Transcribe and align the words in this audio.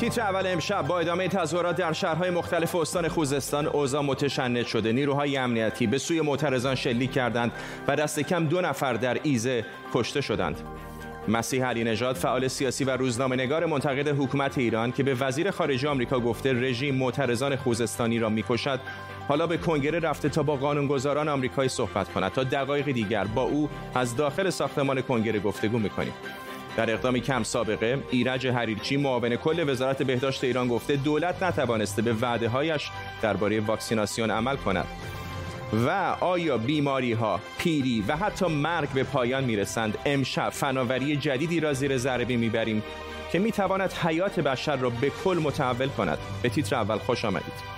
تیتر 0.00 0.20
اول 0.20 0.46
امشب 0.46 0.86
با 0.86 1.00
ادامه 1.00 1.28
تظاهرات 1.28 1.76
در 1.76 1.92
شهرهای 1.92 2.30
مختلف 2.30 2.74
استان 2.74 3.08
خوزستان 3.08 3.66
اوضاع 3.66 4.02
متشنج 4.02 4.66
شده. 4.66 4.92
نیروهای 4.92 5.36
امنیتی 5.36 5.86
به 5.86 5.98
سوی 5.98 6.20
معترضان 6.20 6.74
شلیک 6.74 7.12
کردند 7.12 7.52
و 7.88 7.96
دست 7.96 8.20
کم 8.20 8.46
دو 8.46 8.60
نفر 8.60 8.94
در 8.94 9.18
ایزه 9.22 9.64
کشته 9.94 10.20
شدند. 10.20 10.60
مسیح 11.28 11.66
علی 11.66 11.84
نژاد 11.84 12.16
فعال 12.16 12.48
سیاسی 12.48 12.84
و 12.84 12.90
روزنامه 12.90 13.36
نگار 13.36 13.66
منتقد 13.66 14.08
حکومت 14.08 14.58
ایران 14.58 14.92
که 14.92 15.02
به 15.02 15.14
وزیر 15.14 15.50
خارجه 15.50 15.88
آمریکا 15.88 16.20
گفته 16.20 16.52
رژیم 16.52 16.94
معترضان 16.94 17.56
خوزستانی 17.56 18.18
را 18.18 18.28
می‌کشد 18.28 18.80
حالا 19.28 19.46
به 19.46 19.56
کنگره 19.56 19.98
رفته 19.98 20.28
تا 20.28 20.42
با 20.42 20.56
قانونگذاران 20.56 21.28
آمریکایی 21.28 21.68
صحبت 21.68 22.12
کند. 22.12 22.32
تا 22.32 22.44
دقایق 22.44 22.92
دیگر 22.92 23.24
با 23.24 23.42
او 23.42 23.70
از 23.94 24.16
داخل 24.16 24.50
ساختمان 24.50 25.02
کنگره 25.02 25.40
گفتگو 25.40 25.78
می‌کنیم. 25.78 26.12
در 26.76 26.90
اقدامی 26.92 27.20
کم 27.20 27.42
سابقه 27.42 27.98
ایرج 28.10 28.46
حریرچی 28.46 28.96
معاون 28.96 29.36
کل 29.36 29.68
وزارت 29.68 30.02
بهداشت 30.02 30.44
ایران 30.44 30.68
گفته 30.68 30.96
دولت 30.96 31.42
نتوانسته 31.42 32.02
به 32.02 32.12
وعده 32.12 32.48
هایش 32.48 32.90
درباره 33.22 33.60
واکسیناسیون 33.60 34.30
عمل 34.30 34.56
کند. 34.56 34.86
و 35.86 36.16
آیا 36.20 36.58
بیماری 36.58 37.12
ها 37.12 37.40
پیری 37.58 38.04
و 38.08 38.16
حتی 38.16 38.46
مرگ 38.46 38.88
به 38.88 39.02
پایان 39.02 39.44
می‌رسند؟ 39.44 39.98
امشب 40.04 40.50
فناوری 40.50 41.16
جدیدی 41.16 41.60
را 41.60 41.72
زیر 41.72 41.96
ضربه 41.96 42.36
می‌بریم 42.36 42.82
که 43.32 43.38
می‌تواند 43.38 43.92
حیات 43.92 44.40
بشر 44.40 44.76
را 44.76 44.90
به 44.90 45.10
کل 45.24 45.40
متحول 45.42 45.88
کند. 45.88 46.18
به 46.42 46.48
تیتر 46.48 46.76
اول 46.76 46.98
خوش 46.98 47.24
آمدید. 47.24 47.74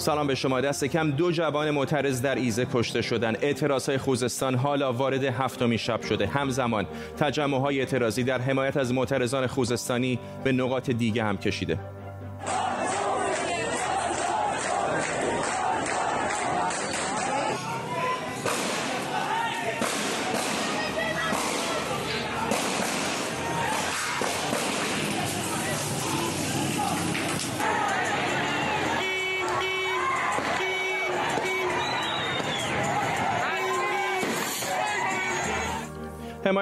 سلام 0.00 0.26
به 0.26 0.34
شما. 0.34 0.60
دست 0.60 0.84
کم 0.84 1.10
دو 1.10 1.32
جوان 1.32 1.70
معترض 1.70 2.22
در 2.22 2.34
ایزه 2.34 2.66
کشته 2.72 3.02
شدن. 3.02 3.36
اعتراض 3.42 3.88
های 3.88 3.98
خوزستان 3.98 4.54
حالا 4.54 4.92
وارد 4.92 5.24
هفتمی 5.24 5.78
شب 5.78 6.02
شده. 6.02 6.26
همزمان 6.26 6.86
تجمع 7.18 7.58
های 7.58 7.80
اعتراضی 7.80 8.22
در 8.22 8.40
حمایت 8.40 8.76
از 8.76 8.92
معترضان 8.92 9.46
خوزستانی 9.46 10.18
به 10.44 10.52
نقاط 10.52 10.90
دیگه 10.90 11.24
هم 11.24 11.36
کشیده. 11.36 11.78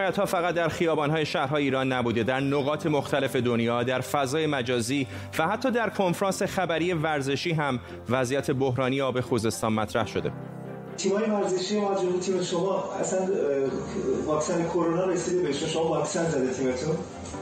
حمایت 0.08 0.18
ها 0.18 0.26
فقط 0.26 0.54
در 0.54 0.68
خیابان 0.68 1.10
های 1.10 1.26
شهرهای 1.26 1.64
ایران 1.64 1.92
نبوده 1.92 2.22
در 2.22 2.40
نقاط 2.40 2.86
مختلف 2.86 3.36
دنیا 3.36 3.82
در 3.82 4.00
فضای 4.00 4.46
مجازی 4.46 5.06
و 5.38 5.48
حتی 5.48 5.70
در 5.70 5.90
کنفرانس 5.90 6.42
خبری 6.42 6.92
ورزشی 6.92 7.52
هم 7.52 7.80
وضعیت 8.10 8.50
بحرانی 8.50 9.00
آب 9.00 9.20
خوزستان 9.20 9.72
مطرح 9.72 10.06
شده. 10.06 10.32
تیمای 10.96 11.30
ورزشی 11.30 11.80
ما 11.80 11.94
تیم 12.20 12.42
شما 12.42 12.84
اصلا 13.00 13.28
واکسن 14.26 14.64
کرونا 14.64 15.04
رسیده 15.04 15.42
بهش. 15.42 15.64
شما 15.64 15.84
واکسن 15.84 16.30
زده 16.30 16.52
تیمتون؟ 16.52 16.96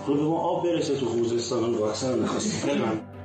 خب 0.06 0.12
ما 0.12 0.39
آب 0.39 0.64
برسه 0.64 0.97
تو 0.97 1.06
خوزستان 1.06 1.74
واکسن 1.74 2.18
نخواستیم 2.23 3.16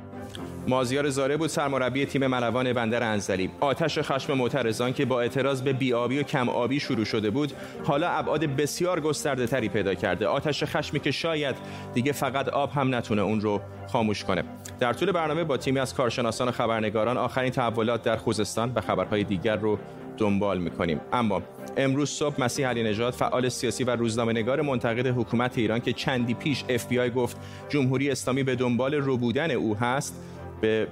مازیار 0.68 1.08
زاره 1.08 1.36
بود 1.36 1.48
سرمربی 1.48 2.06
تیم 2.06 2.26
ملوان 2.26 2.72
بندر 2.72 3.02
انزلی. 3.02 3.50
آتش 3.60 3.98
خشم 3.98 4.34
معترضان 4.34 4.92
که 4.92 5.04
با 5.04 5.20
اعتراض 5.20 5.62
به 5.62 5.72
بیابی 5.72 6.18
و 6.18 6.22
کم 6.22 6.48
آبی 6.48 6.80
شروع 6.80 7.04
شده 7.04 7.30
بود 7.30 7.52
حالا 7.84 8.08
ابعاد 8.08 8.44
بسیار 8.44 9.00
گسترده 9.00 9.46
تری 9.46 9.68
پیدا 9.68 9.94
کرده. 9.94 10.26
آتش 10.26 10.64
خشمی 10.64 11.00
که 11.00 11.10
شاید 11.10 11.56
دیگه 11.94 12.12
فقط 12.12 12.48
آب 12.48 12.70
هم 12.70 12.94
نتونه 12.94 13.22
اون 13.22 13.40
رو 13.40 13.60
خاموش 13.88 14.24
کنه. 14.24 14.44
در 14.80 14.92
طول 14.92 15.12
برنامه 15.12 15.44
با 15.44 15.56
تیمی 15.56 15.80
از 15.80 15.94
کارشناسان 15.94 16.48
و 16.48 16.50
خبرنگاران 16.50 17.16
آخرین 17.16 17.50
تحولات 17.50 18.02
در 18.02 18.16
خوزستان 18.16 18.72
و 18.74 18.80
خبرهای 18.80 19.24
دیگر 19.24 19.56
رو 19.56 19.78
دنبال 20.18 20.58
می‌کنیم. 20.58 21.00
اما 21.12 21.42
امروز 21.76 22.10
صبح 22.10 22.40
مسیح 22.40 22.68
علی 22.68 22.82
نژاد 22.82 23.12
فعال 23.12 23.48
سیاسی 23.48 23.84
و 23.84 23.90
روزنامه 23.90 24.32
نگار 24.32 24.62
منتقد 24.62 25.06
حکومت 25.06 25.58
ایران 25.58 25.80
که 25.80 25.92
چندی 25.92 26.34
پیش 26.34 26.64
اف 26.68 26.86
گفت 27.16 27.36
جمهوری 27.68 28.10
اسلامی 28.10 28.42
به 28.42 28.54
دنبال 28.54 28.94
رو 28.94 29.16
بودن 29.16 29.50
او 29.50 29.76
هست 29.76 30.22
به 30.62 30.86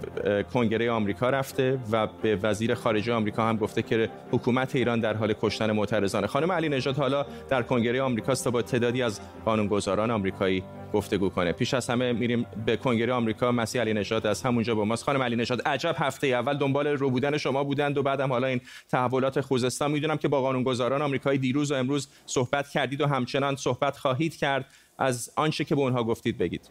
کنگره 0.52 0.90
آمریکا 0.90 1.30
رفته 1.30 1.78
و 1.92 2.06
به 2.22 2.36
وزیر 2.36 2.74
خارجه 2.74 3.12
آمریکا 3.12 3.48
هم 3.48 3.56
گفته 3.56 3.82
که 3.82 4.08
حکومت 4.32 4.76
ایران 4.76 5.00
در 5.00 5.16
حال 5.16 5.34
کشتن 5.42 5.72
معترضان 5.72 6.26
خانم 6.26 6.52
علی 6.52 6.68
نژاد 6.68 6.96
حالا 6.96 7.26
در 7.48 7.62
کنگره 7.62 8.02
آمریکا 8.02 8.32
است 8.32 8.48
با 8.48 8.62
تعدادی 8.62 9.02
از 9.02 9.20
قانونگذاران 9.44 10.10
آمریکایی 10.10 10.64
گفتگو 10.92 11.28
کنه. 11.28 11.52
پیش 11.52 11.74
از 11.74 11.90
همه 11.90 12.12
میریم 12.12 12.46
به 12.66 12.76
کنگره 12.76 13.12
آمریکا. 13.12 13.52
مسیح 13.52 13.80
علی 13.80 13.92
نژاد 13.92 14.26
از 14.26 14.42
همونجا 14.42 14.74
با 14.74 14.84
ماست. 14.84 15.04
خانم 15.04 15.22
علی 15.22 15.36
نژاد 15.36 15.62
عجب 15.62 15.94
هفته 15.98 16.26
اول 16.26 16.58
دنبال 16.58 16.86
رو 16.86 17.10
بودن 17.10 17.38
شما 17.38 17.64
بودند 17.64 17.98
و 17.98 18.02
بعدم 18.02 18.28
حالا 18.32 18.46
این 18.46 18.60
تحولات 18.88 19.40
خوزستان. 19.40 19.90
می‌دونم 19.90 20.16
که 20.16 20.28
با 20.28 20.40
قانونگذاران 20.42 21.02
آمریکایی 21.02 21.38
دیروز 21.38 21.72
و 21.72 21.74
امروز 21.74 22.08
صحبت 22.26 22.68
کردید 22.68 23.00
و 23.00 23.06
همچنان 23.06 23.56
صحبت 23.56 23.96
خواهید 23.96 24.36
کرد. 24.36 24.64
از 24.98 25.30
آنچه 25.36 25.64
که 25.64 25.74
به 25.74 25.80
اونها 25.80 26.04
گفتید 26.04 26.38
بگید. 26.38 26.70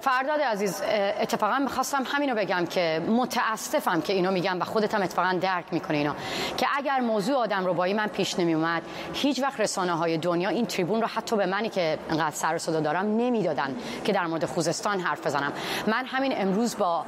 فرداد 0.00 0.40
عزیز 0.40 0.82
اتفاقا 1.20 1.58
می‌خواستم 1.58 2.02
همینو 2.06 2.34
بگم 2.34 2.66
که 2.66 3.02
متاسفم 3.08 4.00
که 4.00 4.12
اینو 4.12 4.30
میگم 4.30 4.60
و 4.60 4.64
خودت 4.64 4.94
هم 4.94 5.02
اتفاقا 5.02 5.38
درک 5.40 5.64
می‌کنه 5.70 5.96
اینا 5.96 6.14
که 6.56 6.66
اگر 6.76 7.00
موضوع 7.00 7.36
آدم 7.36 7.66
ربایی 7.66 7.94
من 7.94 8.06
پیش 8.06 8.38
نمیومد 8.38 8.82
هیچ 9.14 9.42
وقت 9.42 9.60
رسانه 9.60 9.92
های 9.92 10.18
دنیا 10.18 10.48
این 10.48 10.66
تریبون 10.66 11.00
رو 11.00 11.06
حتی 11.06 11.36
به 11.36 11.46
منی 11.46 11.68
که 11.68 11.98
انقدر 12.10 12.34
سر 12.34 12.58
صدا 12.58 12.80
دارم 12.80 13.04
نمی‌دادن 13.04 13.76
که 14.04 14.12
در 14.12 14.26
مورد 14.26 14.44
خوزستان 14.44 15.00
حرف 15.00 15.26
بزنم. 15.26 15.52
من 15.86 16.04
همین 16.04 16.32
امروز 16.36 16.78
با 16.78 17.04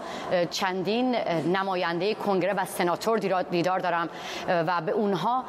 چندین 0.51 1.15
نماینده 1.53 2.15
کنگره 2.15 2.53
و 2.55 2.65
سناتور 2.65 3.19
دیدار 3.51 3.79
دارم 3.79 4.09
و 4.49 4.81
به 4.81 4.93
اونها 4.93 5.45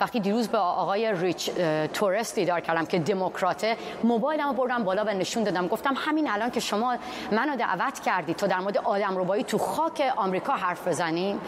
وقتی 0.00 0.20
دیروز 0.20 0.52
با 0.52 0.58
آقای 0.58 1.12
ریچ 1.12 1.50
تورست 1.94 2.34
دیدار 2.34 2.60
کردم 2.60 2.86
که 2.86 2.98
دموکراته 2.98 3.76
موبایلمو 4.04 4.52
بردم 4.52 4.84
بالا 4.84 5.04
و 5.04 5.08
نشون 5.08 5.42
دادم 5.42 5.68
گفتم 5.68 5.94
همین 5.96 6.28
الان 6.36 6.50
که 6.50 6.60
شما 6.60 6.96
منو 7.32 7.56
دعوت 7.56 8.00
کردید 8.00 8.36
تا 8.36 8.46
در 8.46 8.58
مورد 8.58 8.78
آدم 8.78 9.18
ربایی 9.18 9.44
تو 9.44 9.58
خاک 9.58 10.12
آمریکا 10.16 10.52
حرف 10.52 10.88
بزنیم 10.88 11.40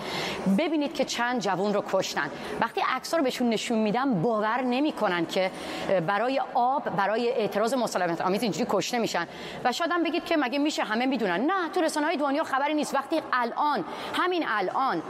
ببینید 0.59 0.95
که 0.95 1.05
چند 1.05 1.41
جوون 1.41 1.75
رو 1.75 1.85
کشتن. 1.93 2.31
وقتی 2.61 2.83
عکس 2.97 3.15
رو 3.15 3.23
بهشون 3.23 3.49
نشون 3.49 3.79
میدم 3.79 4.23
باور 4.23 4.61
نمی‌کنن 4.63 5.27
که 5.27 5.51
برای 6.07 6.41
آب 6.55 6.91
برای 6.97 7.29
اعتراض 7.29 7.75
مسالمت 7.75 8.21
آمیز 8.21 8.43
اینجوری 8.43 8.67
کشته 8.71 8.99
میشن. 8.99 9.27
و 9.65 9.73
شاید 9.73 10.05
بگید 10.05 10.25
که 10.25 10.37
مگه 10.37 10.59
میشه 10.59 10.83
همه 10.83 11.07
می‌دونن؟ 11.07 11.41
نه 11.41 11.69
تو 11.75 11.81
رسانه 11.81 12.07
های 12.07 12.17
دنیا 12.17 12.45
خبری 12.45 12.75
نیست. 12.75 12.95
وقتی 12.95 13.23
الان 13.33 13.85
همین 14.15 14.45
الان 14.49 15.03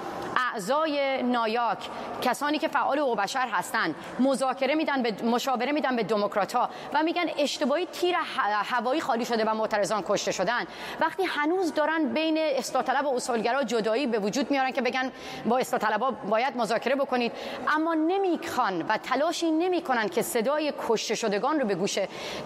اعضای 0.52 1.22
نایاک 1.22 1.78
کسانی 2.22 2.58
که 2.58 2.68
فعال 2.68 2.98
و 2.98 3.14
بشر 3.14 3.48
هستن 3.52 3.94
مذاکره 4.20 4.74
میدن 4.74 5.02
به 5.02 5.14
مشاوره 5.24 5.72
میدن 5.72 5.96
به 5.96 6.02
دموکرات 6.02 6.52
ها 6.52 6.68
و 6.94 7.02
میگن 7.02 7.26
اشتباهی 7.38 7.86
تیر 7.86 8.14
هوایی 8.64 9.00
خالی 9.00 9.24
شده 9.24 9.44
و 9.44 9.54
معترضان 9.68 10.04
کشته 10.08 10.32
شدن. 10.32 10.66
وقتی 11.00 11.24
هنوز 11.24 11.74
دارن 11.74 12.08
بین 12.08 12.38
اصلاح 12.38 12.82
طلب 12.82 13.06
و 13.06 13.14
اصولگرا 13.14 13.62
جدایی 13.62 14.06
به 14.06 14.18
وجود 14.18 14.50
میارن 14.50 14.70
که 14.70 14.80
بگن 14.80 15.12
با 15.46 15.58
اصلاح 15.58 15.82
طلبا 15.82 16.10
باید 16.10 16.56
مذاکره 16.56 16.94
بکنید 16.94 17.32
اما 17.68 17.94
نمی‌خوان 17.94 18.82
و 18.88 18.98
تلاشی 18.98 19.50
نمی‌کنن 19.50 20.08
که 20.08 20.22
صدای 20.22 20.72
کشته 20.88 21.14
شدگان 21.14 21.60
رو 21.60 21.66
به 21.66 21.74
گوش 21.74 21.98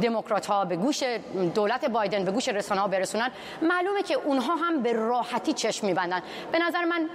دموکرات 0.03 0.47
ها 0.47 0.65
به 0.65 0.77
گوش 0.77 1.03
دولت 1.55 1.85
بایدن 1.85 2.25
به 2.25 2.31
گوش 2.31 2.49
رسانه 2.49 2.81
ها 2.81 2.89
برسونن. 2.89 3.31
معلومه 3.63 4.03
که 4.03 4.15
اونها 4.15 4.55
هم 4.55 4.83
به 4.83 4.93
راحتی 4.93 5.53
چشم 5.53 5.87
میبندن. 5.87 6.23
به 6.53 6.59
نظر 6.59 6.85
من 6.85 7.09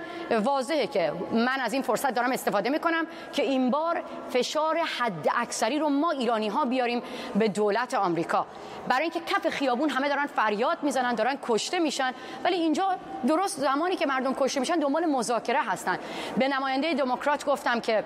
واضحه 0.44 0.88
که 0.88 1.12
من 1.32 1.60
از 1.60 1.74
این 1.74 1.82
فرصت 1.82 2.14
دارم 2.14 2.32
استفاده 2.32 2.70
می‌کنم 2.70 3.08
که 3.34 3.44
این 3.44 3.70
بار 3.72 4.04
فشار 4.30 4.78
حد 4.78 5.28
اکثری 5.36 5.80
رو 5.80 5.90
ما 5.90 6.12
ایرانی 6.12 6.48
ها 6.48 6.66
بیاریم 6.66 7.02
به 7.36 7.48
دولت 7.48 7.94
آمریکا. 7.94 8.46
برای 8.88 9.02
اینکه 9.02 9.20
کف 9.20 9.50
خیابون 9.50 9.90
همه 9.98 10.10
دارن 10.10 10.26
فریاد 10.26 10.78
می‌زنن 10.82 11.16
دارن 11.16 11.38
کشته 11.48 11.80
میشن. 11.80 12.14
ولی 12.44 12.56
اینجا 12.56 12.96
درست 13.28 13.60
زمانی 13.60 13.96
که 13.96 14.06
مردم 14.06 14.34
کشته 14.34 14.60
میشن 14.60 14.80
دنبال 14.80 15.06
مذاکره 15.06 15.62
هستن. 15.62 16.00
به 16.38 16.48
نماینده 16.48 16.94
دموکرات 16.94 17.46
گفتم 17.46 17.80
که 17.80 18.04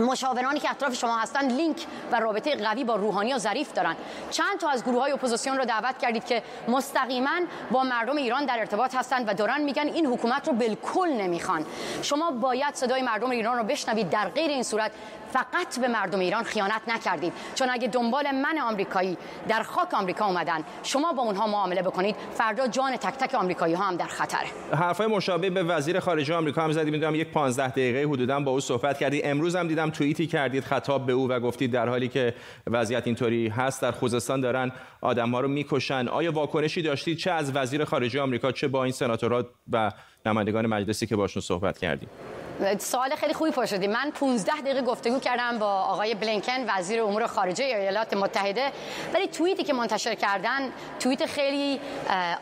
مشاورانی 0.00 0.60
که 0.60 0.70
اطراف 0.70 0.94
شما 0.94 1.18
هستن 1.18 1.48
لینک 1.48 1.86
و 2.12 2.20
رابطه 2.20 2.56
قوی 2.56 2.84
با 2.84 2.96
روحانی 2.96 3.34
و 3.34 3.38
ظریف 3.38 3.72
دارن. 3.72 3.96
چند 4.30 4.58
تا 4.60 4.68
از 4.68 4.84
گروه 4.84 5.00
های 5.00 5.12
اپوزیسیون 5.12 5.56
رو 5.56 5.64
دعوت 5.64 5.98
کردید 5.98 6.24
که 6.24 6.42
مستقیما 6.68 7.40
با 7.70 7.82
مردم 7.82 8.16
ایران 8.16 8.44
در 8.44 8.58
ارتباط 8.58 8.94
هستند 8.94 9.28
و 9.28 9.34
دارن 9.34 9.60
میگن 9.60 9.86
این 9.86 10.06
حکومت 10.06 10.48
رو 10.48 10.54
بالکل 10.54 11.08
نمی‌خوان. 11.08 11.66
شما 12.02 12.30
باید 12.30 12.74
صدای 12.74 13.02
مردم 13.02 13.30
ایران 13.30 13.58
رو 13.58 13.64
بشنوید 13.64 14.10
در 14.10 14.28
غیر 14.28 14.50
این 14.50 14.62
صورت. 14.62 14.90
فقط 15.34 15.80
به 15.80 15.88
مردم 15.88 16.18
ایران 16.18 16.42
خیانت 16.42 16.80
نکردید. 16.88 17.32
چون 17.54 17.68
اگه 17.70 17.88
دنبال 17.88 18.30
من 18.30 18.58
آمریکایی 18.58 19.16
در 19.48 19.62
خاک 19.62 19.94
آمریکا 19.94 20.26
اومدن 20.26 20.60
شما 20.82 21.12
با 21.12 21.22
اونها 21.22 21.46
معامله 21.46 21.82
بکنید 21.82 22.16
فردا 22.34 22.66
جان 22.66 22.96
تک 22.96 23.14
تک 23.14 23.34
آمریکایی 23.34 23.74
ها 23.74 23.84
هم 23.84 23.96
در 23.96 24.06
خطره. 24.06 24.46
حرفای 24.72 25.06
مشابه 25.06 25.50
به 25.50 25.62
وزیر 25.62 26.00
خارجه 26.00 26.34
آمریکا 26.34 26.62
هم 26.62 26.72
زدید 26.72 26.92
می‌دونم 26.92 27.14
یک 27.14 27.30
15 27.30 27.68
دقیقه 27.68 28.08
حدودا 28.08 28.40
با 28.40 28.50
او 28.50 28.60
صحبت 28.60 28.98
کردی. 28.98 29.22
امروز 29.22 29.56
هم 29.56 29.68
دیدم 29.68 29.90
توییتی 29.90 30.26
کردید 30.26 30.64
خطاب 30.64 31.06
به 31.06 31.12
او 31.12 31.28
و 31.28 31.40
گفتید 31.40 31.72
در 31.72 31.88
حالی 31.88 32.08
که 32.08 32.34
وضعیت 32.66 33.06
اینطوری 33.06 33.48
هست 33.48 33.82
در 33.82 33.90
خوزستان 33.90 34.40
دارن 34.40 34.72
آدم 35.00 35.30
ها 35.30 35.40
رو 35.40 35.48
می‌کشن. 35.48 36.08
آیا 36.08 36.32
واکنشی 36.32 36.82
داشتید؟ 36.82 37.18
چه 37.18 37.30
از 37.30 37.56
وزیر 37.56 37.84
خارجه 37.84 38.20
آمریکا 38.20 38.52
چه 38.52 38.68
با 38.68 38.84
این 38.84 38.92
سناتورها 38.92 39.44
و 39.72 39.92
نمایندگان 40.26 40.66
مجلسی 40.66 41.06
که 41.06 41.16
باشون 41.16 41.42
صحبت 41.42 41.78
کردید 41.78 42.43
سوال 42.78 43.14
خیلی 43.14 43.34
خوبی 43.34 43.50
پرسیدی. 43.50 43.86
من 43.86 44.10
15 44.10 44.52
دقیقه 44.60 44.82
گفتگو 44.82 45.20
کردم 45.20 45.58
با 45.58 45.66
آقای 45.66 46.14
بلینکن 46.14 46.64
وزیر 46.68 47.02
امور 47.02 47.26
خارجه 47.26 47.64
ایالات 47.64 48.14
متحده. 48.14 48.72
ولی 49.14 49.28
توییتی 49.28 49.64
که 49.64 49.72
منتشر 49.72 50.14
کردن 50.14 50.72
توییت 51.00 51.26
خیلی 51.26 51.80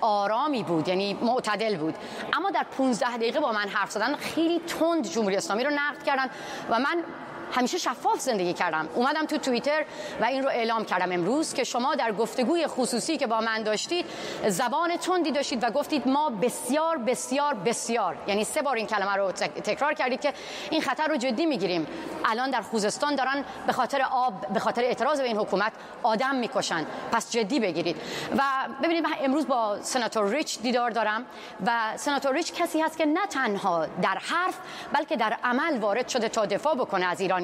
آرامی 0.01 0.63
بود 0.63 0.89
یعنی 0.89 1.19
معتدل 1.23 1.77
بود. 1.77 1.95
اما 2.33 2.51
در 2.51 2.67
15 2.79 3.17
دقیقه 3.17 3.41
با 3.41 3.53
من 3.53 3.69
حرف 3.69 3.91
زدن 3.91 4.17
خیلی 4.17 4.59
تند 4.59 5.09
جمهوری 5.09 5.37
اسلامی 5.37 5.65
رو 5.65 5.71
نقد 5.71 6.03
کردن 6.07 6.31
و 6.71 6.79
من 6.79 7.05
همیشه 7.53 7.79
شفاف 7.79 8.21
زندگی 8.21 8.53
کردم. 8.53 8.89
اومدم 8.95 9.27
تو 9.27 9.39
توییتر 9.39 9.85
و 10.21 10.25
این 10.25 10.43
رو 10.43 10.49
اعلام 10.49 10.85
کردم 10.85 11.13
امروز 11.13 11.55
که 11.55 11.65
شما 11.65 11.95
در 11.95 12.13
گفتگوی 12.13 12.67
خصوصی 12.67 13.17
که 13.17 13.27
با 13.27 13.41
من 13.41 13.63
داشتید 13.63 14.07
زبان 14.49 14.97
تندی 14.97 15.33
داشتید 15.33 15.65
و 15.65 15.71
گفتید 15.71 16.09
ما 16.09 16.31
بسیار 16.31 16.99
بسیار 16.99 17.55
بسیار 17.55 18.17
یعنی 18.27 18.45
سه 18.45 18.63
بار 18.63 18.77
این 18.77 18.87
کلمه 18.87 19.17
رو 19.17 19.33
تکرار 19.33 19.95
کردید 19.95 20.21
که 20.21 20.33
این 20.71 20.81
خطر 20.81 21.07
رو 21.07 21.17
جدی 21.17 21.47
می‌گیریم. 21.47 21.87
الان 22.25 22.51
در 22.51 22.61
خوزستان 22.61 23.15
دارن 23.15 23.45
به 23.67 23.73
خاطر 23.73 24.03
آب 24.11 24.47
به 24.47 24.61
خاطر 24.61 24.83
اعتراض 24.83 25.21
به 25.21 25.27
این 25.27 25.37
حکومت 25.37 25.73
آدم 26.03 26.35
می‌کشن. 26.35 26.87
پس 27.13 27.33
جدی 27.33 27.61
بگیرید. 27.61 27.97
و 28.37 28.43
ببینید 28.83 29.05
من 29.05 29.13
امروز 29.21 29.47
با 29.47 29.83
سناتور 29.83 30.29
ریچ 30.29 30.61
دیدار 30.61 30.91
دارم 30.91 31.25
و 31.67 31.71
سناتور 31.97 32.33
ریچ 32.33 32.53
کسی 32.53 32.81
هست 32.81 32.99
که 32.99 33.07
نه 33.07 33.27
تنها 33.27 33.87
در 33.87 34.19
حرف 34.19 34.59
بلکه 34.93 35.17
در 35.17 35.37
عمل 35.45 35.79
وارد 35.79 36.09
شده 36.09 36.29
تا 36.29 36.47
دفاع 36.47 36.75
بکنه 36.75 37.07
از 37.07 37.21
ایران. 37.21 37.42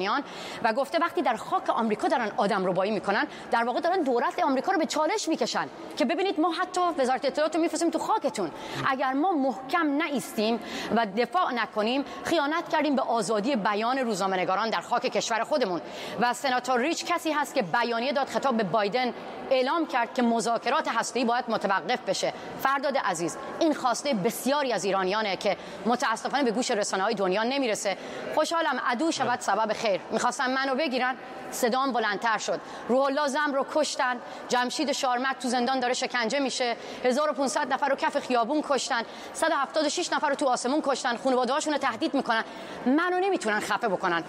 و 0.63 0.73
گفته 0.73 0.99
وقتی 0.99 1.21
در 1.21 1.35
خاک 1.35 1.69
آمریکا 1.69 2.07
دارن 2.07 2.31
آدم 2.37 2.65
ربایی 2.65 2.91
می‌کنن 2.91 3.27
در 3.51 3.63
واقع 3.63 3.79
دارن 3.79 4.01
دولت 4.01 4.43
آمریکا 4.43 4.71
رو 4.71 4.77
به 4.77 4.85
چالش 4.85 5.27
می‌کشن 5.27 5.67
که 5.97 6.05
ببینید 6.05 6.39
ما 6.39 6.51
حتی 6.51 6.81
وزارت 6.97 7.25
اطلاعات 7.25 7.55
رو 7.55 7.61
میفرستیم 7.61 7.89
تو 7.89 7.99
خاکتون. 7.99 8.51
اگر 8.87 9.13
ما 9.13 9.31
محکم 9.31 9.97
نایستیم 9.97 10.59
و 10.95 11.05
دفاع 11.17 11.53
نکنیم 11.53 12.05
خیانت 12.23 12.69
کردیم 12.69 12.95
به 12.95 13.01
آزادی 13.01 13.55
بیان 13.55 13.97
روزنامه‌نگاران 13.97 14.69
در 14.69 14.81
خاک 14.81 15.01
کشور 15.01 15.43
خودمون. 15.43 15.81
و 16.19 16.33
سناتور 16.33 16.79
ریچ 16.79 17.05
کسی 17.05 17.31
هست 17.31 17.55
که 17.55 17.61
بیانیه 17.61 18.13
داد 18.13 18.27
خطاب 18.27 18.57
به 18.57 18.63
بایدن 18.63 19.13
اعلام 19.51 19.87
کرد 19.87 20.13
که 20.13 20.21
مذاکرات 20.21 20.87
هسته‌ای 20.87 21.25
باید 21.25 21.45
متوقف 21.47 21.99
بشه. 22.07 22.33
فرداد 22.59 22.97
عزیز 22.97 23.37
این 23.59 23.73
خواسته 23.73 24.13
بسیاری 24.13 24.73
از 24.73 24.83
ایرانیانه 24.83 25.35
که 25.37 25.57
متاسفانه 25.85 26.43
به 26.43 26.51
گوش 26.51 26.71
رسانه‌های 26.71 27.13
دنیا 27.13 27.43
نمی‌رسه. 27.43 27.97
خوشحالم 28.35 28.81
عدو 28.87 29.11
شود 29.11 29.39
سبب 29.39 29.73
خیر. 29.73 29.88
می‌خواستن 30.11 30.53
منو 30.53 30.75
بگیرن 30.75 31.15
صدام 31.51 31.91
بلندتر 31.91 32.37
شد. 32.37 32.59
روح 32.87 33.05
الله 33.05 33.27
زم 33.27 33.53
رو 33.53 33.65
کشتن. 33.73 34.17
جمشید 34.47 34.91
شارمک 34.91 35.39
تو 35.39 35.47
زندان 35.47 35.79
داره 35.79 35.93
شکنجه 35.93 36.39
میشه. 36.39 36.75
1500 37.03 37.73
نفر 37.73 37.89
رو 37.89 37.95
کف 37.95 38.17
خیابون 38.19 38.63
کشتن. 38.69 39.01
176 39.33 40.13
نفر 40.13 40.29
رو 40.29 40.35
تو 40.35 40.47
آسمون 40.47 40.81
کشتن. 40.85 41.17
خانواده 41.17 41.53
هاشون 41.53 41.73
رو 41.73 41.79
تهدید 41.79 42.13
می‌کنن. 42.13 42.43
منو 42.85 43.19
نمی‌تونن 43.19 43.59
خفه 43.59 43.87
بکنن. 43.87 44.23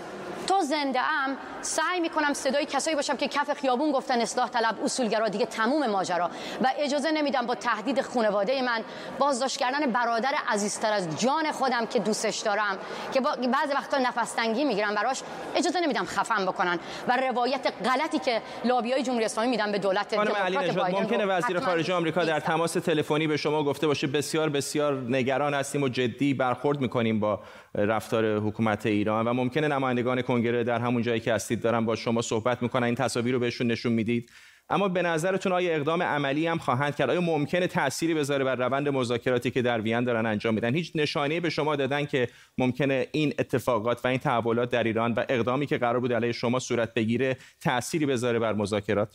تو 0.47 0.61
زنده 0.61 1.01
ام 1.01 1.37
سعی 1.63 2.01
می‌کنم 2.01 2.33
صدای 2.33 2.67
کسایی 2.67 2.97
باشم 2.97 3.17
که 3.17 3.29
کف 3.29 3.53
خیابون 3.53 3.93
گفتن 3.93 4.21
اصلاح 4.21 4.49
طلب 4.49 4.85
اصولگرا 4.85 5.29
دیگه 5.29 5.47
تموم 5.47 5.87
ماجرا. 5.87 6.31
و 6.63 6.73
اجازه 6.79 7.11
نمیدم 7.11 7.47
با 7.47 7.55
تهدید 7.55 8.01
خانواده 8.01 8.63
من 8.63 8.81
بازداشت 9.19 9.57
کردن 9.57 9.93
برادر 9.93 10.35
عزیزتر 10.49 10.93
از 10.93 11.21
جان 11.21 11.53
خودم 11.53 11.87
که 11.87 11.99
دوستش 11.99 12.39
دارم 12.39 12.79
که 13.13 13.21
با 13.21 13.31
بعضی 13.31 13.73
وقتا 13.75 13.99
نفس 13.99 14.33
تنگی 14.33 14.65
می‌گیرم 14.65 14.95
براش 14.95 15.23
اجازه 15.57 15.81
نمیدم 15.81 16.05
خفم 16.05 16.47
بکنن. 16.47 16.79
و 17.09 17.17
روایت 17.17 17.73
غلطی 17.85 18.19
که 18.19 18.43
لابیای 18.65 19.03
جمهوری 19.03 19.25
اسلامی 19.25 19.51
میدن 19.51 19.73
به 19.73 19.79
دولت 19.79 20.15
علی 20.15 20.57
نژاد 20.57 20.95
ممکنه 20.95 21.27
وزیر 21.27 21.61
خارجه 21.61 21.95
آمریکا 21.95 22.25
در 22.25 22.41
تماس 22.41 22.73
تلفنی 22.73 23.27
به 23.27 23.37
شما 23.37 23.65
گفته 23.65 23.87
باشه 23.87 24.07
بسیار 24.07 24.49
بسیار 24.49 25.05
نگران 25.09 25.55
هستیم 25.55 25.83
و 25.83 25.89
جدی 25.89 26.35
برخورد 26.35 26.81
می‌کنیم 26.81 27.21
با 27.21 27.41
رفتار 27.75 28.37
حکومت 28.37 28.87
ایران 28.87 29.29
و 29.29 29.33
ممکنه 29.33 29.69
نمایندگان 29.69 30.23
کنگره 30.23 30.65
در 30.65 30.79
همون 30.79 31.03
جایی 31.03 31.21
که 31.21 31.33
هستید 31.51 31.63
دارن 31.63 31.85
با 31.85 31.97
شما 31.97 32.23
صحبت 32.23 32.63
می‌کنن 32.63 32.83
این 32.83 32.95
تصاویر 32.95 33.35
رو 33.35 33.41
بهشون 33.41 33.67
نشون 33.67 33.93
می‌دید. 33.93 34.31
اما 34.69 34.89
به 34.89 35.03
نظرتون 35.03 35.53
آیا 35.53 35.75
اقدام 35.75 36.03
عملی 36.03 36.47
هم 36.47 36.59
خواهند 36.59 36.97
کرد؟ 36.97 37.11
آیا 37.11 37.21
ممکنه 37.21 37.67
تأثیری 37.67 38.15
بذاره 38.15 38.45
بر 38.45 38.55
روند 38.57 38.89
مذاکراتی 38.89 39.51
که 39.51 39.63
در 39.63 39.81
وین 39.81 40.05
دارن 40.05 40.27
انجام 40.27 40.55
میدن؟ 40.55 40.75
هیچ 40.75 40.93
نشانه 40.95 41.41
به 41.41 41.51
شما 41.51 41.77
دادن 41.77 42.07
که 42.07 42.29
ممکنه 42.59 43.07
این 43.13 43.35
اتفاقات 43.39 44.05
و 44.05 44.09
این 44.09 44.19
تحولات 44.19 44.71
در 44.71 44.85
ایران 44.85 45.13
و 45.13 45.25
اقدامی 45.29 45.67
که 45.67 45.79
قرار 45.79 46.01
بود 46.01 46.13
علیه 46.13 46.33
شما 46.33 46.59
صورت 46.59 46.95
بگیره 46.95 47.37
تأثیری 47.61 48.07
بذاره 48.07 48.39
بر 48.39 48.53
مذاکرات؟ 48.53 49.09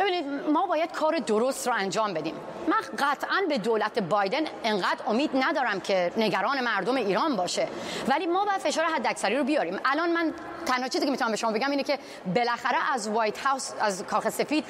ببینید 0.00 0.24
ما 0.52 0.66
باید 0.66 0.92
کار 0.92 1.18
درست 1.18 1.68
رو 1.68 1.74
انجام 1.74 2.14
بدیم. 2.14 2.34
من 2.68 2.82
قطعا 2.98 3.42
به 3.48 3.58
دولت 3.58 3.98
بایدن 3.98 4.44
انقدر 4.64 5.00
امید 5.06 5.30
ندارم 5.34 5.80
که 5.80 6.12
نگران 6.16 6.64
مردم 6.64 6.94
ایران 6.94 7.36
باشه. 7.36 7.68
ولی 8.08 8.26
ما 8.26 8.44
باید 8.44 8.60
فشار 8.60 8.84
حداکثری 8.84 9.36
رو 9.36 9.44
بیاریم. 9.44 9.76
الان 9.84 10.12
من 10.12 10.32
تنها 10.66 10.88
چیزی 10.88 11.04
که 11.04 11.10
می‌تونم 11.10 11.30
به 11.30 11.36
شما 11.36 11.52
بگم 11.52 11.70
اینه 11.70 11.82
که 11.82 11.98
بالاخره 12.34 12.92
از 12.92 13.08
وایت 13.08 13.38
هاوس 13.38 13.72
از 13.80 14.02
کاخ 14.02 14.28
سفید 14.28 14.64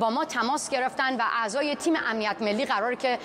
با 0.00 0.10
ما 0.10 0.24
تماس 0.24 0.70
گرفتن 0.70 1.16
و 1.16 1.22
اعضای 1.42 1.76
تیم 1.76 1.96
امنیت 2.06 2.36
ملی 2.40 2.64
قرار 2.64 2.94
که 2.94 3.18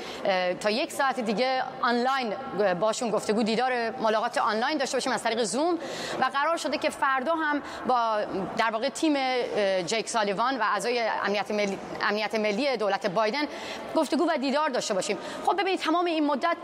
تا 0.60 0.70
یک 0.70 0.92
ساعت 0.92 1.20
دیگه 1.20 1.64
آنلاین 1.82 2.34
باشون 2.80 3.12
گفتگو 3.12 3.44
دیدار 3.44 3.90
ملاقات 3.90 4.38
آنلاین 4.38 4.78
داشته 4.78 4.98
باشیم 4.98 5.12
از 5.12 5.24
طریق 5.24 5.44
زوم 5.44 5.78
و 6.22 6.26
قرار 6.34 6.58
شده 6.58 6.78
که 6.78 6.90
فردا 6.90 7.36
هم 7.36 7.62
با 7.88 8.20
در 8.58 8.72
واقع 8.72 8.90
تیم 8.90 9.16
جیک 9.86 10.10
سالیوان 10.10 10.58
و 10.58 10.62
اعضای 10.62 11.08
امنیت 11.24 11.52
ملی 11.52 11.80
امنیت 12.02 12.36
ملی 12.36 12.78
دولت 12.78 13.08
بایدن 13.08 13.44
گفتگو 13.96 14.30
و 14.30 14.38
دیدار 14.38 14.70
داشته 14.70 14.94
باشیم. 14.94 15.18
خب 15.46 15.62
ببینید 15.62 15.80
تمام 15.80 16.06
این 16.06 16.26
مدت 16.26 16.58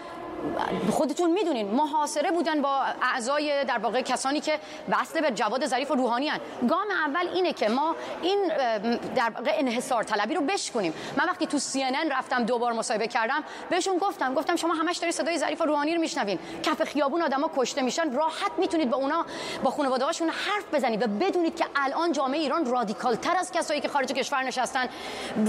خودتون 0.92 1.32
می‌دونین. 1.32 1.68
محاصره 1.68 2.32
بودن 2.32 2.62
با 2.62 2.82
اعضای 3.02 3.66
در 3.66 3.78
واقع 3.78 4.02
کسانی 4.02 4.40
که 4.40 4.60
وصل 4.90 5.22
به 5.22 5.32
جواد 5.32 5.66
ظریف 5.66 5.92
و 5.92 5.96
روحانی 5.96 6.28
هن. 6.28 6.40
گام 6.70 6.88
اول 7.06 7.28
اینه 7.34 7.54
که 7.54 7.70
ما 7.70 7.96
این 8.22 8.52
در 9.16 9.30
واقع 9.30 9.56
انحصار 9.58 10.04
طلبی 10.04 10.34
رو 10.34 10.42
بشکنیم. 10.42 10.94
من 11.18 11.26
وقتی 11.26 11.48
تو 11.48 11.60
سی 11.60 11.84
رفتم 12.12 12.44
دو 12.44 12.60
بار 12.60 12.74
مصاحبه 12.74 13.08
کردم 13.08 13.44
بهشون 13.70 13.98
گفتم 13.98 14.34
گفتم 14.34 14.56
شما 14.56 14.74
همش 14.74 14.98
دارید 14.98 15.16
صدای 15.16 15.38
ظریف 15.38 15.62
و 15.62 15.66
روحانی 15.66 15.96
رو 15.96 16.02
میشنوین. 16.02 16.40
کف 16.64 16.84
خیابون 16.84 17.22
آدما 17.22 17.52
کشته 17.58 17.82
میشن. 17.82 18.14
راحت 18.14 18.52
می‌تونید 18.58 18.90
با 18.90 18.98
اونا 18.98 19.26
با 19.64 19.72
خانواده 19.72 20.06
هاشون 20.06 20.30
حرف 20.30 20.74
بزنید 20.74 21.04
و 21.04 21.08
بدونید 21.08 21.56
که 21.56 21.66
الان 21.76 22.12
جامعه 22.12 22.40
ایران 22.40 22.66
رادیکال 22.66 23.16
تر 23.16 23.38
از 23.38 23.52
کسایی 23.52 23.82
که 23.82 23.88
خارج 23.88 24.14
کشور 24.14 24.44
نشستن. 24.44 24.90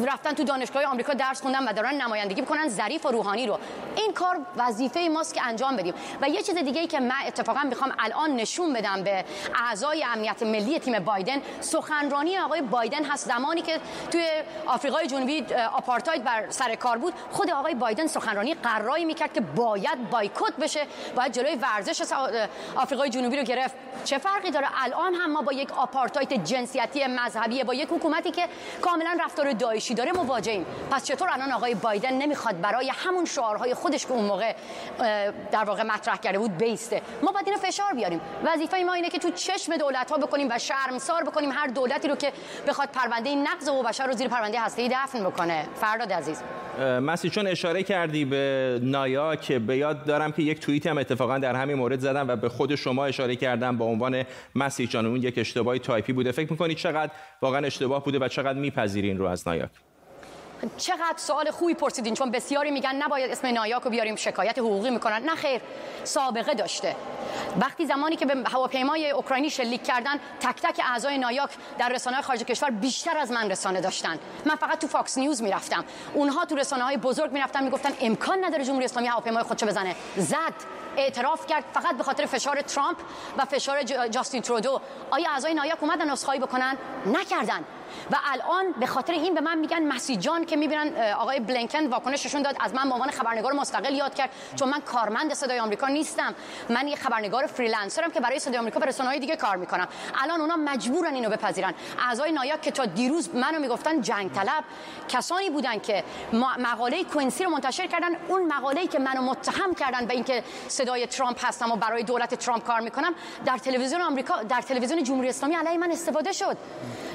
رفتن 0.07 0.33
تو 0.33 0.45
دانشگاه 0.45 0.85
آمریکا 0.85 1.15
درس 1.15 1.43
خوندن 1.43 1.69
و 1.69 1.73
دارن 1.73 1.95
نمایندگی 1.95 2.41
می‌کنن 2.41 2.69
ظریف 2.69 3.07
و 3.07 3.09
روحانی 3.09 3.47
رو. 3.47 3.59
این 3.97 4.13
کار 4.13 4.41
وظیفه 4.85 5.09
ماست 5.09 5.35
که 5.35 5.47
انجام 5.47 5.77
بدیم. 5.77 5.95
و 6.21 6.29
یه 6.29 6.43
چیز 6.43 6.55
دیگه 6.55 6.81
ای 6.81 6.87
که 6.87 7.01
من 7.01 7.15
اتفاقا 7.27 7.61
می‌خوام 7.63 7.93
الان 7.99 8.37
نشون 8.37 8.73
بدم 8.73 9.03
به 9.03 9.25
اعضای 9.69 10.05
امنیت 10.05 10.43
ملی 10.43 10.79
تیم 10.79 10.99
بایدن 10.99 11.43
سخنرانی 11.61 12.39
آقای 12.39 12.63
بایدن 12.63 13.05
هست. 13.05 13.27
زمانی 13.29 13.63
که 13.63 13.81
توی 14.11 14.27
آفریقای 14.67 15.07
جنوبی 15.07 15.47
آپارتاید 15.73 16.25
بر 16.25 16.51
سر 16.51 16.75
کار 16.75 16.99
بود 16.99 17.15
خود 17.31 17.51
آقای 17.51 17.75
بایدن 17.75 18.07
سخنرانی 18.07 18.55
قرایی 18.55 19.05
می‌کرد 19.05 19.33
که 19.33 19.41
باید 19.41 20.11
بایکوت 20.11 20.57
بشه. 20.57 20.87
باید 21.17 21.33
جلوی 21.33 21.55
ورزش 21.55 22.03
آفریقای 22.77 23.11
جنوبی 23.11 23.37
رو 23.37 23.43
گرفت. 23.43 23.75
چه 24.05 24.19
فرقی 24.19 24.51
داره؟ 24.51 24.69
الان 24.85 25.15
هم 25.15 25.33
ما 25.33 25.43
با 25.43 25.53
یک 25.53 25.73
آپارتاید 25.73 26.45
جنسیتی 26.45 27.07
مذهبی 27.07 27.65
با 27.65 27.75
یک 27.75 27.89
حکومتی 27.89 28.31
که 28.31 28.49
کاملا 28.81 29.19
رفتار 29.25 29.53
داعشی 29.53 29.95
داره 29.95 30.13
مواجهیم. 30.13 30.67
پس 30.91 31.05
چطور 31.05 31.29
الان 31.33 31.53
آقای 31.53 31.75
بایدن 31.75 32.13
نمی‌خواد 32.13 32.61
برای 32.61 32.93
همون 32.95 33.25
شعارهای 33.25 33.75
خودش 33.75 34.07
که 34.07 34.13
اون 34.13 34.25
موقع 34.25 34.55
در 35.53 35.65
واقع 35.65 35.83
مطرح 35.83 36.17
کرده 36.17 36.39
بود 36.39 36.59
بیسته 36.59 37.03
ما 37.23 37.33
باید 37.33 37.47
اینو 37.47 37.59
فشار 37.59 37.93
بیاریم. 37.95 38.21
وظیفه 38.45 38.77
ما 38.77 38.93
اینه 38.93 39.11
که 39.11 39.19
تو 39.19 39.31
چشم 39.31 39.77
دولت 39.77 40.11
ها 40.11 40.19
بکنیم 40.19 40.49
و 40.51 40.59
شرمسار 40.59 41.25
بکنیم 41.25 41.51
هر 41.53 41.67
دولتی 41.67 42.09
رو 42.09 42.17
که 42.17 42.33
بخواد 42.69 42.89
پرونده 42.89 43.35
نقض 43.35 43.69
و 43.69 43.83
بشر 43.83 44.07
رو 44.07 44.13
زیر 44.13 44.29
پرونده 44.29 44.61
هسته 44.61 44.89
دفن 44.89 45.25
بکنه. 45.25 45.67
فرداد 45.75 46.13
عزیز. 46.13 46.43
مسی 46.81 47.31
چون 47.31 47.47
اشاره 47.47 47.83
کردی 47.83 48.25
به 48.25 48.79
نایا 48.83 49.37
که 49.37 49.59
به 49.59 49.77
یاد 49.77 50.05
دارم 50.05 50.33
که 50.33 50.43
یک 50.43 50.61
توییت 50.61 50.87
هم 50.87 50.99
اتفاقا 50.99 51.39
در 51.39 51.55
همین 51.55 51.77
مورد 51.77 52.01
زدم 52.01 52.29
و 52.29 52.37
به 52.37 52.49
خود 52.49 52.75
شما 52.75 53.05
اشاره 53.05 53.37
کردم 53.37 53.77
با 53.77 53.85
عنوان 53.85 54.25
مسی 54.55 54.87
جان. 54.87 55.07
اون 55.07 55.23
یک 55.23 55.39
اشتباهی 55.39 55.79
تایپی 55.79 56.13
بوده. 56.13 56.33
فکر 56.33 56.51
می‌کنید 56.51 56.77
چقدر 56.77 57.13
واقعا 57.43 57.67
اشتباه 57.67 58.05
بوده 58.05 58.19
و 58.19 58.29
چقدر 58.29 58.59
میپذیرین 58.59 59.19
رو 59.19 59.27
از 59.27 59.49
نایاک؟ 59.49 59.71
چقدر 60.77 61.17
سوال 61.17 61.51
خوبی 61.51 61.75
پرسیدین؟ 61.75 62.15
چون 62.15 62.31
بسیاری 62.31 62.71
میگن 62.71 62.95
نباید 62.95 63.31
اسم 63.31 63.47
نایاک 63.47 63.89
بیاریم 63.89 64.17
شکایت 64.17 64.59
حقوقی 64.59 64.91
می‌کنن. 64.91 65.23
نه 65.23 65.35
خیر 65.35 65.61
سابقه 66.05 66.55
داشته. 66.55 66.97
وقتی 67.61 67.87
زمانی 67.87 68.17
که 68.17 68.27
به 68.27 68.51
هواپیمای 68.51 69.11
اوکراینی 69.11 69.51
شلیک 69.51 69.85
کردن 69.85 70.21
تک 70.41 70.63
تک 70.63 70.81
اعضای 70.85 71.19
نایاک 71.19 71.51
در 71.79 71.89
رسانه 71.89 72.23
خارج 72.23 72.43
کشور 72.43 72.71
بیشتر 72.71 73.19
از 73.19 73.31
من 73.31 73.51
رسانه 73.51 73.81
داشتن. 73.81 74.19
من 74.47 74.55
فقط 74.55 74.79
تو 74.79 74.87
فاکس 74.87 75.19
نیوز 75.19 75.43
می‌رفتم. 75.43 75.85
اونها 76.15 76.45
تو 76.45 76.55
رسانه 76.55 76.85
های 76.85 76.97
بزرگ 76.97 77.33
می‌رفتن 77.33 77.65
می‌گفتن 77.65 77.93
امکان 78.01 78.45
نداره 78.45 78.65
جمهوری 78.65 78.85
اسلامی 78.85 79.09
هواپیمای 79.09 79.43
خودشو 79.43 79.67
بزنه. 79.67 79.97
زد 80.17 80.55
اعتراف 80.97 81.47
کرد 81.47 81.65
فقط 81.75 81.97
به 81.97 82.03
خاطر 82.03 82.27
فشار 82.27 82.63
ترامپ 82.63 82.97
و 83.39 83.45
فشار 83.45 83.83
جاستین 84.09 84.43
ترودو. 84.43 84.81
آیا 85.11 85.31
اعضای 85.31 85.55
نایاک 85.55 85.83
اومدن 85.83 86.11
عذرخواهی 86.11 86.41
بکنن؟ 86.41 86.77
نکردن. 87.07 87.65
و 88.11 88.17
الان 88.33 88.73
به 88.81 88.87
خاطر 88.87 89.13
این 89.13 89.35
به 89.35 89.41
من 89.41 89.59
میگن 89.59 89.83
مسیح 89.83 90.17
جان 90.17 90.45
که 90.45 90.57
می‌بینن 90.57 91.13
آقای 91.13 91.41
بلینکن 91.41 91.87
واکنششون 91.87 92.43
داد. 92.43 92.57
از 92.61 92.75
من 92.75 92.89
به 92.89 92.95
عنوان 92.95 93.11
خبرنگار 93.11 93.53
مستقل 93.53 93.95
یاد 93.95 94.15
کرد. 94.15 94.31
چون 94.57 94.69
من 94.69 94.81
کارمند 94.81 95.35
صدای 95.35 95.59
آمریکا 95.59 95.89
نیستم. 95.89 96.35
من 96.69 96.89
یه 96.89 96.97
خبرنگار 96.97 97.47
freelancer 97.47 98.05
م 98.05 98.11
که 98.11 98.21
برای 98.21 98.39
صدای 98.39 98.59
آمریکا 98.59 98.81
و 98.81 98.85
رسانه‌های 98.85 99.19
دیگه 99.19 99.37
کار 99.37 99.57
می‌کنم. 99.57 99.89
الان 100.23 100.41
اونا 100.41 100.57
مجبورن 100.57 101.15
اینو 101.15 101.31
بپذیرن. 101.31 101.75
اعضای 102.09 102.33
نایاک 102.33 102.61
که 102.63 102.71
تا 102.71 102.85
دیروز 102.85 103.35
منو 103.35 103.59
می‌گفتن 103.59 104.01
جنگ 104.01 104.33
طلب 104.33 104.65
کسانی 105.09 105.51
بودن 105.51 105.79
که 105.79 106.05
مقاله 106.59 107.05
کوینسی 107.05 107.45
رو 107.45 107.51
منتشر 107.51 107.87
کردن 107.87 108.17
اون 108.29 108.53
مقاله‌ای 108.53 108.87
که 108.87 108.99
منو 108.99 109.23
متهم 109.23 109.75
کردن 109.75 110.07
به 110.07 110.15
اینکه 110.15 110.45
صدای 110.69 111.07
ترامپ 111.07 111.45
هستم 111.45 111.73
و 111.73 111.77
برای 111.77 112.03
دولت 112.03 112.35
ترامپ 112.35 112.65
کار 112.65 112.81
می‌کنم 112.81 113.15
در 113.47 113.59
تلویزیون 113.59 114.03
آمریکا 114.03 114.43
در 114.43 114.61
تلویزیون 114.61 115.03
جمهوری 115.03 115.29
اسلامی 115.29 115.55
علیه 115.55 115.79
من 115.79 115.91
استفاده 115.91 116.33
شد. 116.33 116.57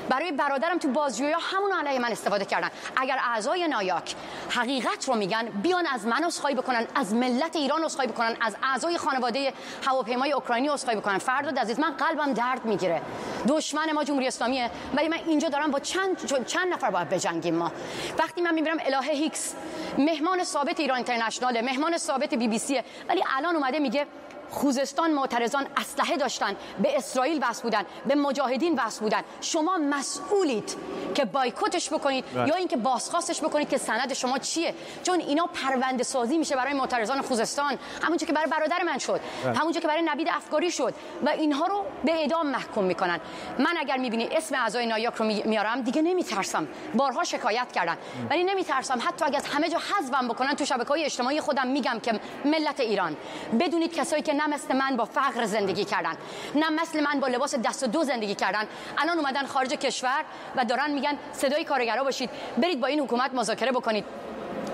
برای 0.10 0.32
برادرم 0.70 0.94
تو 0.94 1.00
بازجویی 1.00 1.34
همون 1.40 1.72
علیه 1.72 2.00
من 2.00 2.12
استفاده 2.12 2.46
کردن. 2.46 2.70
اگر 2.96 3.18
اعضای 3.24 3.68
نایاک 3.68 4.16
حقیقت 4.50 5.08
رو 5.08 5.16
میگن 5.16 5.46
بیان 5.46 5.88
از 5.88 6.06
من 6.08 6.24
عذرخواهی 6.24 6.56
بکنن 6.56 6.88
از 6.96 7.14
ملت 7.14 7.56
ایران 7.56 7.84
عذرخواهی 7.84 8.12
بکنن 8.12 8.36
از 8.42 8.56
اعضای 8.64 8.98
خانواده 8.98 9.54
هواپیمای 9.86 10.32
اوکراینی 10.32 10.68
عذرخواهی 10.68 11.00
بکنن. 11.00 11.18
فردا 11.18 11.62
عزیز 11.62 11.80
من 11.80 11.92
قلبم 11.92 12.34
درد 12.34 12.66
می‌گیره. 12.66 13.02
دشمن 13.48 13.92
ما 13.92 14.04
جمهوری 14.04 14.28
اسلامیه. 14.28 14.72
ولی 14.96 15.08
من 15.08 15.18
اینجا 15.26 15.50
دارم 15.50 15.72
با 15.72 15.80
چند 15.80 16.46
چند 16.46 16.74
نفر 16.74 16.92
باید 16.92 17.10
بجنگیم 17.10 17.56
ما. 17.56 17.72
وقتی 18.20 18.42
من 18.42 18.54
می‌بینم 18.54 18.78
الهه 18.80 19.12
هیکس 19.12 19.54
مهمان 19.98 20.44
ثابت 20.44 20.80
ایران 20.80 20.98
اینترنشنال 20.98 21.62
مهمان 21.62 21.98
ثابت 21.98 22.34
بی 22.34 22.48
بی 22.48 22.60
سی 22.60 22.82
ولی 23.10 23.24
الان 23.38 23.56
اومده 23.56 23.80
میگه 23.80 24.08
خوزستان 24.50 25.12
معترضان 25.12 25.68
اسلحه 25.78 26.18
داشتن 26.18 26.56
به 26.82 26.98
اسرائیل 26.98 27.40
وصل 27.50 27.62
بودن 27.64 27.86
به 28.06 28.16
مجاهدین 28.16 28.80
وصل 28.80 29.02
بودن. 29.02 29.22
شما 29.42 29.78
مسئولید 29.78 30.76
که 31.16 31.26
بایکوتش 31.26 31.94
بکنید 31.94 32.26
بله. 32.34 32.48
یا 32.48 32.56
اینکه 32.56 32.78
بازخواستش 32.78 33.42
بکنید 33.42 33.70
که 33.70 33.78
سند 33.78 34.14
شما 34.14 34.38
چیه. 34.38 34.76
چون 35.04 35.20
اینا 35.20 35.46
پرونده 35.46 36.04
سازی 36.04 36.38
میشه 36.38 36.56
برای 36.56 36.74
معترضان 36.74 37.22
خوزستان. 37.22 37.80
همونجا 38.04 38.28
که 38.28 38.34
برای 38.34 38.50
برادر 38.50 38.84
من 38.84 38.98
شد. 38.98 39.22
بله. 39.44 39.58
همونجا 39.58 39.80
که 39.80 39.88
برای 39.88 40.02
نوید 40.02 40.28
افکاری 40.32 40.72
شد. 40.72 40.94
و 41.26 41.30
اینها 41.30 41.66
رو 41.66 41.86
به 42.06 42.12
اعدام 42.12 42.48
محکوم 42.48 42.84
می‌کنن. 42.84 43.20
من 43.60 43.78
اگر 43.80 43.98
می‌بینی 43.98 44.30
اسم 44.32 44.56
اعضای 44.56 44.86
نایاک 44.86 45.16
رو 45.16 45.26
میارم 45.26 45.82
دیگه 45.82 46.02
نمیترسم. 46.02 46.68
بارها 46.96 47.24
شکایت 47.24 47.72
کردن. 47.72 47.98
ولی 48.30 48.44
نمیترسم. 48.44 49.00
حتی 49.02 49.26
اگر 49.26 49.38
از 49.38 49.48
همه 49.48 49.70
جا 49.70 49.78
حذفم 49.78 50.28
بکنن 50.28 50.54
تو 50.54 50.66
شبکه‌های 50.66 51.06
اجتماعی 51.06 51.42
خودم 51.42 51.68
میگم 51.68 52.00
که 52.04 52.20
ملت 52.46 52.80
ایران. 52.80 53.18
بدونید 53.60 53.94
کسایی 53.94 54.22
که 54.22 54.34
نه 54.40 54.48
مثل 54.48 54.76
من 54.76 54.96
با 54.98 55.06
فقر 55.06 55.46
زندگی 55.46 55.86
کردن 55.86 56.14
نه 56.56 56.70
مثل 56.70 57.04
من 57.04 57.20
با 57.20 57.28
لباس 57.28 57.56
دست 57.56 57.84
و 57.84 57.88
دو 57.88 58.04
زندگی 58.04 58.36
کردن. 58.36 58.64
الان 58.98 59.18
اومدن 59.18 59.46
خارج 59.46 59.70
کشور 59.70 60.24
و 60.56 60.66
دارن 60.66 60.92
میگن 60.92 61.18
صدای 61.32 61.64
کارگرا 61.64 62.04
باشید 62.04 62.30
برید 62.58 62.80
با 62.82 62.88
این 62.88 63.00
حکومت 63.00 63.34
مذاکره 63.34 63.72
بکنید. 63.72 64.06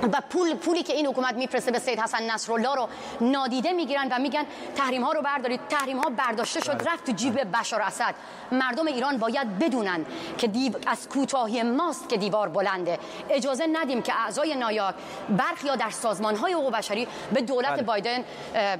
و 0.04 0.22
پول 0.30 0.54
پولی 0.54 0.84
که 0.84 0.94
این 0.94 1.06
حکومت 1.06 1.34
میفرسته 1.36 1.72
به 1.72 1.80
سید 1.80 2.00
حسن 2.00 2.32
نصرالله 2.32 2.76
رو 2.76 2.88
نادیده 3.22 3.72
می‌گیرن 3.72 4.08
و 4.12 4.20
میگن 4.20 4.44
تحریم 4.76 5.04
ها 5.04 5.12
رو 5.12 5.22
بردارید. 5.22 5.60
تحریم 5.70 5.98
ها 5.98 6.10
برداشته 6.10 6.60
شد 6.60 6.78
بله. 6.78 6.94
رفت 6.94 7.06
تو 7.06 7.12
جیب 7.12 7.58
بشار 7.58 7.82
اسد. 7.82 8.16
مردم 8.52 8.88
ایران 8.88 9.18
باید 9.18 9.60
بدونن 9.60 10.06
که 10.38 10.48
دیو 10.48 10.74
از 10.88 11.10
کوتاهی 11.10 11.64
ماست 11.64 12.10
که 12.10 12.18
دیوار 12.18 12.50
بلنده. 12.50 13.00
اجازه 13.30 13.68
ندیم 13.74 14.02
که 14.02 14.14
اعضای 14.26 14.56
نایاک 14.56 14.96
برخی 15.30 15.68
یا 15.68 15.76
در 15.76 15.90
سازمان 15.90 16.36
های 16.36 16.54
حقوق 16.54 16.74
بشری 16.74 17.08
به 17.34 17.42
دولت 17.42 17.72
بله. 17.72 17.84
بایدن 17.84 18.24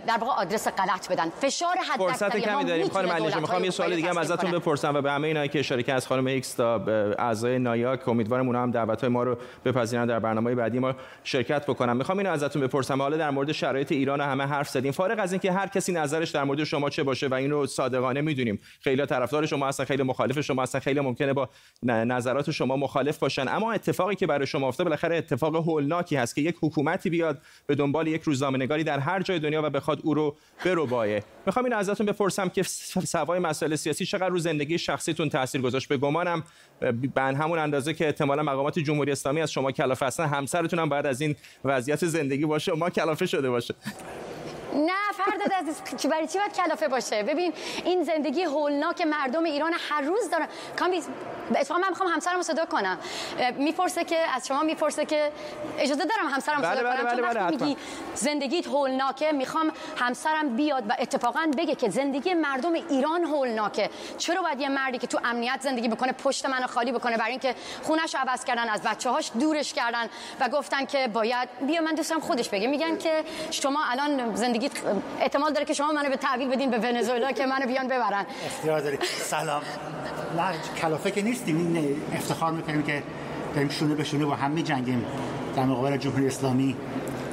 در 0.08 0.18
واقع 0.20 0.42
آدرس 0.42 0.68
غلط 0.68 1.12
بدن. 1.12 1.30
فشار 1.42 1.76
حد 1.90 1.98
فرصت 1.98 2.38
کمی 2.38 2.64
داریم. 2.64 2.90
خانم 2.90 3.12
علیشه 3.12 3.40
می‌خوام 3.40 3.64
یه 3.64 3.72
سوال 3.72 3.96
دیگه 3.96 4.10
هم 4.10 4.18
ازتون 4.18 4.52
بپرسم 4.52 4.96
و 4.96 5.02
به 5.02 5.12
همه 5.12 5.28
اینایی 5.28 5.50
که 5.50 5.60
اشاره 5.60 5.84
که 5.84 5.94
از 5.94 6.08
خانم 6.08 6.28
ایکس 6.28 6.54
تا 6.54 6.76
اعضای 7.20 7.60
نایاک 7.60 8.08
امیدوارم 8.08 8.48
اونها 8.48 8.64
هم 8.64 8.72
دعوت 8.72 9.02
های 9.02 9.10
ما 9.10 9.24
رو 9.24 9.38
بپذیرن 9.66 10.06
در 10.06 10.20
برنامه 10.20 10.56
بعدی. 10.56 10.80
ما 10.80 10.94
شرکت 11.24 11.66
بکنم. 11.66 11.98
می‌خوام 11.98 12.18
اینو 12.18 12.32
ازتون 12.32 12.62
بپرسم. 12.62 13.02
حالا 13.02 13.18
در 13.18 13.30
مورد 13.30 13.52
شرایط 13.52 13.92
ایران 13.92 14.22
همه 14.22 14.44
حرف 14.44 14.70
زدیم. 14.70 14.92
فارغ 14.92 15.20
از 15.20 15.32
اینکه 15.34 15.52
هر 15.52 15.68
کسی 15.68 15.92
نظرش 15.92 16.30
در 16.30 16.44
مورد 16.44 16.64
شما 16.64 16.90
چه 16.90 17.04
باشه 17.04 17.28
و 17.28 17.34
اینو 17.34 17.66
صادقانه 17.66 18.22
می‌دونیم. 18.22 18.60
خیلی 18.82 19.06
طرفدار 19.06 19.46
شما 19.46 19.68
هستن 19.68 19.84
خیلی 19.84 20.04
مخالف 20.04 20.42
شما 20.42 20.64
هستن 20.64 20.80
خیلی 20.80 21.00
ممکنه 21.00 21.34
با 21.34 21.50
نظرات 21.84 22.52
شما 22.52 22.76
مخالف 22.78 23.18
باشن. 23.18 23.48
اما 23.48 23.74
اتفاقی 23.74 24.16
که 24.16 24.28
برای 24.28 24.48
شما 24.48 24.68
افتاد 24.68 24.88
بالاخره 24.88 25.18
اتفاق 25.18 25.56
هولناکی 25.56 26.16
هست 26.16 26.36
که 26.36 26.42
یک 26.42 26.56
حکومتی 26.62 27.10
بیاد 27.10 27.42
به 27.68 27.76
دنبال 27.76 28.08
یک 28.08 28.22
روزنامه‌نگاری 28.22 28.84
در 28.84 29.00
هر 29.00 29.22
جای 29.22 29.40
دنیا 29.40 29.62
و 29.66 29.70
بخواد 29.70 30.00
او 30.04 30.14
رو 30.14 30.36
بربایه. 30.66 31.24
می‌خوام 31.46 31.66
اینو 31.66 31.78
ازتون 31.78 32.06
بپرسم 32.06 32.50
که 32.50 32.64
سوای 32.64 33.40
مسائل 33.40 33.76
سیاسی 33.76 34.06
چقدر 34.06 34.30
رو 34.30 34.40
زندگی 34.40 34.78
شخصیتون 34.78 35.30
تاثیر 35.30 35.62
گذاشت؟ 35.62 35.88
به 35.88 35.98
گمانم 35.98 36.44
به 37.16 37.22
همون 37.22 37.60
اندازه 37.60 37.94
که 37.94 38.06
احتمالا 38.06 38.44
مقامات 38.44 38.80
جمهوری 38.80 39.12
اسلامی 39.12 39.42
از 39.42 39.52
شما 39.52 39.72
کلافه 39.72 40.06
هستن 40.06 40.26
همسرتون 40.26 40.80
هم 40.80 40.90
بعد 40.96 41.06
از 41.06 41.22
این 41.22 41.36
وضعیت 41.66 42.06
زندگی 42.06 42.46
باشه 42.46 42.72
ما 42.72 42.90
کلافه 42.90 43.26
شده 43.26 43.50
باشه. 43.50 43.76
نه 44.76 44.92
فرد 45.14 45.54
عزیز 45.54 45.82
چی 45.98 46.08
برای 46.08 46.28
چی 46.28 46.38
باید 46.40 46.54
کلافه 46.54 46.88
باشه؟ 46.88 47.24
ببین 47.24 47.54
این 47.86 48.04
زندگی 48.04 48.44
هولناک 48.44 49.02
مردم 49.02 49.44
ایران 49.44 49.74
هر 49.90 50.02
روز 50.02 50.30
دارن 50.30 50.48
کامی 50.80 51.02
اتفاقا 51.56 51.80
من 51.80 51.90
می‌خوام 51.90 52.10
همسرم 52.10 52.42
صدا 52.42 52.66
کنم. 52.66 52.98
می‌پرسه 53.58 54.04
که 54.04 54.18
از 54.36 54.48
شما 54.48 54.64
می‌پرسه 54.64 55.06
که 55.06 55.32
اجازه 55.78 56.06
دارم 56.06 56.28
همسرم 56.34 56.62
بله 56.62 56.76
صدا 56.76 56.90
بله 56.90 56.98
کنم؟ 56.98 57.06
بله 57.06 57.34
چون 57.34 57.34
بله 57.34 57.50
میگی 57.50 57.78
زندگیت 58.16 58.68
هولناکه 58.68 59.32
می‌خوام 59.32 59.72
همسرم 59.98 60.56
بیاد 60.56 60.84
و 60.90 60.96
اتفاقا 61.00 61.52
بگه 61.58 61.76
که 61.76 61.90
زندگی 61.90 62.34
مردم 62.34 62.74
ایران 62.74 63.24
هولناکه. 63.24 63.90
چرا 64.18 64.42
باید 64.42 64.60
یه 64.60 64.70
مردی 64.70 64.98
که 64.98 65.08
تو 65.08 65.20
امنیت 65.24 65.60
زندگی 65.62 65.88
بکنه 65.88 66.12
پشت 66.12 66.46
منو 66.46 66.68
خالی 66.68 66.92
بکنه 66.92 67.18
برای 67.18 67.32
اینکه 67.32 67.56
خونش 67.84 68.16
عوض 68.16 68.46
کردن 68.46 68.70
از 68.70 68.82
بچه‌هاش 68.82 69.32
دورش 69.40 69.74
کردن 69.74 70.10
و 70.40 70.50
گفتن 70.50 70.86
که 70.86 71.08
باید 71.08 71.50
بیا 71.62 71.82
من 71.82 71.96
دوستم 71.96 72.20
خودش 72.20 72.50
بگه. 72.50 72.68
میگن 72.68 72.98
که 72.98 73.24
شما 73.52 73.80
الان 73.92 74.36
زندگیت 74.68 75.04
احتمال 75.22 75.54
داره 75.54 75.66
که 75.66 75.74
شما 75.74 75.92
منو 75.92 76.10
به 76.10 76.18
تحویل 76.18 76.50
بدین 76.50 76.72
به 76.72 76.78
ونزوئلا 76.78 77.32
که 77.32 77.46
منو 77.46 77.66
بیان 77.66 77.88
ببرن. 77.88 78.26
اختیار 78.46 78.80
داری 78.80 78.98
سلام. 79.24 79.62
نه 80.38 80.54
کلافه 80.82 81.12
که 81.12 81.22
نیستیم. 81.22 81.58
این 81.58 82.02
افتخار 82.14 82.52
می‌کنیم 82.52 82.84
که 82.84 83.04
داریم 83.56 83.70
شونه 83.70 83.96
به 83.96 84.04
شونه 84.04 84.26
با 84.26 84.36
هم 84.36 84.52
میجنگیم 84.52 85.06
در 85.56 85.64
مقابل 85.64 85.98
جمهوری 85.98 86.28
اسلامی 86.28 86.76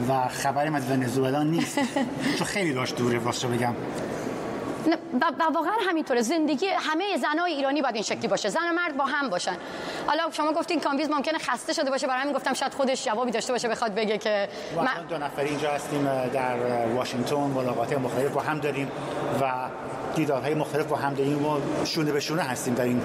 و 0.08 0.28
خبری 0.28 0.74
از 0.74 0.90
ونزوئلا 0.90 1.42
نیست. 1.42 1.78
چون 2.38 2.46
خیلی 2.46 2.72
داشت 2.72 2.96
دوره 2.96 3.18
واسه 3.18 3.48
بگم؟ 3.48 3.74
و 5.40 5.52
واقعا 5.54 5.72
همینطوره. 5.88 6.22
زندگی 6.22 6.66
همه 6.66 7.04
زنای 7.16 7.52
ایرانی 7.52 7.82
باید 7.82 7.94
این 7.94 8.04
شکلی 8.04 8.28
باشه. 8.28 8.48
زن 8.48 8.70
و 8.70 8.72
مرد 8.72 8.96
با 8.96 9.04
هم 9.04 9.30
باشن. 9.30 9.56
حالا 10.06 10.30
شما 10.32 10.52
گفتین 10.52 10.80
کامویز 10.80 11.10
ممکنه 11.10 11.38
خسته 11.38 11.72
شده 11.72 11.90
باشه. 11.90 12.06
برای 12.06 12.20
همین 12.20 12.34
گفتم 12.34 12.54
شاید 12.54 12.74
خودش 12.74 13.04
جوابی 13.04 13.30
داشته 13.30 13.52
باشه 13.52 13.68
بخواد 13.68 13.94
بگه 13.94 14.18
که 14.18 14.48
من 14.76 15.06
دو 15.08 15.18
نفر 15.18 15.42
اینجا 15.42 15.70
هستیم 15.70 16.04
در 16.32 16.56
واشنگتن 16.94 17.36
ملاقات 17.36 17.92
مختلف 17.92 18.32
با 18.32 18.40
هم 18.40 18.58
داریم 18.58 18.90
و 19.40 19.52
دیدارهای 20.14 20.54
مختلف 20.54 20.86
با 20.86 20.96
هم 20.96 21.14
داریم 21.14 21.46
و 21.46 21.60
شونه 21.84 22.12
به 22.12 22.20
شونه 22.20 22.42
هستیم 22.42 22.74
در 22.74 22.84
این 22.84 23.02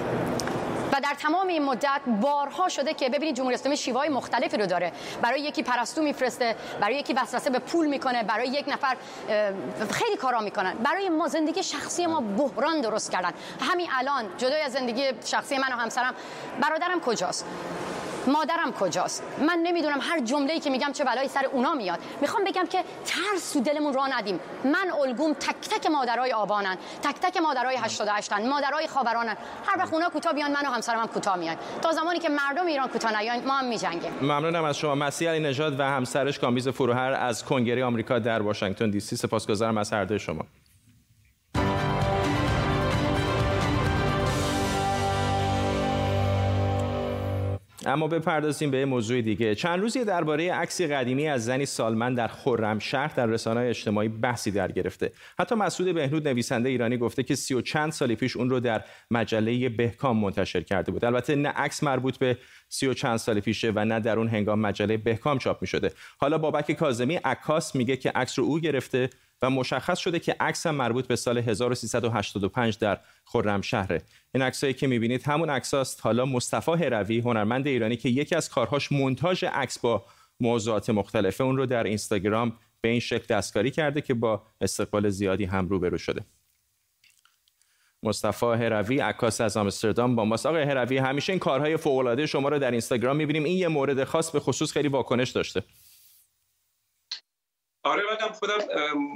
در 1.00 1.14
تمام 1.14 1.46
این 1.46 1.64
مدت 1.64 2.00
بارها 2.20 2.68
شده 2.68 2.94
که 2.94 3.08
ببینید 3.08 3.34
جمهوری 3.34 3.54
اسلامی 3.54 3.76
شیوهای 3.76 4.08
مختلفی 4.08 4.56
رو 4.56 4.66
داره. 4.66 4.92
برای 5.22 5.40
یکی 5.40 5.62
پرستو 5.62 6.02
میفرسته 6.02 6.56
برای 6.80 6.96
یکی 6.96 7.12
وسوسه 7.12 7.50
به 7.50 7.58
پول 7.58 7.86
می‌کنه 7.86 8.22
برای 8.22 8.48
یک 8.48 8.68
نفر 8.68 8.96
خیلی 9.90 10.16
کارا 10.16 10.40
می‌کنن. 10.40 10.74
برای 10.74 11.08
ما 11.08 11.28
زندگی 11.28 11.62
شخصی 11.62 12.06
ما 12.06 12.20
بحران 12.20 12.80
درست 12.80 13.12
کردن. 13.12 13.32
همین 13.70 13.88
الان 13.92 14.24
جدای 14.36 14.62
از 14.62 14.72
زندگی 14.72 15.10
شخصی 15.24 15.58
من 15.58 15.72
و 15.72 15.76
همسرم 15.76 16.14
برادرم 16.60 17.00
کجاست؟ 17.00 17.46
مادرم 18.26 18.72
کجاست؟ 18.72 19.22
من 19.38 19.58
نمی‌دونم 19.58 20.00
هر 20.00 20.20
جمله‌ای 20.20 20.60
که 20.60 20.70
میگم 20.70 20.92
چه 20.92 21.04
بلایی 21.04 21.28
سر 21.28 21.44
اونا 21.44 21.74
میاد. 21.74 21.98
می‌خوام 22.20 22.44
بگم 22.44 22.66
که 22.66 22.84
ترس 23.04 23.52
تو 23.52 23.60
دلمون 23.60 23.94
راه 23.94 24.18
ندیم. 24.18 24.40
من 24.64 24.90
الگوم 24.90 25.32
تک 25.32 25.60
تک 25.60 25.86
مادرای 25.86 26.32
آبانن. 26.32 26.78
تک 27.02 27.14
تک 27.14 27.36
مادرای 27.36 27.76
88 27.76 28.32
ان 28.32 28.48
مادرای 28.48 28.86
خاورانن. 28.86 29.36
هر 29.66 29.78
وقت 29.78 29.92
اونا 29.92 30.08
کوتاه 30.08 30.32
بیان 30.32 30.52
من 30.52 30.66
و 30.66 30.70
همسرم 30.88 31.00
هم 31.00 31.06
کوتاه 31.06 31.36
میان. 31.36 31.56
تا 31.82 31.92
زمانی 31.92 32.18
که 32.18 32.28
مردم 32.28 32.66
ایران 32.66 32.88
کوتاه 32.88 33.20
نیان 33.20 33.44
ما 33.46 33.54
هم 33.54 33.68
میجنگیم. 33.68 34.12
ممنونم 34.22 34.64
از 34.64 34.78
شما. 34.78 34.94
مسیح 34.94 35.30
علی 35.30 35.40
نژاد 35.40 35.80
و 35.80 35.82
همسرش 35.82 36.38
کامیز 36.38 36.68
فروهر 36.68 37.12
از 37.12 37.44
کنگره 37.44 37.84
آمریکا 37.84 38.18
در 38.18 38.42
واشنگتن 38.42 38.90
دی 38.90 39.00
سی. 39.00 39.16
سپاسگزارم 39.16 39.78
از 39.78 39.92
هر 39.92 40.04
دوی 40.04 40.18
شما. 40.18 40.44
اما 47.88 48.06
بپردازیم 48.06 48.70
به 48.70 48.84
موضوع 48.84 49.20
دیگه. 49.20 49.54
چند 49.54 49.80
روزی 49.80 50.04
درباره 50.04 50.52
عکسی 50.52 50.86
قدیمی 50.86 51.28
از 51.28 51.44
زنی 51.44 51.66
سالمن 51.66 52.14
در 52.14 52.28
خرمشهر 52.28 53.12
در 53.16 53.26
رسانه 53.26 53.60
اجتماعی 53.60 54.08
بحثی 54.08 54.50
در 54.50 54.72
گرفته. 54.72 55.12
حتی 55.38 55.54
مسعود 55.54 55.94
بهنود 55.94 56.28
نویسنده 56.28 56.68
ایرانی 56.68 56.96
گفته 56.96 57.22
که 57.22 57.34
سی 57.34 57.54
و 57.54 57.60
چند 57.60 57.92
سالی 57.92 58.16
پیش 58.16 58.36
اون 58.36 58.50
رو 58.50 58.60
در 58.60 58.84
مجله 59.10 59.68
بهکام 59.68 60.18
منتشر 60.18 60.60
کرده 60.60 60.92
بود. 60.92 61.04
البته 61.04 61.36
نه 61.36 61.48
عکس 61.48 61.82
مربوط 61.82 62.18
به 62.18 62.38
سی 62.68 62.86
و 62.86 62.94
چند 62.94 63.16
سال 63.16 63.40
پیشه 63.40 63.72
و 63.74 63.84
نه 63.84 64.00
در 64.00 64.18
اون 64.18 64.28
هنگام 64.28 64.60
مجله 64.60 64.96
بهکام 64.96 65.38
چاپ 65.38 65.62
می 65.62 65.66
شده 65.66 65.92
حالا 66.18 66.38
بابک 66.38 66.72
کاظمی 66.72 67.14
عکاس 67.16 67.74
میگه 67.74 67.96
که 67.96 68.10
عکس 68.14 68.38
رو 68.38 68.44
او 68.44 68.60
گرفته 68.60 69.10
و 69.42 69.50
مشخص 69.50 69.98
شده 69.98 70.18
که 70.18 70.36
عکس 70.40 70.66
هم 70.66 70.74
مربوط 70.74 71.06
به 71.06 71.16
سال 71.16 71.38
1385 71.38 72.78
در 72.78 72.98
خرمشهره 73.24 74.02
این 74.34 74.42
عکسایی 74.42 74.74
که 74.74 74.86
می‌بینید 74.86 75.22
همون 75.22 75.50
عکساست 75.50 76.00
حالا 76.02 76.24
مصطفی 76.24 76.70
هروی 76.72 77.18
هنرمند 77.18 77.66
ایرانی 77.66 77.96
که 77.96 78.08
یکی 78.08 78.34
از 78.34 78.48
کارهاش 78.48 78.92
مونتاژ 78.92 79.44
عکس 79.44 79.78
با 79.78 80.04
موضوعات 80.40 80.90
مختلفه 80.90 81.44
اون 81.44 81.56
رو 81.56 81.66
در 81.66 81.84
اینستاگرام 81.84 82.52
به 82.80 82.88
این 82.88 83.00
شکل 83.00 83.34
دستکاری 83.34 83.70
کرده 83.70 84.00
که 84.00 84.14
با 84.14 84.42
استقبال 84.60 85.08
زیادی 85.08 85.44
هم 85.44 85.68
روبرو 85.68 85.98
شده. 85.98 86.24
مصطفی 88.02 88.46
هروی 88.46 88.98
عکاس 88.98 89.40
از 89.40 89.56
آمستردام 89.56 90.16
با 90.16 90.24
ماست. 90.24 90.46
آقای 90.46 90.62
هروی 90.62 90.98
همیشه 90.98 91.32
این 91.32 91.40
کارهای 91.40 91.76
فوق 91.76 91.98
العاده 91.98 92.26
شما 92.26 92.48
رو 92.48 92.58
در 92.58 92.70
اینستاگرام 92.70 93.16
می‌بینیم. 93.16 93.44
این 93.44 93.58
یه 93.58 93.68
مورد 93.68 94.04
خاص 94.04 94.30
به 94.30 94.40
خصوص 94.40 94.72
خیلی 94.72 94.88
واکنش 94.88 95.30
داشته. 95.30 95.62
آره 97.88 98.02
منم 98.04 98.32
خودم 98.32 98.58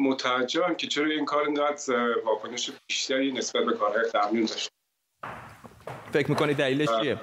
متوجهم 0.00 0.74
که 0.74 0.86
چرا 0.86 1.06
این 1.06 1.24
کار 1.24 1.44
اینقدر 1.44 2.18
واکنش 2.24 2.70
بیشتری 2.86 3.32
نسبت 3.32 3.64
به 3.64 3.72
کارهای 3.72 4.04
قبلی 4.04 4.46
داشت 4.46 4.70
فکر 6.12 6.30
می‌کنید 6.30 6.56
دلیلش 6.56 6.88
چیه؟ 7.00 7.18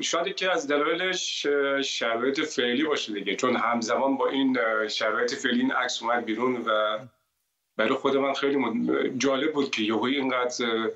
شاید 0.00 0.36
که 0.36 0.50
از 0.50 0.68
دلایلش 0.68 1.46
شرایط 1.84 2.40
فعلی 2.40 2.84
باشه 2.84 3.12
دیگه 3.12 3.36
چون 3.36 3.56
همزمان 3.56 4.16
با 4.16 4.28
این 4.28 4.58
شرایط 4.88 5.34
فعلی 5.34 5.60
این 5.60 5.72
عکس 5.72 6.02
اومد 6.02 6.24
بیرون 6.24 6.56
و 6.56 6.98
برای 7.76 7.94
خود 7.94 8.16
من 8.16 8.34
خیلی 8.34 8.58
جالب 9.18 9.52
بود 9.52 9.70
که 9.70 9.82
یهویی 9.82 10.16
اینقدر 10.16 10.90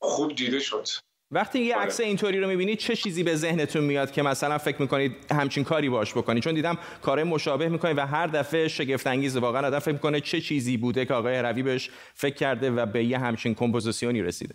خوب 0.00 0.34
دیده 0.34 0.60
شد 0.60 0.86
وقتی 1.30 1.58
یه 1.58 1.76
عکس 1.76 2.00
اینطوری 2.00 2.40
رو 2.40 2.48
می‌بینید 2.48 2.78
چه 2.78 2.96
چیزی 2.96 3.22
به 3.22 3.36
ذهنتون 3.36 3.84
میاد 3.84 4.12
که 4.12 4.22
مثلا 4.22 4.58
فکر 4.58 4.82
می‌کنید 4.82 5.32
همچین 5.32 5.64
کاری 5.64 5.88
باش 5.88 6.12
بکنید 6.12 6.42
چون 6.42 6.54
دیدم 6.54 6.78
کار 7.02 7.22
مشابه 7.24 7.68
می‌کنید 7.68 7.98
و 7.98 8.06
هر 8.06 8.26
دفعه 8.26 8.68
شگفت 8.68 9.06
انگیزه 9.06 9.40
واقعا 9.40 9.66
آدم 9.66 9.78
فکر 9.78 9.92
می‌کنه 9.92 10.20
چه 10.20 10.40
چیزی 10.40 10.76
بوده 10.76 11.04
که 11.04 11.14
آقای 11.14 11.38
روی 11.38 11.62
بهش 11.62 11.90
فکر 12.14 12.34
کرده 12.34 12.70
و 12.70 12.86
به 12.86 13.04
یه 13.04 13.18
همچین 13.18 13.54
کمپوزیسیونی 13.54 14.22
رسیده. 14.22 14.54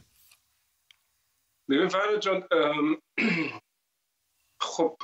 ببین 1.69 1.87
فرد 1.87 2.21
جان 2.21 2.43
خب 4.61 4.97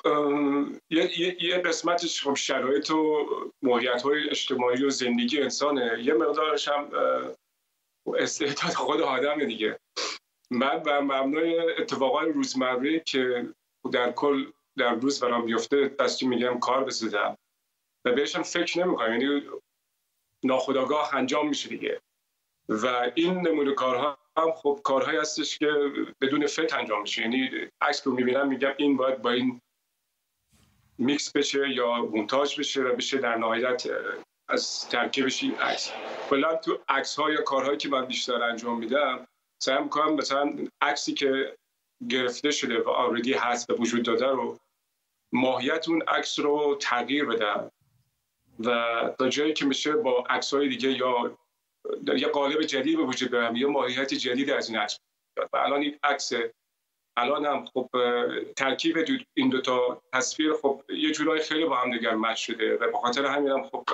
یه, 0.90 1.44
یه 1.44 1.58
قسمتش 1.58 2.24
خب 2.24 2.36
شرایط 2.36 2.92
و 2.92 3.26
موقعیت 3.62 4.02
های 4.02 4.30
اجتماعی 4.30 4.84
و 4.84 4.90
زندگی 4.90 5.42
انسانه. 5.42 6.04
یه 6.04 6.14
مقدارش 6.14 6.68
هم 6.68 6.90
استعداد 8.18 8.74
خود 8.74 9.02
آدم 9.02 9.46
دیگه. 9.46 9.80
من 10.52 10.80
بر 10.80 11.00
مبنای 11.02 11.60
اتفاقای 11.60 12.32
روزمره 12.32 13.00
که 13.00 13.50
در 13.92 14.12
کل 14.12 14.52
در 14.78 14.94
روز 14.94 15.20
برام 15.20 15.44
میفته 15.44 15.88
دستی 15.88 16.28
میگم 16.28 16.60
کار 16.60 16.84
بسیدم 16.84 17.38
و 18.06 18.12
بهشم 18.12 18.42
فکر 18.42 18.80
نمی‌کنم 18.80 19.22
یعنی 19.22 19.42
ناخداگاه 20.44 21.16
انجام 21.16 21.50
میشه 21.50 21.70
دیگه. 21.70 22.02
و 22.70 23.12
این 23.16 23.48
نمونه 23.48 23.74
کارها 23.74 24.18
هم 24.38 24.52
خب 24.52 24.80
کارهایی 24.84 25.18
هستش 25.18 25.58
که 25.58 25.68
بدون 26.22 26.48
فکر 26.48 26.78
انجام 26.78 27.02
میشه. 27.02 27.22
یعنی 27.22 27.50
عکس 27.82 28.08
رو 28.08 28.14
می‌بینم 28.14 28.48
میگم 28.48 28.74
این 28.78 28.98
باید 28.98 29.22
با 29.22 29.32
این 29.32 29.62
میکس 30.98 31.32
بشه 31.32 31.70
یا 31.70 31.96
مونتاژ 31.96 32.60
بشه 32.60 32.84
و 32.84 32.96
بشه 32.96 33.18
در 33.18 33.36
نهایت 33.36 33.88
از 34.50 34.90
ترکیبش 34.90 35.44
این 35.44 35.56
عکس. 35.56 35.92
کلا 36.30 36.56
تو 36.56 36.80
عکس 36.90 37.16
ها 37.16 37.32
یا 37.32 37.42
کارهایی 37.42 37.78
که 37.78 37.90
من 37.90 38.06
بیشتر 38.06 38.44
انجام 38.44 38.80
میدم 38.80 39.28
سعی 39.66 39.84
می‌کنم 39.84 40.14
مثلا 40.14 40.56
عکسی 40.82 41.14
که 41.14 41.58
گرفته 42.10 42.52
شده 42.52 42.80
و 42.80 42.90
already 42.90 43.34
هست 43.34 43.68
و 43.68 43.74
وجود 43.74 44.04
داره 44.04 44.28
رو 44.28 44.60
ماهیت 45.34 45.90
اون 45.90 46.02
عکس 46.02 46.40
رو 46.40 46.78
تغییر 46.82 47.26
بدم 47.26 47.72
و 48.60 48.70
تا 49.20 49.30
جایی 49.30 49.54
که 49.54 49.66
میشه 49.66 49.92
با 49.96 50.24
عکس 50.30 50.54
های 50.54 50.70
دیگه 50.70 50.92
یا 50.92 51.38
یه 52.18 52.28
قالب 52.28 52.62
جدید 52.62 52.98
به 52.98 53.04
وجود 53.04 53.32
بیارم 53.32 53.56
یا 53.56 53.70
ماهیت 53.70 54.14
جدید 54.14 54.50
از 54.50 54.70
این 54.70 54.78
عکس. 54.80 55.00
و 55.54 55.58
الان 55.58 55.82
این 55.82 56.00
عکس 56.04 56.32
الان 57.18 57.46
هم 57.46 57.66
خب 57.66 57.90
ترکیب 58.56 58.98
این 59.34 59.50
دوتا 59.50 60.02
تصویر 60.14 60.54
خب 60.62 60.84
یه 60.90 61.12
جورایی 61.12 61.42
خیلی 61.42 61.66
با 61.66 61.76
هم 61.76 61.92
دیگر 61.92 62.16
مچ 62.16 62.38
شده 62.38 62.76
و 62.76 62.92
به 62.92 62.98
خاطر 62.98 63.26
همین 63.26 63.52
هم 63.52 63.64
خب 63.64 63.86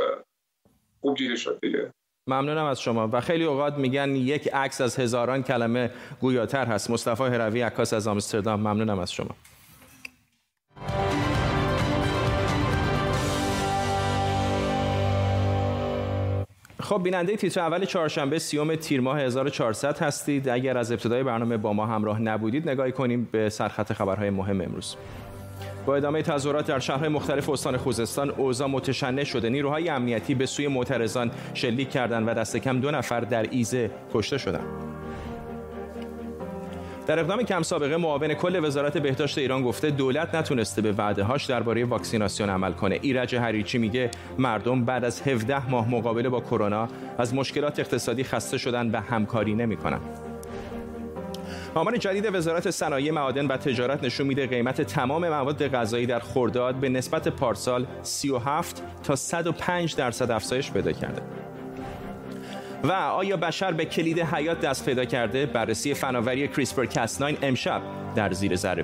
خوب 1.02 1.18
دیده 1.18 1.36
شد 1.36 1.60
دیگه. 1.60 1.94
ممنونم 2.34 2.66
از 2.66 2.82
شما. 2.82 3.10
و 3.12 3.22
خیلی 3.22 3.44
اوقات 3.44 3.78
میگن 3.78 4.16
یک 4.16 4.50
عکس 4.54 4.82
از 4.82 5.00
هزاران 5.00 5.44
کلمه 5.44 5.92
گویاتر 6.22 6.66
هست. 6.66 6.90
مصطفی 6.90 7.24
هروی 7.24 7.62
عکاس 7.62 7.94
از 7.94 8.08
آمستردام. 8.08 8.60
ممنونم 8.60 9.00
از 9.00 9.14
شما. 9.14 9.36
خب 16.80 17.04
بیننده 17.04 17.36
تیتر 17.36 17.60
اول 17.62 17.86
چهارشنبه 17.86 18.40
سیوم 18.40 18.76
تیر 18.76 19.02
ماه 19.02 19.20
1400 19.20 20.00
هستید. 20.00 20.50
اگر 20.50 20.78
از 20.78 20.92
ابتدای 20.92 21.24
برنامه 21.24 21.58
با 21.58 21.74
ما 21.74 21.86
همراه 21.86 22.22
نبودید 22.22 22.70
نگاهی 22.70 22.92
کنیم 22.92 23.30
به 23.32 23.50
سرخط 23.50 23.94
خبرهای 23.94 24.30
مهم 24.30 24.62
امروز. 24.62 24.96
با 25.86 25.96
ادامه 25.96 26.22
تظاهرات 26.22 26.68
در 26.68 26.80
شهرهای 26.80 27.10
مختلف 27.10 27.50
استان 27.50 27.78
خوزستان 27.78 28.30
اوضاع 28.30 28.68
متشنج 28.68 29.24
شده. 29.24 29.50
نیروهای 29.50 29.90
امنیتی 29.90 30.36
به 30.36 30.46
سوی 30.46 30.68
معترضان 30.68 31.32
شلیک 31.54 31.90
کردند 31.90 32.28
و 32.28 32.34
دست 32.34 32.58
کم 32.58 32.80
دو 32.80 32.92
نفر 32.92 33.20
در 33.20 33.46
ایزه 33.52 33.92
کشته 34.14 34.38
شدند. 34.38 34.66
در 37.08 37.20
اقدام 37.20 37.44
کم 37.44 37.62
سابقه 37.62 37.98
معاون 37.98 38.34
کل 38.34 38.66
وزارت 38.66 38.98
بهداشت 38.98 39.38
ایران 39.38 39.64
گفته 39.64 39.90
دولت 39.90 40.36
نتونسته 40.36 40.82
به 40.82 40.92
وعده 40.92 41.24
هاش 41.24 41.46
درباره 41.46 41.86
واکسیناسیون 41.86 42.50
عمل 42.50 42.72
کنه. 42.72 43.00
ایرج 43.02 43.36
هریچی 43.36 43.78
میگه 43.78 44.12
مردم 44.38 44.86
بعد 44.86 45.06
از 45.06 45.22
17 45.22 45.70
ماه 45.70 45.90
مقابله 45.90 46.30
با 46.30 46.40
کرونا 46.40 46.88
از 47.18 47.34
مشکلات 47.34 47.80
اقتصادی 47.80 48.24
خسته 48.24 48.58
شدن 48.58 48.92
و 48.92 49.02
همکاری 49.02 49.54
نمی‌کنن. 49.54 50.00
آمار 51.76 51.98
جدید 51.98 52.36
وزارت 52.36 52.70
صنایع 52.72 53.12
معادن 53.12 53.46
و 53.46 53.58
تجارت 53.58 54.04
نشون 54.04 54.28
میده 54.28 54.48
قیمت 54.48 54.82
تمام 54.82 55.30
مواد 55.30 55.68
غذایی 55.68 56.06
در 56.06 56.20
خرداد 56.20 56.76
به 56.76 56.90
نسبت 56.90 57.28
پارسال 57.28 57.86
37 58.02 58.84
تا 59.04 59.16
105 59.16 59.96
درصد 59.96 60.32
افزایش 60.32 60.72
پیدا 60.72 60.92
کرده. 60.92 61.22
و 62.84 62.92
آیا 62.92 63.38
بشر 63.38 63.72
به 63.72 63.86
کلید 63.86 64.20
حیات 64.20 64.62
دست 64.62 64.86
پیدا 64.86 65.06
کرده؟ 65.06 65.46
بررسی 65.46 65.94
فناوری 65.94 66.48
کریسپر 66.48 66.86
کس 66.86 67.22
9 67.22 67.38
امشب 67.42 67.82
در 68.16 68.34
زیر 68.34 68.56
ذره 68.56 68.84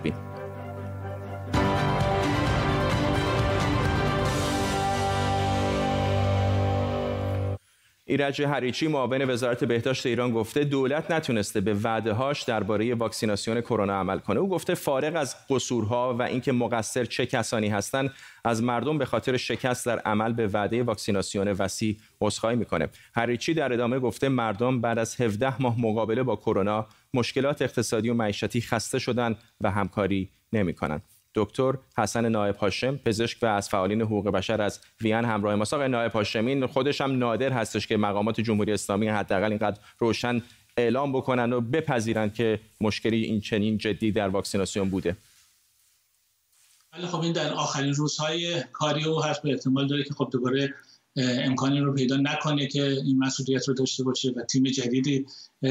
ایرج 8.09 8.41
هریچی 8.41 8.87
معاون 8.87 9.29
وزارت 9.29 9.63
بهداشت 9.63 10.05
ایران 10.05 10.31
گفته 10.31 10.63
دولت 10.63 11.11
نتونسته 11.11 11.61
به 11.61 11.73
وعده 11.73 12.13
هاش 12.13 12.43
درباره 12.43 12.95
واکسیناسیون 12.95 13.61
کرونا 13.61 13.93
عمل 13.93 14.19
کنه. 14.19 14.39
او 14.39 14.49
گفته 14.49 14.73
فارغ 14.73 15.15
از 15.15 15.35
قصورها 15.49 16.15
و 16.19 16.21
اینکه 16.21 16.51
مقصر 16.51 17.05
چه 17.05 17.25
کسانی 17.25 17.67
هستند 17.67 18.13
از 18.45 18.63
مردم 18.63 18.97
به 18.97 19.05
خاطر 19.05 19.37
شکست 19.37 19.85
در 19.85 19.99
عمل 19.99 20.33
به 20.33 20.47
وعده 20.47 20.83
واکسیناسیون 20.83 21.47
وسیع 21.47 21.97
عذرخواهی 22.21 22.55
می‌کنه. 22.55 22.89
هریچی 23.15 23.53
در 23.53 23.73
ادامه 23.73 23.99
گفته 23.99 24.29
مردم 24.29 24.81
بعد 24.81 24.99
از 24.99 25.21
17 25.21 25.61
ماه 25.61 25.81
مقابله 25.81 26.23
با 26.23 26.35
کرونا 26.35 26.87
مشکلات 27.13 27.61
اقتصادی 27.61 28.09
و 28.09 28.13
معیشتی 28.13 28.61
خسته 28.61 28.99
شدن 28.99 29.35
و 29.61 29.71
همکاری 29.71 30.29
نمی‌کنند 30.53 31.01
دکتر 31.37 31.73
حسن 31.97 32.29
نایب 32.29 32.55
هاشم 32.55 32.97
پزشک 32.97 33.37
و 33.41 33.45
از 33.45 33.69
فعالین 33.69 34.01
حقوق 34.01 34.27
بشر 34.27 34.61
از 34.61 34.79
وین 35.01 35.25
همراه 35.25 35.55
ما 35.55 35.65
آقای 35.71 35.87
نایب 35.87 36.11
هاشمین 36.11 36.65
خودش 36.65 37.01
هم 37.01 37.17
نادر 37.17 37.51
هستش 37.51 37.87
که 37.87 37.97
مقامات 37.97 38.41
جمهوری 38.41 38.71
اسلامی 38.71 39.07
حداقل 39.07 39.49
اینقدر 39.49 39.79
روشن 39.99 40.41
اعلام 40.77 41.11
بکنن 41.11 41.53
و 41.53 41.61
بپذیرند 41.61 42.33
که 42.33 42.59
مشکلی 42.81 43.23
این 43.23 43.41
چنین 43.41 43.77
جدی 43.77 44.11
در 44.11 44.29
واکسیناسیون 44.29 44.89
بوده. 44.89 45.17
خب 47.11 47.21
این 47.21 47.33
در 47.33 47.53
آخرین 47.53 47.93
روزهای 47.93 48.63
کاری 48.73 49.03
او 49.03 49.23
هست 49.23 49.41
به 49.41 49.49
احتمال 49.49 49.87
داره 49.87 50.03
که 50.03 50.13
خب 50.13 50.29
دوباره 50.31 50.73
امکانی 51.17 51.79
رو 51.79 51.93
پیدا 51.93 52.15
نکنه 52.15 52.67
که 52.67 52.83
این 52.83 53.17
مسئولیت 53.19 53.67
رو 53.67 53.73
داشته 53.73 54.03
باشه 54.03 54.31
و 54.35 54.41
تیم 54.41 54.63
جدیدی 54.63 55.25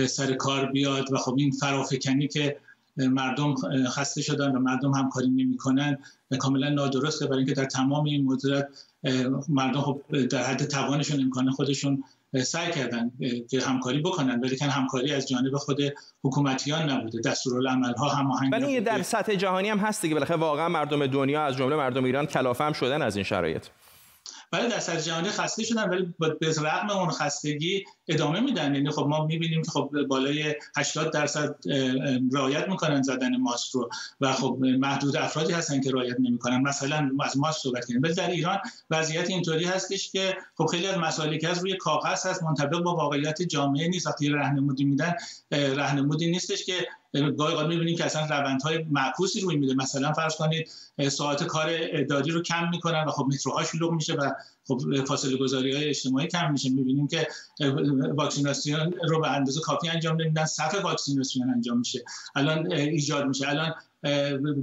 سر 0.07 0.33
کار 0.33 0.67
بیاد 0.67 1.13
و 1.13 1.17
خب 1.17 1.35
این 1.39 1.51
فرافکنی 1.51 2.29
که 2.29 2.57
مردم 2.97 3.55
خسته 3.87 4.23
شدن 4.23 4.57
و 4.57 4.59
مردم 4.59 4.95
همکاری 4.95 5.29
نمی‌کنن 5.29 5.99
کاملا 6.39 6.69
نادرسته 6.69 7.27
برای 7.27 7.39
اینکه 7.39 7.55
در 7.55 7.65
تمام 7.65 8.05
این 8.05 8.25
مدت 8.25 8.69
مردم 9.49 9.81
خب 9.81 10.01
در 10.31 10.43
حد 10.43 10.65
توانشون 10.65 11.21
امکان 11.21 11.51
خودشون 11.51 12.05
سعی 12.45 12.73
کردن 12.73 13.11
که 13.51 13.61
همکاری 13.61 14.01
بکنن. 14.01 14.41
ولی 14.41 14.57
کن 14.57 14.67
همکاری 14.67 15.13
از 15.13 15.29
جانب 15.29 15.57
خود 15.57 15.79
حکومتیان 16.25 16.91
نبوده. 16.91 17.21
دستورالعمل 17.21 17.95
ها 17.95 18.09
هماهنگ 18.09 18.53
ولی 18.53 18.81
در 18.81 19.03
سطح 19.03 19.35
جهانی 19.35 19.69
هم 19.69 19.79
هست 19.79 20.03
دیگه. 20.03 20.15
بالاخره 20.15 20.37
واقعا 20.37 20.69
مردم 20.69 21.07
دنیا 21.07 21.45
از 21.45 21.57
جمله 21.57 21.77
مردم 21.77 22.05
ایران 22.05 22.27
کلافه 22.27 22.65
هم 22.65 22.73
شدن 22.73 23.03
از 23.03 23.17
این 23.17 23.25
شرایط. 23.25 23.67
ولی 24.53 24.69
در 24.69 24.79
سطح 24.81 25.01
جهانی 25.01 25.29
خسته 25.29 25.65
شدن 25.65 25.89
ولی 25.89 26.15
به 26.41 26.49
رغم 26.49 26.91
اون 26.91 27.11
خستگی 27.11 27.85
ادامه 28.09 28.41
میدن. 28.41 28.75
یعنی 28.75 28.91
خب 28.91 29.07
ما 29.07 29.27
می‌بینیم 29.27 29.63
که 29.63 29.71
خب 29.71 29.91
بالای 30.09 30.55
80 30.77 31.13
درصد 31.13 31.57
رعایت 32.33 32.69
می‌کنن 32.69 33.03
زدن 33.03 33.37
ماسک 33.37 33.71
رو 33.71 33.91
و 34.21 34.33
خب 34.33 34.59
محدود 34.61 35.17
افرادی 35.17 35.53
هستن 35.53 35.81
که 35.81 35.91
رعایت 35.91 36.17
نمی‌کنن. 36.21 36.61
مثلا 36.61 37.11
از 37.25 37.39
ماسک 37.39 37.61
صحبت 37.61 37.85
کنیم 37.85 38.03
ولی 38.03 38.15
در 38.15 38.31
ایران 38.31 38.59
وضعیت 38.91 39.31
اینطوری 39.31 39.65
هستش 39.65 40.11
که 40.11 40.37
خب 40.59 40.67
خیلی 40.67 40.87
از 40.87 40.99
مسائلی 40.99 41.39
که 41.39 41.49
از 41.49 41.59
روی 41.59 41.77
کاغذ 41.77 42.27
هست 42.27 42.43
منطبق 42.43 42.79
با 42.79 42.95
واقعیت 42.95 43.43
جامعه 43.43 43.89
نیست. 43.89 44.07
وقتی 44.07 44.29
راهنمودی 44.29 44.85
میدن 44.85 45.15
راهنمودی 45.51 46.31
نیستش 46.31 46.65
که 46.65 46.87
گاهی 47.21 47.53
اوقات 47.53 47.67
می‌بینیم 47.67 47.97
که 47.97 48.05
اصلا 48.05 48.27
روندهای 48.27 48.85
معکوسی 48.91 49.41
روی 49.41 49.57
میده. 49.57 49.75
مثلا 49.75 50.13
فرض 50.13 50.37
کنید 50.37 50.69
ساعت 51.09 51.45
کار 51.45 51.69
اداری 51.71 52.31
رو 52.31 52.43
کم 52.43 52.69
می‌کنن 52.71 53.05
و 53.07 53.11
خب 53.11 53.25
متروها 53.25 53.65
شلوغ 53.65 53.93
میشه 53.93 54.15
و 54.15 54.31
خب 54.69 55.05
فاصله 55.05 55.37
گذاری 55.37 55.77
های 55.77 55.89
اجتماعی 55.89 56.27
کم 56.27 56.53
میشه. 56.53 56.71
می‌بینیم 56.71 57.07
که 57.09 57.29
واکسیناسیون 58.15 58.95
رو 59.09 59.21
به 59.21 59.31
اندازه 59.31 59.61
کافی 59.61 59.89
انجام 59.89 60.21
نمیدن 60.21 60.45
صف 60.45 60.85
واکسیناسیون 60.85 61.51
انجام 61.51 61.79
میشه. 61.79 62.05
الان 62.35 62.73
ایجاد 62.73 63.27
میشه. 63.27 63.49
الان 63.49 63.75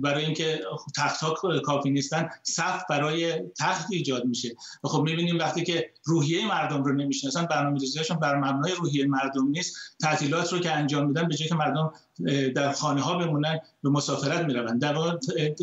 برای 0.01 0.25
اینکه 0.25 0.61
تخت 0.95 1.21
ها 1.21 1.59
کافی 1.63 1.89
نیستن 1.89 2.29
صف 2.43 2.83
برای 2.89 3.33
تخت 3.59 3.87
ایجاد 3.91 4.25
میشه. 4.25 4.55
و 4.83 4.87
خب 4.87 5.01
می‌بینیم 5.01 5.39
وقتی 5.39 5.63
که 5.63 5.89
روحیه 6.03 6.47
مردم 6.47 6.83
رو 6.83 6.93
نمی‌شناسن 6.93 7.45
برنامه‌ریزیشون 7.45 8.17
بر 8.17 8.35
مبنای 8.35 8.71
روحیه 8.71 9.07
مردم 9.07 9.47
نیست. 9.47 9.75
تعطیلات 10.01 10.53
رو 10.53 10.59
که 10.59 10.71
انجام 10.71 11.07
میدن 11.07 11.27
به 11.27 11.35
جای 11.35 11.49
که 11.49 11.55
مردم 11.55 11.93
در 12.55 12.71
خانه 12.71 13.01
ها 13.01 13.17
بمونن 13.17 13.59
به 13.83 13.89
مسافرت 13.89 14.45
می‌روند. 14.45 14.81
در, 14.81 15.17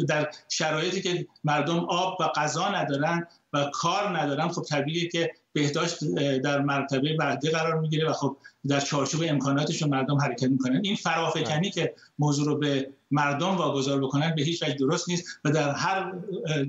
در 0.09 0.30
شرایطی 0.48 1.02
که 1.02 1.26
مردم 1.44 1.78
آب 1.78 2.16
و 2.20 2.24
غذا 2.24 2.68
ندارن 2.68 3.26
و 3.52 3.70
کار 3.72 4.18
ندارن 4.18 4.48
خب 4.48 4.62
طبیعیه 4.62 5.09
که 5.09 5.30
بهداشت 5.52 6.04
در 6.38 6.61
مرتبه 6.61 7.16
بعدی 7.16 7.50
قرار 7.50 7.80
می‌گیره 7.80 8.11
و 8.11 8.12
خب 8.12 8.37
در 8.68 8.80
چارچوب 8.80 9.24
امکاناتشون 9.28 9.90
مردم 9.90 10.18
حرکت 10.18 10.48
می‌کنن. 10.48 10.80
این 10.85 10.96
فرافکنی 10.96 11.70
که 11.70 11.94
موضوع 12.18 12.46
رو 12.46 12.59
به 12.59 12.90
مردم 13.11 13.56
واگذار 13.56 14.00
بکنن 14.00 14.35
به 14.35 14.42
هیچ 14.42 14.62
وجه 14.62 14.74
درست 14.74 15.09
نیست 15.09 15.24
و 15.44 15.50
در 15.50 15.74
هر 15.74 16.12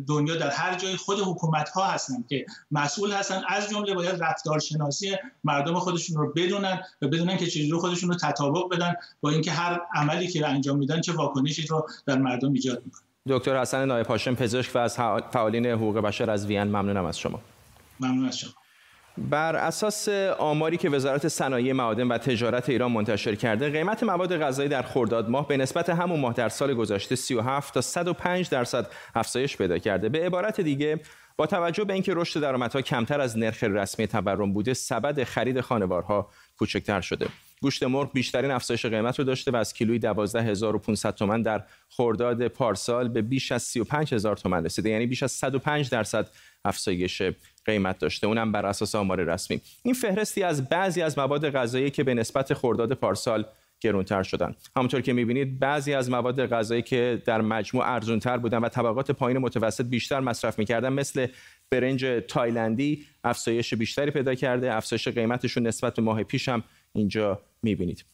دنیا 0.07 0.35
در 0.35 0.49
هر 0.49 0.75
جای 0.75 0.95
خود 0.95 1.19
حکومت 1.19 1.69
ها 1.69 1.85
هستن 1.85 2.23
که 2.29 2.45
مسئول 2.71 3.11
هستن. 3.11 3.41
از 3.49 3.69
جمله 3.69 3.93
باید 3.93 4.23
رفتارشناسی 4.23 5.15
مردم 5.43 5.79
خودشون 5.79 6.17
رو 6.17 6.33
بدونن 6.35 6.79
و 7.01 7.07
بدونن 7.07 7.37
که 7.37 7.47
چجوری 7.47 7.73
خودشون 7.73 8.09
رو 8.09 8.15
تطابق 8.15 8.69
بدن 8.71 8.93
با 9.21 9.29
اینکه 9.29 9.51
هر 9.51 9.81
عملی 9.95 10.27
که 10.27 10.47
انجام 10.47 10.77
میدن 10.77 11.01
چه 11.01 11.13
واکنشی 11.41 11.67
رو 11.67 11.87
در 12.05 12.17
مردم 12.17 12.53
ایجاد 12.53 12.81
می‌کنه. 12.85 13.01
دکتر 13.29 13.61
حسن 13.61 13.85
نایب 13.85 14.07
هاشم 14.07 14.35
پزشک 14.35 14.75
و 14.75 14.77
از 14.77 14.95
فعالین 15.31 15.65
حقوق 15.65 15.97
بشر 15.97 16.29
از 16.31 16.45
وین 16.45 16.63
ممنونم 16.63 17.05
از 17.05 17.19
شما. 17.19 17.41
ممنون 17.99 18.25
از 18.25 18.39
شما. 18.39 18.51
بر 19.17 19.55
اساس 19.55 20.09
آماری 20.39 20.77
که 20.77 20.89
وزارت 20.89 21.27
صنایع 21.27 21.73
معادن 21.73 22.07
و 22.07 22.17
تجارت 22.17 22.69
ایران 22.69 22.91
منتشر 22.91 23.35
کرده 23.35 23.69
قیمت 23.69 24.03
مواد 24.03 24.37
غذایی 24.37 24.69
در 24.69 24.81
خرداد 24.81 25.29
ماه 25.29 25.47
به 25.47 25.57
نسبت 25.57 25.89
همون 25.89 26.19
ماه 26.19 26.33
در 26.33 26.49
سال 26.49 26.73
گذشته 26.73 27.15
37 27.15 27.73
تا 27.73 27.81
105 27.81 28.49
درصد 28.49 28.87
افزایش 29.15 29.57
پیدا 29.57 29.77
کرده. 29.77 30.09
به 30.09 30.25
عبارت 30.25 30.61
دیگه 30.61 30.99
با 31.37 31.45
توجه 31.45 31.83
به 31.83 31.93
اینکه 31.93 32.13
رشد 32.15 32.39
درآمدها 32.41 32.81
کمتر 32.81 33.21
از 33.21 33.37
نرخ 33.37 33.63
رسمی 33.63 34.07
تورم 34.07 34.53
بوده 34.53 34.73
سبد 34.73 35.23
خرید 35.23 35.61
خانوارها 35.61 36.29
کوچکتر 36.57 37.01
شده. 37.01 37.27
گوشت 37.61 37.83
مرغ 37.83 38.11
بیشترین 38.13 38.51
افزایش 38.51 38.85
قیمت 38.85 39.19
رو 39.19 39.25
داشته 39.25 39.51
و 39.51 39.55
از 39.55 39.73
کیلوی 39.73 39.99
12500 39.99 41.15
تومان 41.15 41.41
در 41.41 41.63
خرداد 41.89 42.47
پارسال 42.47 43.07
به 43.07 43.21
بیش 43.21 43.51
از 43.51 43.63
35000 43.63 44.37
تومان 44.37 44.65
رسیده. 44.65 44.89
یعنی 44.89 45.05
بیش 45.05 45.23
از 45.23 45.31
105 45.31 45.89
درصد 45.89 46.29
افزایش 46.65 47.21
قیمت 47.65 47.99
داشته. 47.99 48.27
اونم 48.27 48.51
بر 48.51 48.65
اساس 48.65 48.95
آمار 48.95 49.23
رسمی. 49.23 49.61
این 49.83 49.93
فهرستی 49.93 50.43
از 50.43 50.69
بعضی 50.69 51.01
از 51.01 51.17
مواد 51.17 51.49
غذایی 51.49 51.89
که 51.89 52.03
به 52.03 52.13
نسبت 52.13 52.53
خرداد 52.53 52.93
پارسال 52.93 53.45
گرونتر 53.81 54.23
شدن. 54.23 54.55
همونطور 54.75 55.01
که 55.01 55.13
می‌بینید 55.13 55.59
بعضی 55.59 55.93
از 55.93 56.09
مواد 56.09 56.45
غذایی 56.45 56.81
که 56.81 57.21
در 57.25 57.41
مجموع 57.41 57.85
ارزونتر 57.85 58.37
بودن 58.37 58.57
و 58.57 58.69
طبقات 58.69 59.11
پایین 59.11 59.37
متوسط 59.37 59.85
بیشتر 59.85 60.19
مصرف 60.19 60.59
می‌کردن 60.59 60.93
مثل 60.93 61.27
برنج 61.69 62.05
تایلندی 62.27 63.05
افزایش 63.23 63.73
بیشتری 63.73 64.11
پیدا 64.11 64.35
کرده 64.35 64.73
افزایش 64.73 65.07
قیمتشون 65.07 65.67
نسبت 65.67 65.95
به 65.95 66.01
ماه 66.01 66.23
پیش 66.23 66.49
هم 66.49 66.63
اینجا 66.93 67.41
می‌بینید. 67.63 68.05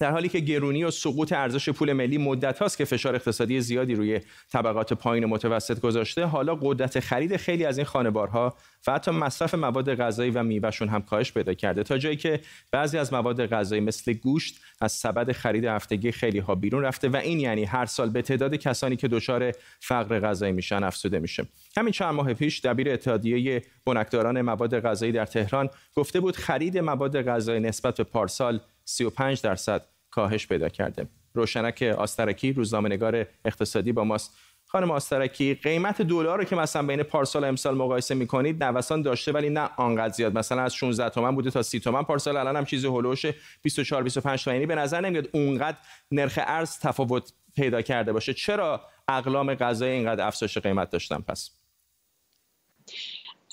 در 0.00 0.10
حالی 0.10 0.28
که 0.28 0.40
گرونی 0.40 0.84
و 0.84 0.90
سقوط 0.90 1.32
ارزش 1.32 1.68
پول 1.68 1.92
ملی 1.92 2.18
مدت 2.18 2.58
هاست 2.58 2.78
که 2.78 2.84
فشار 2.84 3.14
اقتصادی 3.14 3.60
زیادی 3.60 3.94
روی 3.94 4.20
طبقات 4.52 4.92
پایین 4.92 5.24
متوسط 5.24 5.80
گذاشته 5.80 6.24
حالا 6.24 6.54
قدرت 6.54 7.00
خرید 7.00 7.36
خیلی 7.36 7.64
از 7.64 7.78
این 7.78 7.84
خانوارها 7.84 8.56
و 8.86 8.92
حتی 8.92 9.10
مصرف 9.10 9.54
مواد 9.54 9.94
غذایی 9.94 10.30
و 10.30 10.42
میوهشون 10.42 10.88
هم 10.88 11.02
کاهش 11.02 11.32
پیدا 11.32 11.54
کرده. 11.54 11.82
تا 11.82 11.98
جایی 11.98 12.16
که 12.16 12.40
بعضی 12.72 12.98
از 12.98 13.12
مواد 13.12 13.46
غذایی 13.46 13.80
مثل 13.80 14.12
گوشت 14.12 14.60
از 14.80 14.92
سبد 14.92 15.32
خرید 15.32 15.64
هفتگی 15.64 16.12
خیلی 16.12 16.38
ها 16.38 16.54
بیرون 16.54 16.82
رفته 16.82 17.08
و 17.08 17.16
این 17.16 17.40
یعنی 17.40 17.64
هر 17.64 17.86
سال 17.86 18.10
به 18.10 18.22
تعداد 18.22 18.54
کسانی 18.54 18.96
که 18.96 19.08
دچار 19.08 19.52
فقر 19.80 20.20
غذایی 20.20 20.52
میشن 20.52 20.84
افزوده 20.84 21.18
میشه. 21.18 21.46
همین 21.76 21.92
چند 21.92 22.14
ماه 22.14 22.34
پیش 22.34 22.60
دبیر 22.60 22.90
اتحادیه 22.90 23.62
بنکداران 23.86 24.42
مواد 24.42 24.80
غذایی 24.80 25.12
در 25.12 25.26
تهران 25.26 25.70
گفته 25.96 26.20
بود 26.20 26.36
خرید 26.36 26.78
مواد 26.78 27.22
غذایی 27.22 27.60
نسبت 27.60 27.96
به 27.96 28.04
پارسال 28.04 28.60
35 28.84 29.42
درصد 29.42 29.86
کاهش 30.10 30.46
پیدا 30.46 30.68
کرده. 30.68 31.08
روشنک 31.34 31.82
آسترکی 31.82 32.52
روزنامه‌نگار 32.52 33.26
اقتصادی 33.44 33.92
با 33.92 34.04
ماست. 34.04 34.36
خانم 34.66 34.90
آسترکی 34.90 35.54
قیمت 35.54 36.02
دلار 36.02 36.38
رو 36.38 36.44
که 36.44 36.56
مثلا 36.56 36.82
بین 36.82 37.02
پارسال 37.02 37.44
و 37.44 37.46
امسال 37.46 37.76
مقایسه 37.76 38.14
می‌کنید 38.14 38.64
نوسان 38.64 39.02
داشته 39.02 39.32
ولی 39.32 39.50
نه 39.50 39.70
آنقدر 39.76 40.14
زیاد. 40.14 40.38
مثلا 40.38 40.62
از 40.62 40.74
16 40.74 41.10
تومن 41.10 41.34
بوده 41.34 41.50
تا 41.50 41.62
30 41.62 41.80
تومن. 41.80 42.02
پارسال 42.02 42.36
الان 42.36 42.56
هم 42.56 42.64
چیزی 42.64 42.86
هولوش 42.86 43.26
24 43.62 44.02
25 44.02 44.44
تومن 44.44 44.54
یعنی 44.54 44.66
به 44.66 44.74
نظر 44.74 45.00
نمیاد 45.00 45.28
اونقدر 45.32 45.78
نرخ 46.10 46.38
ارز 46.42 46.78
تفاوت 46.78 47.32
پیدا 47.56 47.82
کرده 47.82 48.12
باشه. 48.12 48.34
چرا 48.34 48.80
اقلام 49.08 49.54
غذایی 49.54 49.92
اینقدر 49.92 50.26
افزایش 50.26 50.58
قیمت 50.58 50.90
داشتن؟ 50.90 51.18
پس. 51.18 51.50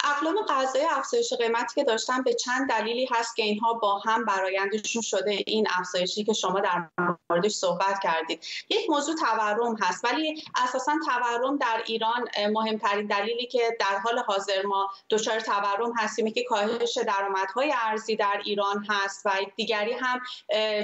اقلام 0.04 0.46
غذای 0.50 0.86
افزایش 0.86 1.34
قیمتی 1.34 1.76
که 1.76 1.84
داشتن 1.84 2.24
به 2.24 2.34
چند 2.34 2.70
دلیلی 2.70 3.08
هست 3.12 3.36
که 3.36 3.44
اینها 3.44 3.74
با 3.74 4.00
هم 4.00 4.26
برایندشون 4.26 5.02
شده 5.02 5.44
این 5.48 5.68
افزایشی 5.80 6.24
که 6.24 6.34
شما 6.34 6.60
در 6.60 6.90
موردش 7.30 7.52
صحبت 7.52 8.00
کردید. 8.04 8.44
یک 8.70 8.90
موضوع 8.90 9.16
تورم 9.16 9.76
هست 9.82 10.06
ولی 10.06 10.44
اساسا 10.56 10.94
تورم 11.06 11.58
در 11.58 11.84
ایران 11.86 12.28
مهمترین 12.52 13.08
دلیلی 13.08 13.46
که 13.46 13.78
در 13.80 13.98
حال 14.04 14.20
حاضر 14.20 14.66
ما 14.66 14.90
دچار 15.10 15.40
تورم 15.40 15.94
هستیم 15.98 16.32
که 16.32 16.44
کاهش 16.44 16.98
درآمدهای 16.98 17.74
ارزی 17.86 18.16
در 18.16 18.42
ایران 18.46 18.86
هست 18.90 19.26
و 19.26 19.32
دیگری 19.56 19.94
هم 19.94 20.22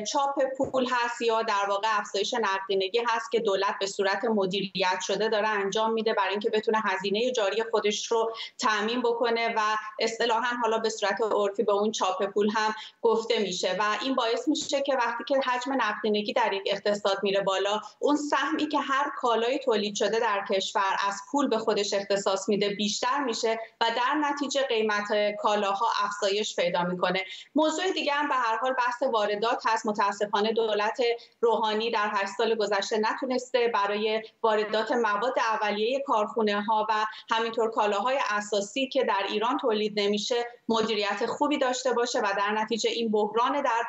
چاپ 0.04 0.44
پول 0.58 0.88
هست 0.92 1.22
یا 1.22 1.42
در 1.42 1.66
واقع 1.70 1.88
افزایش 2.00 2.34
نقدینگی 2.34 3.04
هست 3.08 3.32
که 3.32 3.40
دولت 3.40 3.76
به 3.80 3.86
صورت 3.86 4.26
مدیریت 4.26 5.00
شده 5.02 5.30
داره 5.30 5.48
انجام 5.48 5.94
میده 5.94 6.14
برای 6.14 6.30
اینکه 6.30 6.50
بتونه 6.50 6.82
هزینه 6.86 7.32
جاری 7.32 7.64
خودش 7.72 8.12
رو 8.12 8.34
تامین 8.60 9.02
بکنه 9.10 9.54
و 9.58 9.60
اصطلاحا 10.00 10.56
حالا 10.62 10.78
به 10.78 10.90
صورت 10.90 11.22
عرفی 11.32 11.64
به 11.64 11.72
اون 11.72 11.92
چاپ 11.92 12.26
پول 12.26 12.50
هم 12.56 12.76
گفته 13.02 13.40
میشه. 13.40 13.76
و 13.80 13.84
این 14.02 14.16
باعث 14.16 14.48
میشه 14.48 14.82
که 14.82 14.96
وقتی 14.96 15.24
که 15.28 15.40
حجم 15.46 15.74
نقدینگی 15.74 16.34
در 16.34 16.54
یک 16.54 16.64
اقتصاد 16.66 17.20
میره 17.24 17.42
بالا 17.42 17.82
اون 18.00 18.16
سهمی 18.16 18.68
که 18.68 18.80
هر 18.80 19.12
کالایی 19.18 19.60
تولید 19.60 19.96
شده 19.96 20.20
در 20.20 20.46
کشور 20.50 20.98
از 21.08 21.22
پول 21.32 21.48
به 21.48 21.58
خودش 21.58 21.94
اختصاص 21.94 22.50
میده 22.50 22.70
بیشتر 22.70 23.24
میشه 23.24 23.60
و 23.82 23.86
در 23.96 24.30
نتیجه 24.30 24.62
قیمت 24.62 25.08
کالاها 25.40 25.88
افزایش 26.04 26.56
پیدا 26.56 26.84
می‌کنه. 26.84 27.24
موضوع 27.56 27.92
دیگه 27.92 28.14
هم 28.14 28.28
به 28.28 28.36
هر 28.36 28.58
حال 28.58 28.74
بحث 28.74 29.04
واردات 29.04 29.64
هست. 29.68 29.86
متاسفانه 29.86 30.54
دولت 30.54 31.02
روحانی 31.42 31.92
در 31.92 32.12
هشت 32.14 32.32
سال 32.38 32.56
گذشته 32.56 32.98
نتونسته 32.98 33.68
برای 33.74 34.24
واردات 34.44 34.92
مواد 34.92 35.34
اولیه 35.40 36.04
کارخونه 36.08 36.62
ها 36.62 36.88
و 36.90 37.06
همینطور 37.30 37.72
کالاهای 37.72 38.20
اساسی 38.30 38.88
که 38.98 39.04
در 39.04 39.26
ایران 39.30 39.58
تولید 39.58 40.00
نمیشه 40.00 40.36
مدیریت 40.70 41.26
خوبی 41.26 41.58
داشته 41.58 41.94
باشه 41.94 42.20
و 42.20 42.28
در 42.38 42.52
نتیجه 42.52 42.90
این 42.90 43.12
بحران 43.12 43.62
در 43.62 43.84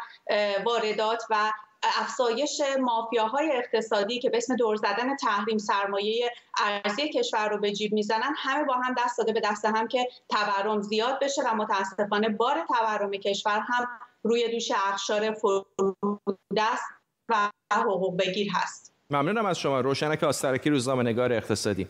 واردات 0.64 1.22
و 1.30 1.52
افزایش 1.82 2.62
مافیاهای 2.80 3.52
اقتصادی 3.52 4.18
که 4.18 4.30
به 4.30 4.36
اسم 4.36 4.56
دور 4.56 4.76
زدن 4.76 5.16
تحریم 5.16 5.58
سرمایه 5.58 6.30
ارزی 6.64 7.08
کشور 7.08 7.48
رو 7.48 7.58
به 7.60 7.72
جیب 7.72 7.92
می‌زنن 7.92 8.34
همه 8.36 8.64
با 8.64 8.74
هم 8.74 8.94
دست 8.98 9.18
داده 9.18 9.32
به 9.32 9.40
دست 9.40 9.64
هم 9.64 9.88
که 9.88 10.08
تورم 10.28 10.82
زیاد 10.82 11.18
بشه 11.22 11.42
و 11.42 11.54
متاسفانه 11.54 12.28
بار 12.28 12.66
تورم 12.68 13.10
کشور 13.10 13.60
هم 13.68 13.88
روی 14.22 14.48
دوش 14.48 14.70
اخشار 14.70 15.34
فرودست 15.34 16.84
و 17.28 17.50
حقوق 17.72 18.16
بگیر 18.18 18.52
هست. 18.54 18.94
ممنونم 19.10 19.46
از 19.46 19.58
شما. 19.58 19.80
روشنک 19.80 20.24
آسترکی 20.24 20.70
روزنامه 20.70 21.02
نگار 21.02 21.32
اقتصادی. 21.32 21.88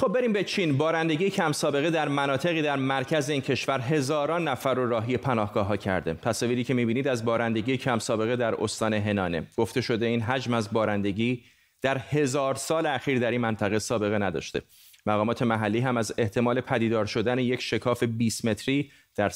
خب 0.00 0.12
بریم 0.12 0.32
به 0.32 0.44
چین. 0.44 0.76
بارندگی 0.76 1.30
کم 1.30 1.52
سابقه 1.52 1.90
در 1.90 2.08
مناطقی 2.08 2.62
در 2.62 2.76
مرکز 2.76 3.30
این 3.30 3.40
کشور 3.40 3.80
هزاران 3.80 4.48
نفر 4.48 4.74
رو 4.74 4.88
راهی 4.88 5.16
پناهگاه 5.16 5.66
ها 5.66 5.76
کرده 5.76 6.14
تصاویری 6.14 6.64
که 6.64 6.74
می‌بینید 6.74 7.08
از 7.08 7.24
بارندگی 7.24 7.76
کم 7.76 7.98
سابقه 7.98 8.36
در 8.36 8.54
استان 8.54 8.94
هنانه. 8.94 9.46
گفته 9.56 9.80
شده 9.80 10.06
این 10.06 10.20
حجم 10.20 10.54
از 10.54 10.72
بارندگی 10.72 11.42
در 11.82 11.98
هزار 11.98 12.54
سال 12.54 12.86
اخیر 12.86 13.18
در 13.18 13.30
این 13.30 13.40
منطقه 13.40 13.78
سابقه 13.78 14.18
نداشته. 14.18 14.62
مقامات 15.06 15.42
محلی 15.42 15.80
هم 15.80 15.96
از 15.96 16.14
احتمال 16.18 16.60
پدیدار 16.60 17.06
شدن 17.06 17.38
یک 17.38 17.62
شکاف 17.62 18.02
20 18.02 18.44
متری 18.44 18.90
در 19.16 19.28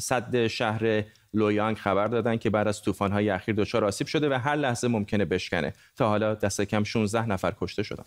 صد 0.00 0.46
شهر 0.46 1.04
لویانگ 1.34 1.76
خبر 1.76 2.06
دادن 2.06 2.36
که 2.36 2.50
بعد 2.50 2.68
از 2.68 2.82
طوفان‌های 2.82 3.30
اخیر 3.30 3.54
دچار 3.54 3.84
آسیب 3.84 4.06
شده 4.06 4.28
و 4.28 4.32
هر 4.32 4.56
لحظه 4.56 4.88
ممکنه 4.88 5.24
بشکنه. 5.24 5.72
تا 5.96 6.08
حالا 6.08 6.34
دست 6.34 6.60
کم 6.60 6.84
16 6.84 7.26
نفر 7.26 7.52
کشته 7.60 7.82
شدن. 7.82 8.04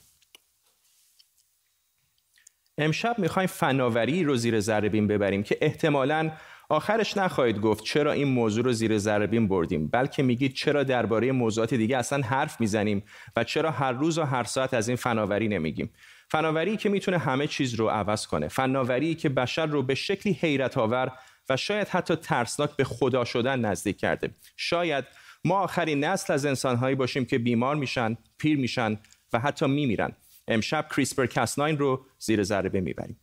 امشب 2.78 3.20
می‌خوایم 3.20 3.48
فناوری 3.48 4.24
رو 4.24 4.36
زیر 4.36 4.60
ذره 4.60 4.90
ببریم 4.90 5.44
که 5.44 5.58
احتمالاً 5.62 6.32
آخرش 6.70 7.18
نخواهید 7.18 7.60
گفت 7.60 7.84
چرا 7.84 8.12
این 8.12 8.28
موضوع 8.28 8.64
رو 8.64 8.72
زیر 8.72 8.98
ذره 8.98 9.28
بردیم 9.28 9.88
بلکه 9.88 10.24
میگید 10.24 10.54
چرا 10.54 10.84
درباره 10.84 11.32
موضوعات 11.32 11.74
دیگه 11.74 11.98
اصلا 11.98 12.24
حرف 12.24 12.62
می‌زنیم 12.62 13.04
و 13.36 13.44
چرا 13.44 13.72
هر 13.72 13.92
روز 13.92 14.18
و 14.18 14.24
هر 14.24 14.44
ساعت 14.44 14.74
از 14.74 14.88
این 14.88 14.98
فناوری 14.98 15.48
نمیگیم. 15.48 15.90
فناوری 16.30 16.78
که 16.78 16.90
می‌تونه 16.90 17.18
همه 17.18 17.48
چیز 17.48 17.74
رو 17.74 17.88
عوض 17.88 18.28
کنه 18.28 18.48
فناوری 18.48 19.16
که 19.16 19.30
بشر 19.30 19.66
رو 19.66 19.84
به 19.84 19.96
شکلی 19.96 20.34
حیرت 20.34 20.78
آور 20.78 21.12
و 21.50 21.58
شاید 21.58 21.88
حتی 21.88 22.16
ترسناک 22.16 22.76
به 22.76 22.84
خدا 22.84 23.26
شدن 23.26 23.60
نزدیک 23.60 23.98
کرده. 23.98 24.30
شاید 24.58 25.06
ما 25.46 25.60
آخرین 25.60 26.04
نسل 26.04 26.34
از 26.34 26.46
انسانهایی 26.46 26.96
باشیم 26.96 27.26
که 27.26 27.38
بیمار 27.38 27.76
میشن 27.76 28.18
پیر 28.38 28.58
میشن 28.58 29.00
و 29.34 29.40
حتی 29.40 29.68
میمیرن. 29.68 30.12
امشب 30.48 30.88
کریسپر 30.96 31.26
کس 31.26 31.60
9 31.60 31.76
رو 31.76 32.06
زیر 32.20 32.44
ضربه 32.44 32.82
می‌بریم 32.82 33.20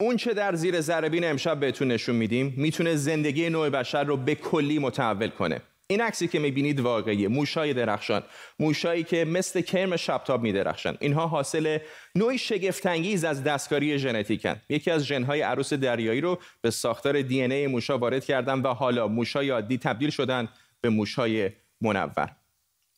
اون 0.00 0.16
چه 0.16 0.34
در 0.34 0.54
زیر 0.54 0.80
ذره 0.80 1.28
امشب 1.28 1.60
بهتون 1.60 1.88
نشون 1.88 2.16
میدیم 2.16 2.54
می‌تونه 2.56 2.96
زندگی 2.96 3.50
نوع 3.50 3.70
بشر 3.70 4.04
رو 4.04 4.16
به 4.16 4.34
کلی 4.34 4.78
متحول 4.78 5.28
کنه. 5.28 5.62
این 5.88 6.00
عکسی 6.00 6.28
که 6.28 6.38
می‌بینید 6.38 6.80
واقعیه. 6.80 7.28
موشای 7.28 7.74
درخشان. 7.74 8.22
موشایی 8.58 9.04
که 9.04 9.24
مثل 9.24 9.60
کرم 9.60 9.96
شبتاب 9.96 10.42
میدرخشن. 10.42 10.96
اینها 11.00 11.26
حاصل 11.26 11.78
نوعی 12.14 12.38
شگفتانگیز 12.38 13.24
از 13.24 13.44
دستکاری 13.44 13.98
ژنتیکن. 13.98 14.60
یکی 14.68 14.90
از 14.90 15.04
ژنهای 15.04 15.40
عروس 15.40 15.72
دریایی 15.72 16.20
رو 16.20 16.38
به 16.60 16.70
ساختار 16.70 17.22
دی 17.22 17.42
ای 17.42 17.66
موشا 17.66 17.98
وارد 17.98 18.24
کردن 18.24 18.60
و 18.60 18.74
حالا 18.74 19.08
موشای 19.08 19.50
عادی 19.50 19.78
تبدیل 19.78 20.10
شدن 20.10 20.48
به 20.80 20.88
موشهای 20.88 21.50
منور. 21.80 22.36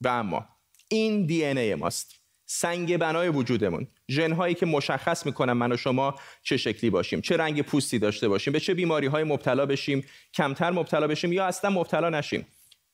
و 0.00 0.08
اما 0.08 0.48
این 0.88 1.26
دی 1.26 1.44
ای 1.44 1.74
ماست. 1.74 2.14
سنگ 2.46 2.96
بنای 2.96 3.28
وجودمون. 3.28 3.86
ژنهایی 4.10 4.54
که 4.54 4.66
مشخص 4.66 5.26
می‌کنن 5.26 5.52
من 5.52 5.72
و 5.72 5.76
شما 5.76 6.14
چه 6.42 6.56
شکلی 6.56 6.90
باشیم 6.90 7.20
چه 7.20 7.36
رنگ 7.36 7.62
پوستی 7.62 7.98
داشته 7.98 8.28
باشیم 8.28 8.52
به 8.52 8.60
چه 8.60 8.74
بیماری 8.74 9.06
های 9.06 9.24
مبتلا 9.24 9.66
بشیم 9.66 10.04
کمتر 10.34 10.70
مبتلا 10.70 11.06
بشیم 11.06 11.32
یا 11.32 11.46
اصلا 11.46 11.70
مبتلا 11.70 12.10
نشیم. 12.10 12.46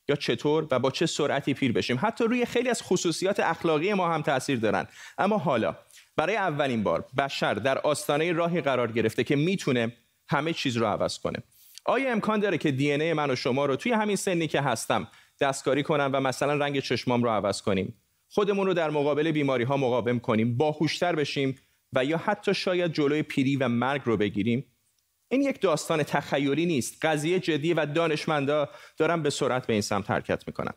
یا 0.09 0.17
چطور 0.17 0.67
و 0.71 0.79
با 0.79 0.91
چه 0.91 1.07
سرعتی 1.07 1.55
پیر 1.55 1.73
بشیم. 1.73 1.99
حتی 2.03 2.25
روی 2.25 2.47
خیلی 2.47 2.69
از 2.69 2.83
خصوصیات 2.83 3.41
اخلاقی 3.41 3.95
ما 3.95 4.09
هم 4.09 4.23
تاثیر 4.23 4.59
دارن. 4.59 4.87
اما 5.19 5.39
حالا 5.39 5.77
برای 6.17 6.37
اولین 6.37 6.83
بار 6.83 7.05
بشر 7.19 7.55
در 7.55 7.79
آستانه 7.79 8.33
راهی 8.33 8.61
قرار 8.61 8.93
گرفته 8.93 9.25
که 9.25 9.37
می‌تونه 9.37 9.93
همه 10.29 10.53
چیز 10.53 10.77
رو 10.77 10.87
عوض 10.87 11.19
کنه. 11.19 11.39
آیا 11.85 12.13
امکان 12.13 12.41
داره 12.41 12.59
که 12.59 12.71
دی 12.71 12.93
ای 12.93 13.13
من 13.13 13.31
و 13.31 13.37
شما 13.37 13.67
رو 13.67 13.77
توی 13.77 13.93
همین 13.93 14.17
سنی 14.17 14.47
که 14.47 14.61
هستم 14.61 15.09
دستکاری 15.41 15.83
کنم 15.83 16.11
و 16.13 16.21
مثلا 16.21 16.55
رنگ 16.55 16.81
چشمام 16.81 17.23
رو 17.23 17.31
عوض 17.31 17.63
کنیم؟ 17.63 17.95
خودمون 18.29 18.67
رو 18.67 18.75
در 18.75 18.91
مقابل 18.91 19.31
بیماری 19.31 19.65
ها 19.65 19.77
مقاوم 19.77 20.19
کنیم 20.19 20.57
باهوشتر 20.57 21.15
بشیم 21.15 21.59
و 21.93 22.05
یا 22.05 22.19
حتی 22.19 22.55
شاید 22.55 22.93
جلوی 22.93 23.23
پیری 23.23 23.57
و 23.57 23.69
مرگ 23.69 24.03
رو 24.05 24.17
بگیریم؟ 24.17 24.65
این 25.35 25.43
یک 25.43 25.61
داستان 25.61 26.03
تخیلی 26.03 26.67
نیست. 26.67 27.05
قضیه 27.05 27.41
جدی 27.41 27.75
و 27.75 27.87
دانشمندا 27.87 28.69
دارن 28.97 29.23
به 29.23 29.31
سرعت 29.31 29.67
به 29.67 29.73
این 29.73 29.83
سمت 29.83 30.11
حرکت 30.11 30.47
می‌کنن. 30.47 30.73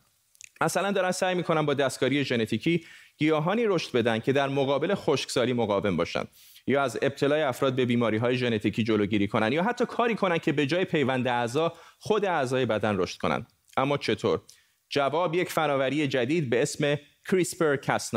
مثلا 0.62 0.92
دارن 0.92 1.12
سعی 1.12 1.36
می‌کنن 1.36 1.66
با 1.66 1.74
دستکاری 1.74 2.24
ژنتیکی 2.24 2.86
گیاهانی 3.18 3.66
رشد 3.66 3.92
بدن 3.92 4.20
که 4.20 4.34
در 4.34 4.50
مقابل 4.50 4.96
خشکسالی 4.96 5.54
مقاوم 5.54 5.98
باشن. 5.98 6.24
یا 6.68 6.84
از 6.84 7.00
ابتلای 7.02 7.42
افراد 7.42 7.76
به 7.76 7.86
بیماری 7.86 8.18
های 8.18 8.38
ژنتیکی 8.38 8.84
جلوگیری 8.84 9.28
کنن 9.28 9.52
یا 9.52 9.64
حتی 9.64 9.86
کاری 9.86 10.16
کنن 10.16 10.38
که 10.38 10.52
به 10.52 10.66
جای 10.66 10.86
پیوند 10.86 11.28
اعضا 11.28 11.74
خود 12.00 12.26
اعضای 12.26 12.66
بدن 12.66 12.98
رشد 12.98 13.18
کنن. 13.18 13.48
اما 13.78 13.98
چطور؟ 13.98 14.42
جواب 14.90 15.36
یک 15.36 15.52
فناوری 15.52 16.08
جدید 16.08 16.50
به 16.50 16.62
اسم 16.62 16.96
کریسپر 17.30 17.76
کاس 17.76 18.14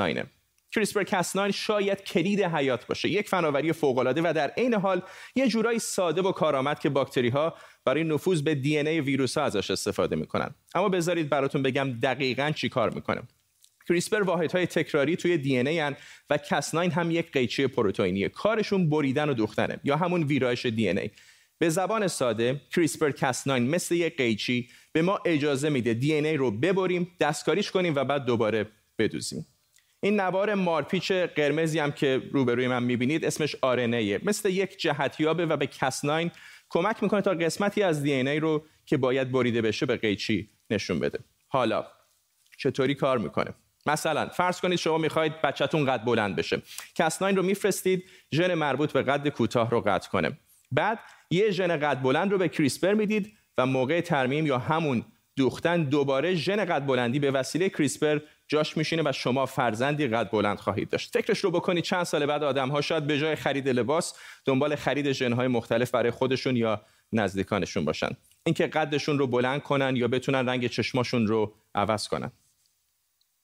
کریسپر 0.75 1.05
کاس 1.05 1.37
شاید 1.37 2.05
کلید 2.05 2.43
حیات 2.43 2.87
باشه. 2.87 3.09
یک 3.09 3.29
فناوری 3.29 3.73
فوق‌العاده 3.73 4.21
و 4.25 4.33
در 4.33 4.51
عین 4.57 4.75
حال 4.75 5.03
یه 5.37 5.49
جورایی 5.49 5.79
ساده 5.79 6.23
و 6.23 6.33
کارآمد 6.33 6.79
که 6.79 6.89
باکتری 6.89 7.29
ها 7.29 7.55
برای 7.85 8.05
نفوذ 8.05 8.41
به 8.43 8.55
دی 8.55 8.79
ان 8.79 8.87
ای 8.87 9.01
ویروس 9.01 9.39
ها 9.39 9.45
ازش 9.45 9.71
استفاده 9.71 10.17
می‌کنن. 10.17 10.55
اما 10.75 10.89
بذارید 10.89 11.29
براتون 11.29 11.63
بگم 11.63 11.93
دقیقا 12.03 12.51
چی 12.51 12.69
کار 12.69 12.91
می‌کنه. 12.91 13.23
کریسپر 13.89 14.23
واحدهای 14.23 14.67
تکراری 14.67 15.17
توی 15.17 15.39
دی 15.39 15.59
ان 15.59 15.67
ای 15.67 15.95
و 16.31 16.39
کاس 16.51 16.75
هم 16.75 17.11
یک 17.11 17.33
قیچی 17.33 17.67
پروتئینیه. 17.67 18.29
کارشون 18.29 18.91
بریدن 18.91 19.29
و 19.29 19.35
دوختنه 19.35 19.81
یا 19.85 19.97
همون 19.97 20.23
ویرایش 20.23 20.67
دی 20.67 20.89
ان 20.89 20.99
ای. 20.99 21.11
به 21.59 21.69
زبان 21.69 22.09
ساده 22.09 22.61
کریسپر 22.75 23.11
کاس 23.11 23.47
مثل 23.47 23.95
یک 23.95 24.17
قیچی 24.17 24.69
به 24.93 25.03
ما 25.03 25.19
اجازه 25.25 25.69
میده 25.69 25.95
دی 25.95 26.15
ای 26.15 26.37
رو 26.37 26.51
ببریم 26.51 27.11
دستکاریش 27.21 27.71
کنیم 27.71 27.95
و 27.95 28.05
بعد 28.05 28.25
دوباره 28.25 28.67
بدوزیم. 28.99 29.47
این 30.03 30.21
نوار 30.21 30.55
مارپیچ 30.55 31.13
قرمزی 31.13 31.79
هم 31.79 31.93
که 31.93 32.23
روبروی 32.33 32.69
من 32.69 32.83
می‌بینید 32.83 33.25
اسمش 33.25 33.57
آرنیه 33.63 34.21
مثل 34.23 34.49
یک 34.51 34.81
جهتیابه 34.81 35.47
و 35.47 35.57
به 35.57 35.67
کسناین 35.67 36.31
کمک 36.71 37.03
می‌کنه 37.03 37.21
تا 37.21 37.31
قسمتی 37.31 37.83
از 37.83 38.03
دی 38.03 38.13
ای 38.13 38.41
رو 38.41 38.65
که 38.87 38.97
باید 38.97 39.33
بریده 39.33 39.63
بشه 39.63 39.87
به 39.87 39.97
قیچی 39.97 40.51
نشون 40.71 41.01
بده. 41.01 41.19
حالا 41.49 41.87
چطوری 42.59 42.95
کار 42.95 43.19
می‌کنه؟ 43.19 43.55
مثلا 43.87 44.29
فرض 44.29 44.61
کنید 44.61 44.79
شما 44.79 44.99
می‌خواید 44.99 45.43
بچهتون 45.43 45.85
قد 45.85 46.05
بلند 46.05 46.37
بشه. 46.37 46.63
کسناین 46.95 47.37
رو 47.37 47.43
میفرستید 47.43 48.05
ژن 48.35 48.55
مربوط 48.55 48.93
به 48.93 49.03
قد 49.03 49.29
کوتاه 49.29 49.71
رو 49.71 49.81
قطع 49.81 50.11
کنه. 50.11 50.39
بعد 50.73 50.99
یه 51.31 51.51
ژن 51.51 51.77
قد 51.77 52.03
بلند 52.03 52.33
رو 52.33 52.39
به 52.39 52.49
کریسپر 52.49 52.95
می‌دید 52.95 53.33
و 53.59 53.67
موقع 53.67 54.01
ترمیم 54.01 54.47
یا 54.47 54.59
همون 54.59 55.05
دوختن 55.37 55.85
دوباره 55.85 56.35
ژن 56.35 56.65
قد 56.65 56.87
بلندی 56.87 57.19
به 57.19 57.31
وسیله 57.31 57.69
کریسپر 57.69 58.19
جاش 58.51 58.77
میشینه 58.77 59.03
و 59.07 59.13
شما 59.13 59.47
فرزندی 59.47 60.09
قد 60.09 60.31
بلند 60.31 60.59
خواهید 60.59 60.91
داشت 60.91 61.11
فکرش 61.13 61.39
رو 61.39 61.51
بکنید 61.51 61.85
چند 61.85 62.05
سال 62.05 62.27
بعد 62.27 62.45
آدم 62.45 62.69
ها 62.69 62.81
شاید 62.81 63.07
به 63.07 63.19
جای 63.19 63.35
خرید 63.35 63.69
لباس 63.69 64.15
دنبال 64.45 64.77
خرید 64.77 65.13
ژنهای 65.13 65.49
مختلف 65.49 65.91
برای 65.91 66.11
خودشون 66.11 66.57
یا 66.57 66.81
نزدیکانشون 67.13 67.85
باشن 67.85 68.09
اینکه 68.45 68.67
قدشون 68.67 69.19
رو 69.19 69.27
بلند 69.27 69.63
کنن 69.63 69.97
یا 69.97 70.09
بتونن 70.09 70.49
رنگ 70.49 70.67
چشماشون 70.67 71.27
رو 71.27 71.53
عوض 71.75 72.09
کنن 72.09 72.31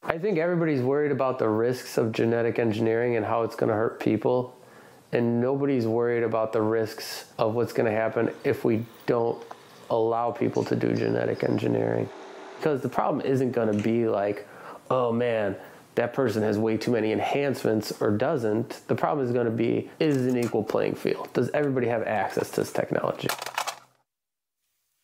I 0.05 0.19
think 0.19 0.39
everybody's 0.39 0.83
worried 0.93 1.13
about 1.21 1.39
the 1.39 1.49
risks 1.67 1.99
of 1.99 2.13
genetic 2.13 2.59
engineering 2.59 3.17
and 3.17 3.25
how 3.25 3.43
it's 3.45 3.57
going 3.61 3.73
to 3.75 3.79
hurt 3.83 3.97
people 4.09 4.39
and 5.13 5.41
nobody's 5.41 5.87
worried 5.99 6.25
about 6.33 6.49
the 6.53 6.63
risks 6.79 7.07
of 7.39 7.49
what's 7.55 7.75
going 7.79 7.89
to 7.93 7.99
happen 8.05 8.25
if 8.53 8.59
we 8.65 8.75
don't 9.07 9.39
allow 9.99 10.27
people 10.43 10.63
to 10.71 10.75
do 10.85 10.89
genetic 11.05 11.39
engineering 11.53 12.07
because 12.57 12.79
the 12.87 12.93
problem 12.99 13.21
isn't 13.35 13.53
going 13.59 13.71
to 13.75 13.81
be 13.91 13.99
like 14.21 14.39
oh 14.91 15.13
man, 15.13 15.57
that 15.95 16.13
person 16.13 16.43
has 16.43 16.59
way 16.59 16.77
too 16.77 16.93
many 16.93 17.13
enhancements 17.13 17.93
or 18.01 18.11
doesn't. 18.11 18.69
The 18.89 18.95
problem 18.95 19.27
is 19.27 19.33
going 19.33 19.47
to 19.47 19.59
be 19.67 19.91
is 19.99 20.27
an 20.27 20.39
equal 20.45 20.65
playing 20.65 20.95
field? 20.95 21.29
Does 21.33 21.49
everybody 21.61 21.89
have 21.89 22.03
access 22.03 22.51
to 22.53 22.61
this 22.61 22.73
technology? 22.73 23.29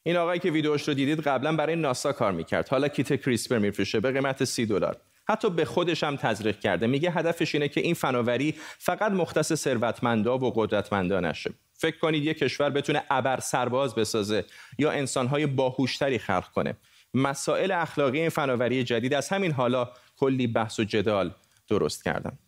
این 0.04 0.16
آقایی 0.16 0.40
که 0.40 0.50
ویدیوش 0.50 0.88
رو 0.88 0.94
دیدید 0.94 1.20
قبلا 1.20 1.56
برای 1.56 1.76
ناسا 1.76 2.12
کار 2.12 2.32
می‌کرد 2.32 2.68
حالا 2.68 2.88
کیت 2.88 3.20
کریسپر 3.20 3.58
میفروشه 3.58 4.00
به 4.00 4.12
قیمت 4.12 4.44
سی 4.44 4.66
دلار 4.66 4.96
حتی 5.28 5.50
به 5.50 5.64
خودش 5.64 6.04
هم 6.04 6.16
تزریق 6.16 6.60
کرده 6.60 6.86
میگه 6.86 7.10
هدفش 7.10 7.54
اینه 7.54 7.68
که 7.68 7.80
این 7.80 7.94
فناوری 7.94 8.54
فقط 8.78 9.12
مختص 9.12 9.54
ثروتمندا 9.54 10.38
و 10.38 10.52
قدرتمندا 10.56 11.20
نشه 11.20 11.50
فکر 11.74 11.98
کنید 11.98 12.24
یه 12.24 12.34
کشور 12.34 12.70
بتونه 12.70 13.02
ابر 13.10 13.40
سرباز 13.40 13.94
بسازه 13.94 14.44
یا 14.78 14.90
انسانهای 14.90 15.46
باهوشتری 15.46 16.18
خلق 16.18 16.48
کنه 16.48 16.76
مسائل 17.14 17.70
اخلاقی 17.70 18.20
این 18.20 18.28
فناوری 18.28 18.84
جدید 18.84 19.14
از 19.14 19.28
همین 19.28 19.52
حالا 19.52 19.90
کلی 20.16 20.46
بحث 20.46 20.80
و 20.80 20.84
جدال 20.84 21.30
درست 21.68 22.04
کردن. 22.04 22.38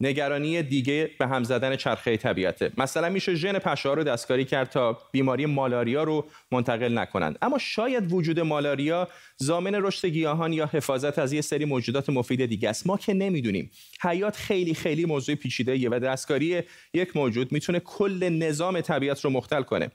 نگرانی 0.00 0.62
دیگه 0.62 1.10
به 1.18 1.26
هم 1.26 1.44
زدن 1.44 1.76
چرخه 1.76 2.16
طبیعته. 2.16 2.72
مثلا 2.76 3.08
میشه 3.08 3.34
ژن 3.34 3.58
پشه 3.58 3.88
رو 3.88 4.04
دستکاری 4.04 4.44
کرد 4.44 4.70
تا 4.70 4.98
بیماری 5.12 5.46
مالاریا 5.46 6.02
رو 6.02 6.26
منتقل 6.52 6.98
نکنند. 6.98 7.38
اما 7.42 7.58
شاید 7.58 8.12
وجود 8.12 8.40
مالاریا 8.40 9.08
زامن 9.36 9.74
رشد 9.74 10.08
گیاهان 10.08 10.52
یا 10.52 10.66
حفاظت 10.72 11.18
از 11.18 11.32
یه 11.32 11.40
سری 11.40 11.64
موجودات 11.64 12.10
مفید 12.10 12.46
دیگه 12.46 12.68
است. 12.68 12.86
ما 12.86 12.96
که 12.96 13.14
نمی‌دونیم. 13.14 13.70
حیات 14.02 14.36
خیلی 14.36 14.74
خیلی 14.74 15.04
موضوع 15.04 15.34
پیچیده 15.34 15.88
و 15.88 15.98
دستکاری 15.98 16.62
یک 16.94 17.16
موجود 17.16 17.52
می‌تونه 17.52 17.80
کل 17.80 18.28
نظام 18.28 18.80
طبیعت 18.80 19.20
رو 19.20 19.30
مختل 19.30 19.62
کنه. 19.62 19.90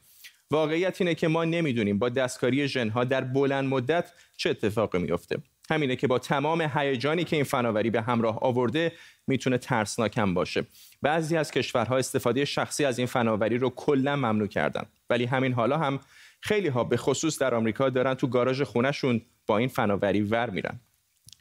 واقعیت 0.53 1.01
اینه 1.01 1.15
که 1.15 1.27
ما 1.27 1.45
نمی‌دونیم 1.45 1.99
با 1.99 2.09
دستکاری 2.09 2.67
ژنها 2.67 3.03
در 3.03 3.21
بلند 3.21 3.69
مدت 3.69 4.11
چه 4.37 4.49
اتفاقی 4.49 4.99
میفته 4.99 5.37
همینه 5.69 5.95
که 5.95 6.07
با 6.07 6.19
تمام 6.19 6.61
هیجانی 6.75 7.23
که 7.23 7.35
این 7.35 7.45
فناوری 7.45 7.89
به 7.89 8.01
همراه 8.01 8.39
آورده 8.41 8.91
می‌تونه 9.27 9.57
ترسناکم 9.57 10.33
باشه. 10.33 10.65
بعضی 11.01 11.37
از 11.37 11.51
کشورها 11.51 11.97
استفاده 11.97 12.45
شخصی 12.45 12.85
از 12.85 12.97
این 12.97 13.07
فناوری 13.07 13.57
رو 13.57 13.69
کلا 13.69 14.15
ممنوع 14.15 14.47
کردن. 14.47 14.85
ولی 15.09 15.25
همین 15.25 15.53
حالا 15.53 15.77
هم 15.77 15.99
خیلی 16.41 16.67
ها 16.67 16.83
به 16.83 16.97
خصوص 16.97 17.41
در 17.41 17.55
آمریکا 17.55 17.89
دارن 17.89 18.13
تو 18.13 18.27
گاراژ 18.27 18.61
خونهشون 18.61 19.21
با 19.47 19.57
این 19.57 19.67
فناوری 19.67 20.21
ور 20.21 20.49
میرن. 20.49 20.79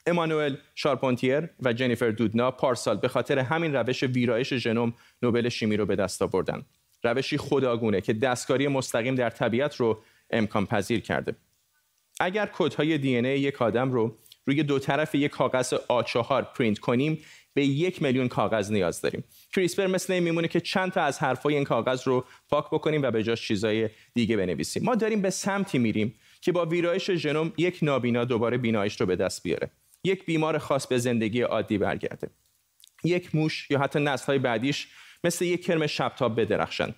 امانوئل 0.06 0.54
شارپونتیر 0.74 1.48
و 1.62 1.72
جنیفر 1.72 2.10
دودنا 2.10 2.50
پارسال 2.50 2.96
به 2.96 3.08
خاطر 3.08 3.38
همین 3.38 3.74
روش 3.74 4.02
ویرایش 4.02 4.54
ژنوم 4.54 4.92
نوبل 5.22 5.48
شیمی 5.48 5.76
رو 5.76 5.86
به 5.86 5.96
دست 5.96 6.22
آوردن. 6.22 6.62
روشی 7.04 7.38
خداگونه 7.38 8.00
که 8.00 8.12
دستکاری 8.12 8.68
مستقیم 8.68 9.14
در 9.14 9.30
طبیعت 9.30 9.76
رو 9.76 10.02
امکان 10.30 10.66
پذیر 10.66 11.00
کرده. 11.00 11.36
اگر 12.20 12.50
کدهای 12.54 12.98
دی 12.98 13.04
ان 13.04 13.07
ای 13.07 13.10
یک 13.10 13.62
آدم 13.62 13.92
رو 13.92 14.16
روی 14.46 14.62
دو 14.62 14.78
طرف 14.78 15.14
یک 15.14 15.30
کاغذ 15.30 15.74
آ4 15.88 16.42
پرینت 16.42 16.78
کنیم 16.78 17.18
به 17.54 17.66
یک 17.66 18.02
میلیون 18.02 18.28
کاغذ 18.28 18.72
نیاز 18.72 19.00
داریم. 19.00 19.24
کریسپر 19.54 19.86
مثل 19.86 20.12
این 20.12 20.22
میمونه 20.22 20.48
که 20.48 20.60
چند 20.60 20.92
تا 20.92 21.02
از 21.02 21.18
حرفای 21.18 21.54
این 21.54 21.64
کاغذ 21.64 22.08
رو 22.08 22.24
پاک 22.48 22.66
بکنیم 22.66 23.02
و 23.02 23.10
به 23.10 23.22
جاش 23.22 23.48
چیزای 23.48 23.90
دیگه 24.14 24.36
بنویسیم. 24.36 24.84
ما 24.84 24.94
داریم 24.94 25.22
به 25.22 25.30
سمتی 25.30 25.78
میریم 25.78 26.14
که 26.40 26.52
با 26.52 26.66
ویرایش 26.66 27.10
ژنوم 27.10 27.52
یک 27.56 27.78
نابینا 27.82 28.24
دوباره 28.24 28.58
بینایش 28.58 29.00
رو 29.00 29.06
به 29.06 29.16
دست 29.16 29.42
بیاره. 29.42 29.70
یک 30.04 30.24
بیمار 30.24 30.58
خاص 30.58 30.86
به 30.86 30.98
زندگی 30.98 31.40
عادی 31.40 31.78
برگرده. 31.78 32.30
یک 33.04 33.34
موش 33.34 33.70
یا 33.70 33.78
حتی 33.78 34.00
نسل‌های 34.00 34.38
بعدیش 34.38 34.88
مثل 35.24 35.44
یک 35.44 35.64
کرم 35.64 35.86
شبتاب 35.86 36.40
بدرخشن 36.40 36.94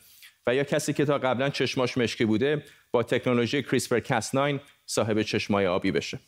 و 0.46 0.54
یا 0.54 0.64
کسی 0.64 0.92
که 0.92 1.04
تا 1.04 1.18
قبلا 1.18 1.50
چشماش 1.50 1.98
مشکی 1.98 2.24
بوده 2.24 2.64
با 2.92 3.02
تکنولوژی 3.02 3.62
کریسپر 3.62 4.00
کاس 4.00 4.34
9 4.34 4.60
صاحب 4.86 5.22
چشمای 5.22 5.66
آبی 5.66 5.90
بشه. 5.90 6.18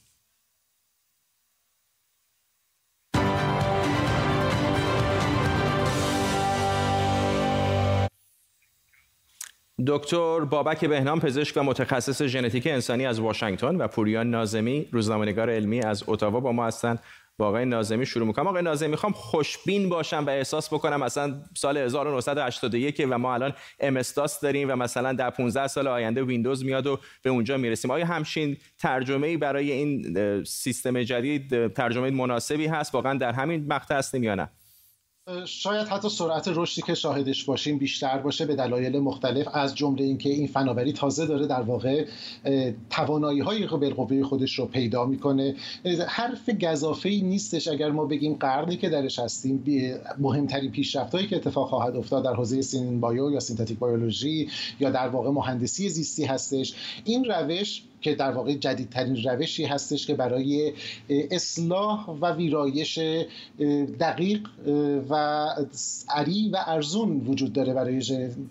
دکتر 9.87 10.41
بابک 10.41 10.85
بهنام 10.85 11.21
پزشک 11.21 11.57
و 11.57 11.63
متخصص 11.63 12.23
ژنتیک 12.23 12.67
انسانی 12.67 13.07
از 13.07 13.21
واشنگتن 13.21 13.77
و 13.77 13.89
پوریان 13.89 14.31
نازمی 14.31 14.89
روزنامه‌نگار 14.93 15.51
علمی 15.51 15.81
از 15.81 16.05
اتاوا 16.07 16.41
با 16.41 16.53
ما 16.53 16.67
هستند. 16.67 16.99
با 17.39 17.49
آقای 17.49 17.65
نازمی 17.65 18.07
شروع 18.07 18.27
می‌کنم. 18.27 18.47
آقای 18.47 18.63
نازمی 18.63 18.89
می‌خوام 18.89 19.13
خوشبین 19.13 19.89
باشم 19.89 20.25
و 20.27 20.31
احساس 20.31 20.75
بکنم 20.75 21.01
مثلا 21.01 21.43
سال 21.57 21.77
1981 21.77 23.07
و 23.11 23.19
ما 23.19 23.35
الان 23.35 23.53
ام 23.81 24.01
داریم 24.43 24.71
و 24.71 24.77
مثلا 24.77 25.13
در 25.13 25.31
15 25.31 25.67
سال 25.67 25.87
آینده 25.87 26.23
ویندوز 26.23 26.65
میاد 26.65 26.87
و 26.87 26.99
به 27.23 27.31
اونجا 27.31 27.57
می‌رسیم. 27.57 27.91
آیا 27.91 28.07
همچین 28.07 28.57
ترجمه 28.79 29.27
ای 29.27 29.37
برای 29.37 29.73
این 29.73 30.45
سیستم 30.45 31.03
جدید 31.03 31.73
ترجمه 31.73 32.11
مناسبی 32.11 32.67
هست؟ 32.67 32.95
واقعا 32.95 33.19
در 33.19 33.33
همین 33.33 33.67
مقطع 33.67 33.97
هستیم 33.97 34.23
یا 34.23 34.35
نه؟ 34.35 34.51
شاید 35.47 35.89
حتی 35.89 36.09
سرعت 36.09 36.49
رشدی 36.55 36.83
که 36.83 36.95
شاهدش 36.95 37.45
باشیم 37.45 37.79
بیشتر 37.79 38.19
باشه 38.19 38.47
به 38.47 38.55
دلایل 38.55 38.99
مختلف 38.99 39.49
از 39.53 39.75
جمله 39.75 40.05
اینکه 40.05 40.29
این 40.29 40.47
فناوری 40.47 40.93
تازه 40.93 41.27
داره 41.27 41.47
در 41.47 41.63
واقع 41.63 42.07
توانایی 42.91 43.41
های 43.41 43.67
بالقوه 43.67 44.23
خودش 44.23 44.59
رو 44.59 44.67
پیدا 44.67 45.05
می‌کنه. 45.05 45.55
حرف 46.09 46.51
گزافه 46.51 47.09
ای 47.09 47.23
نیستش 47.23 47.69
اگر 47.69 47.91
ما 47.91 48.05
بگیم 48.05 48.35
قرنی 48.35 48.77
که 48.77 48.89
درش 48.89 49.19
هستیم 49.19 49.65
مهمترین 50.19 50.71
پیشرفت 50.71 51.29
که 51.29 51.37
اتفاق 51.37 51.69
خواهد 51.69 51.97
افتاد 51.97 52.25
در 52.25 52.35
حوزه 52.35 52.63
SynBio 52.63 53.31
یا 53.31 53.41
synthetic 53.41 53.79
biology 53.79 54.49
یا 54.81 54.91
در 54.91 55.09
واقع 55.09 55.31
مهندسی 55.31 55.89
زیستی 55.89 56.25
هستش. 56.25 56.75
این 57.05 57.25
روش 57.25 57.83
که 58.01 58.15
در 58.15 58.31
واقع 58.31 58.55
جدیدترین 58.55 59.23
روشی 59.25 59.65
هستش 59.65 60.07
که 60.07 60.15
برای 60.15 60.73
اصلاح 61.31 62.11
و 62.11 62.33
ویرایش 62.33 62.99
دقیق 64.01 64.49
و 65.11 65.47
عری 66.09 66.49
و 66.49 66.59
ارزون 66.67 67.27
وجود 67.27 67.53
داره 67.53 67.75
برای 67.75 68.03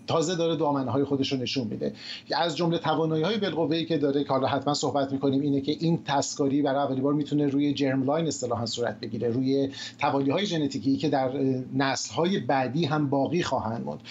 تازه 0.08 0.36
داره 0.36 0.56
دامنه 0.56 1.06
خودش 1.06 1.32
رو 1.32 1.38
نشون 1.38 1.68
میده. 1.68 1.94
از 2.36 2.58
جمله 2.58 2.78
توانایی 2.78 3.24
های 3.24 3.38
بالقوه 3.38 3.84
که 3.84 3.98
داره 3.98 4.24
که 4.24 4.30
حالا 4.30 4.48
حتما 4.48 4.74
صحبت 4.74 5.12
می‌کنیم 5.12 5.42
اینه 5.42 5.62
که 5.62 5.76
این 5.80 6.00
تسکاری 6.06 6.62
برای 6.62 6.84
اولین 6.84 7.04
بار 7.04 7.14
می‌تونه 7.14 7.48
روی 7.48 7.74
جرم 7.74 8.04
لاین 8.04 8.28
اصطلاحا 8.28 8.66
صورت 8.66 9.00
بگیره 9.00 9.30
روی 9.30 9.70
توالی 10.00 10.32
های 10.32 10.46
ژنتیکی 10.46 10.98
که 10.98 11.10
در 11.10 11.32
نسل 11.74 12.14
های 12.14 12.40
بعدی 12.40 12.86
هم 12.86 13.10
باقی 13.10 13.44
خواهند 13.44 13.86
موند. 13.86 14.02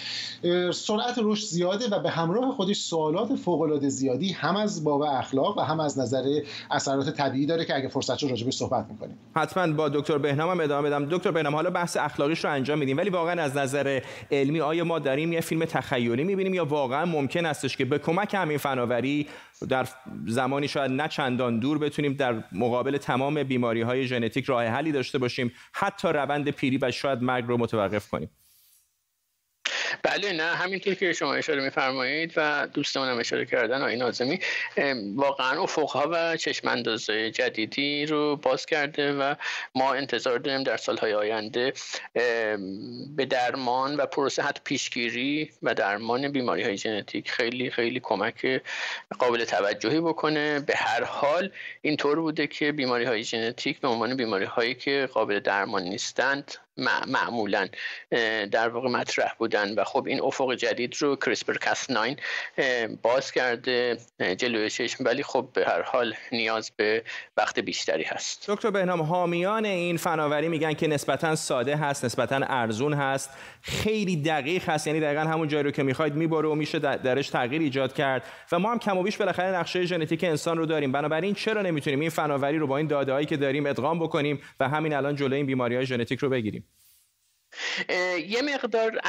سرعت 0.71 1.15
رشد 1.17 1.47
زیاده 1.47 1.87
و 1.87 1.99
به 1.99 2.09
همراه 2.09 2.51
خودش 2.51 2.79
سوالات 2.79 3.35
فوق 3.35 3.61
العاده 3.61 3.89
زیادی 3.89 4.31
هم 4.31 4.55
از 4.55 4.83
باب 4.83 5.03
اخلاق 5.25 5.57
و 5.57 5.61
هم 5.61 5.79
از 5.79 5.99
نظر 5.99 6.23
اثرات 6.71 7.09
طبیعی 7.09 7.45
داره 7.45 7.65
که 7.65 7.75
اگه 7.75 7.87
فرصت 7.87 8.17
شد 8.17 8.27
راجبش 8.27 8.53
صحبت 8.53 8.85
می‌کنیم. 8.89 9.17
حتما 9.35 9.73
با 9.73 9.89
دکتر 9.89 10.17
بهنام 10.17 10.49
هم 10.49 10.59
ادامه 10.59 10.89
بدم. 10.89 11.05
دکتر 11.05 11.31
بهنام 11.31 11.55
حالا 11.55 11.69
بحث 11.69 11.97
اخلاقیش 11.97 12.45
رو 12.45 12.51
انجام 12.51 12.79
میدیم 12.79 12.97
ولی 12.97 13.09
واقعا 13.09 13.41
از 13.41 13.57
نظر 13.57 14.01
علمی 14.31 14.61
آیا 14.61 14.83
ما 14.83 14.99
داریم 14.99 15.33
یه 15.33 15.41
فیلم 15.41 15.65
تخیلی 15.65 16.23
می‌بینیم 16.23 16.53
یا 16.53 16.65
واقعا 16.65 17.05
ممکن 17.05 17.45
استش 17.45 17.77
که 17.77 17.85
به 17.85 17.99
کمک 17.99 18.33
همین 18.33 18.57
فناوری 18.57 19.27
در 19.69 19.87
زمانی 20.27 20.67
شاید 20.67 20.91
نه 20.91 21.07
چندان 21.07 21.59
دور 21.59 21.77
بتونیم 21.77 22.13
در 22.13 22.43
مقابل 22.51 22.97
تمام 22.97 23.43
بیماری 23.43 23.81
های 23.81 24.07
ژنتیک 24.07 24.45
راه 24.45 24.65
حلی 24.65 24.91
داشته 24.91 25.17
باشیم 25.17 25.51
حتی 25.73 26.07
روند 26.07 26.49
پیری 26.49 26.77
و 26.81 26.91
شاید 26.91 27.21
مرگ 27.21 27.45
رو 27.47 27.57
متوقف 27.57 28.09
کنیم؟ 28.09 28.29
بله 30.03 30.33
نه 30.33 30.43
همینطور 30.43 30.93
که 30.93 31.13
شما 31.13 31.33
اشاره 31.33 31.63
میفرمایید 31.63 32.33
و 32.35 32.67
دوستان 32.73 33.09
هم 33.09 33.19
اشاره 33.19 33.45
کردن 33.45 33.81
آقای 33.81 33.95
نازمی. 33.95 34.39
واقعا 35.15 35.63
افقها 35.63 36.09
و 36.11 36.37
چشم 36.37 36.81
جدیدی 37.29 38.05
رو 38.05 38.35
باز 38.35 38.65
کرده 38.65 39.13
و 39.13 39.35
ما 39.75 39.93
انتظار 39.93 40.39
داریم 40.39 40.63
در 40.63 40.77
سالهای 40.77 41.13
آینده 41.13 41.73
به 43.15 43.25
درمان 43.29 43.95
و 43.95 44.05
پروسه 44.05 44.41
حتی 44.41 44.61
پیشگیری 44.63 45.51
و 45.63 45.73
درمان 45.73 46.31
بیماری 46.31 46.63
های 46.63 46.77
ژنتیک 46.77 47.31
خیلی 47.31 47.71
خیلی 47.71 47.99
کمک 47.99 48.61
قابل 49.19 49.45
توجهی 49.45 49.99
بکنه. 49.99 50.59
به 50.59 50.73
هر 50.75 51.03
حال 51.03 51.51
اینطور 51.81 52.19
بوده 52.19 52.47
که 52.47 52.71
بیماری 52.71 53.05
های 53.05 53.23
ژنتیک 53.23 53.79
به 53.79 53.87
عنوان 53.87 54.15
بیماری 54.15 54.45
هایی 54.45 54.75
که 54.75 55.09
قابل 55.13 55.39
درمان 55.39 55.83
نیستند 55.83 56.51
معمولا 57.07 57.67
در 58.51 58.69
واقع 58.69 58.89
مطرح 58.89 59.33
بودن 59.37 59.74
و 59.77 59.83
خب 59.83 60.05
این 60.07 60.21
افق 60.21 60.53
جدید 60.53 60.95
رو 60.99 61.15
کریسپر 61.15 61.53
کاس 61.53 61.89
9 61.89 62.15
باز 63.01 63.31
کرده 63.31 63.97
جلوی 64.37 64.69
چشم 64.69 65.03
ولی 65.05 65.23
خب 65.23 65.49
به 65.53 65.65
هر 65.65 65.81
حال 65.81 66.13
نیاز 66.31 66.71
به 66.77 67.03
وقت 67.37 67.59
بیشتری 67.59 68.03
هست. 68.03 68.49
دکتر 68.49 68.71
بهنام 68.71 69.01
حامیان 69.01 69.65
این 69.65 69.97
فناوری 69.97 70.47
میگن 70.47 70.73
که 70.73 70.87
نسبتا 70.87 71.35
ساده 71.35 71.75
هست 71.75 72.05
نسبتا 72.05 72.39
ارزون 72.43 72.93
هست 72.93 73.29
خیلی 73.61 74.15
دقیق 74.15 74.69
هست 74.69 74.87
یعنی 74.87 74.99
دقیقا 74.99 75.21
همون 75.21 75.47
جایی 75.47 75.63
رو 75.63 75.71
که 75.71 75.83
می‌خواید 75.83 76.15
می‌بره 76.15 76.47
و 76.47 76.55
میشه 76.55 76.79
درش 76.79 77.29
تغییر 77.29 77.61
ایجاد 77.61 77.93
کرد. 77.93 78.23
و 78.51 78.59
ما 78.59 78.71
هم 78.71 78.79
کم 78.79 78.97
و 78.97 79.03
بیش 79.03 79.17
بالاخره 79.17 79.55
نقشه 79.55 79.85
ژنتیک 79.85 80.23
انسان 80.23 80.57
رو 80.57 80.65
داریم. 80.65 80.91
بنابراین 80.91 81.33
چرا 81.33 81.61
نمی‌تونیم 81.61 81.99
این 81.99 82.09
فناوری 82.09 82.57
رو 82.57 82.67
با 82.67 82.77
این 82.77 82.87
داده 82.87 83.25
که 83.25 83.37
داریم 83.37 83.65
ادغام 83.65 83.99
بکنیم 83.99 84.41
و 84.59 84.69
همین 84.69 84.93
الان 84.93 85.15
جلوی 85.15 85.37
این 85.37 85.45
بیماری 85.45 85.75
های 85.75 85.85
ژنتیک 85.85 86.19
رو 86.19 86.29
بگیریم؟ 86.29 86.65
یه 88.27 88.41
مقدار 88.41 88.99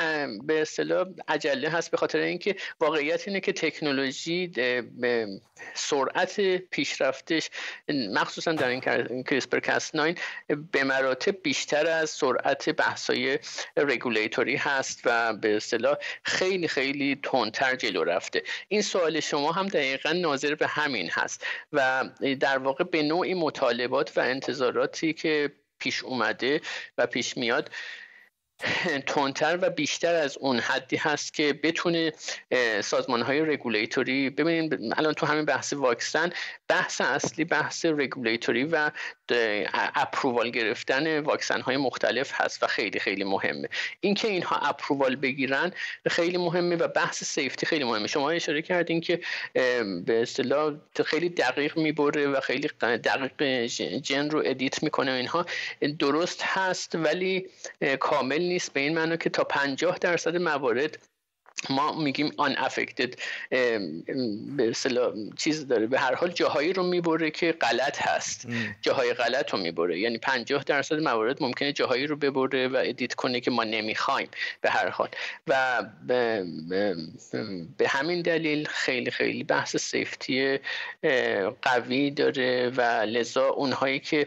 به 0.42 0.60
اصطلاح 0.60 1.06
عجله 1.28 1.68
هست 1.68 1.90
به 1.90 1.96
خاطر 1.96 2.18
اینکه 2.18 2.56
واقعیت 2.80 3.28
اینه 3.28 3.40
که 3.40 3.52
تکنولوژی 3.52 4.52
سرعت 5.74 6.40
پیشرفتش 6.56 7.50
مخصوصا 7.88 8.52
در 8.52 8.68
این 8.68 8.80
کریسپر 9.22 9.60
کاس 9.60 9.94
9 9.94 10.14
به 10.72 10.84
مراتب 10.84 11.42
بیشتر 11.42 11.86
از 11.86 12.10
سرعت 12.10 12.70
بحثای 12.70 13.38
رگولیتوری 13.76 14.56
هست 14.56 15.00
و 15.04 15.34
به 15.34 15.56
اصطلاح 15.56 15.96
خیلی 16.22 16.68
خیلی 16.68 17.20
تندتر 17.22 17.76
جلو 17.76 18.04
رفته. 18.04 18.42
این 18.68 18.82
سوال 18.82 19.20
شما 19.20 19.52
هم 19.52 19.68
دقیقا 19.68 20.12
ناظر 20.12 20.54
به 20.54 20.66
همین 20.66 21.10
هست 21.12 21.46
و 21.72 22.04
در 22.40 22.58
واقع 22.58 22.84
به 22.84 23.02
نوعی 23.02 23.34
مطالبات 23.34 24.18
و 24.18 24.20
انتظاراتی 24.20 25.12
که 25.12 25.52
پیش 25.78 26.04
اومده 26.04 26.60
و 26.98 27.06
پیش 27.06 27.36
میاد 27.36 27.70
تندتر 29.06 29.58
و 29.62 29.70
بیشتر 29.70 30.14
از 30.14 30.38
اون 30.38 30.58
حدی 30.58 30.96
هست 30.96 31.34
که 31.34 31.52
بتونه 31.52 32.12
سازمان 32.80 33.22
های 33.22 33.40
رگولیتوری 33.40 34.30
ببینید 34.30 34.78
الان 34.96 35.14
تو 35.14 35.26
همین 35.26 35.44
بحث 35.44 35.72
واکسن 35.72 36.30
بحث 36.68 37.00
اصلی 37.00 37.44
بحث 37.44 37.84
رگولیتوری 37.84 38.64
و 38.64 38.90
approval 39.94 40.50
گرفتن 40.50 41.18
واکسن 41.18 41.60
های 41.60 41.76
مختلف 41.76 42.32
هست 42.34 42.62
و 42.62 42.66
خیلی 42.66 42.98
خیلی 42.98 43.24
مهمه. 43.24 43.68
اینکه 44.00 44.28
اینها 44.28 44.56
approval 44.56 45.16
بگیرن 45.16 45.72
خیلی 46.06 46.36
مهمه 46.36 46.76
و 46.76 46.88
بحث 46.88 47.24
safety 47.24 47.66
خیلی 47.66 47.84
مهمه. 47.84 48.06
شما 48.06 48.30
اشاره 48.30 48.62
کردین 48.62 49.00
که 49.00 49.20
به 50.04 50.22
اصطلاح 50.22 50.74
خیلی 51.04 51.28
دقیق 51.28 51.78
می‌بره 51.78 52.26
و 52.26 52.40
خیلی 52.40 52.68
دقیق 52.80 53.62
ژن 53.96 54.30
رو 54.30 54.42
edit 54.44 54.82
می‌کنه 54.82 55.12
اینها. 55.12 55.46
درست 55.98 56.42
هست 56.42 56.94
ولی 56.94 57.46
کامل 58.00 58.45
نیست. 58.48 58.72
به 58.72 58.80
این 58.80 58.94
معنی 58.94 59.16
که 59.16 59.30
تا 59.30 59.44
50 59.44 59.98
درصد 59.98 60.36
موارد 60.36 60.98
ما 61.70 62.00
میگیم 62.00 62.32
unaffected 62.36 63.14
به 64.56 64.72
چیز 65.36 65.66
داره. 65.68 65.86
به 65.86 65.98
هر 65.98 66.14
حال 66.14 66.30
جاهایی 66.30 66.72
رو 66.72 66.82
می‌بره 66.82 67.30
که 67.30 67.52
غلط 67.52 68.02
هست. 68.02 68.48
جاهای 68.82 69.12
غلط 69.12 69.50
رو 69.50 69.58
می‌بره. 69.58 69.98
یعنی 69.98 70.18
50 70.18 70.64
درصد 70.64 70.98
موارد 70.98 71.42
ممکنه 71.42 71.72
جاهایی 71.72 72.06
رو 72.06 72.16
ببره 72.16 72.68
و 72.68 72.82
edit 72.84 73.14
کنه 73.14 73.40
که 73.40 73.50
ما 73.50 73.64
نمی‌خوایم 73.64 74.28
به 74.60 74.70
هر 74.70 74.88
حال. 74.88 75.08
و 75.46 75.82
به 77.78 77.88
همین 77.88 78.22
دلیل 78.22 78.66
خیلی 78.66 79.10
خیلی 79.10 79.44
بحث 79.44 79.76
سیفتی 79.76 80.58
قوی 81.62 82.10
داره 82.10 82.72
و 82.76 82.80
لذا 82.82 83.48
اونهایی 83.48 84.00
که 84.00 84.26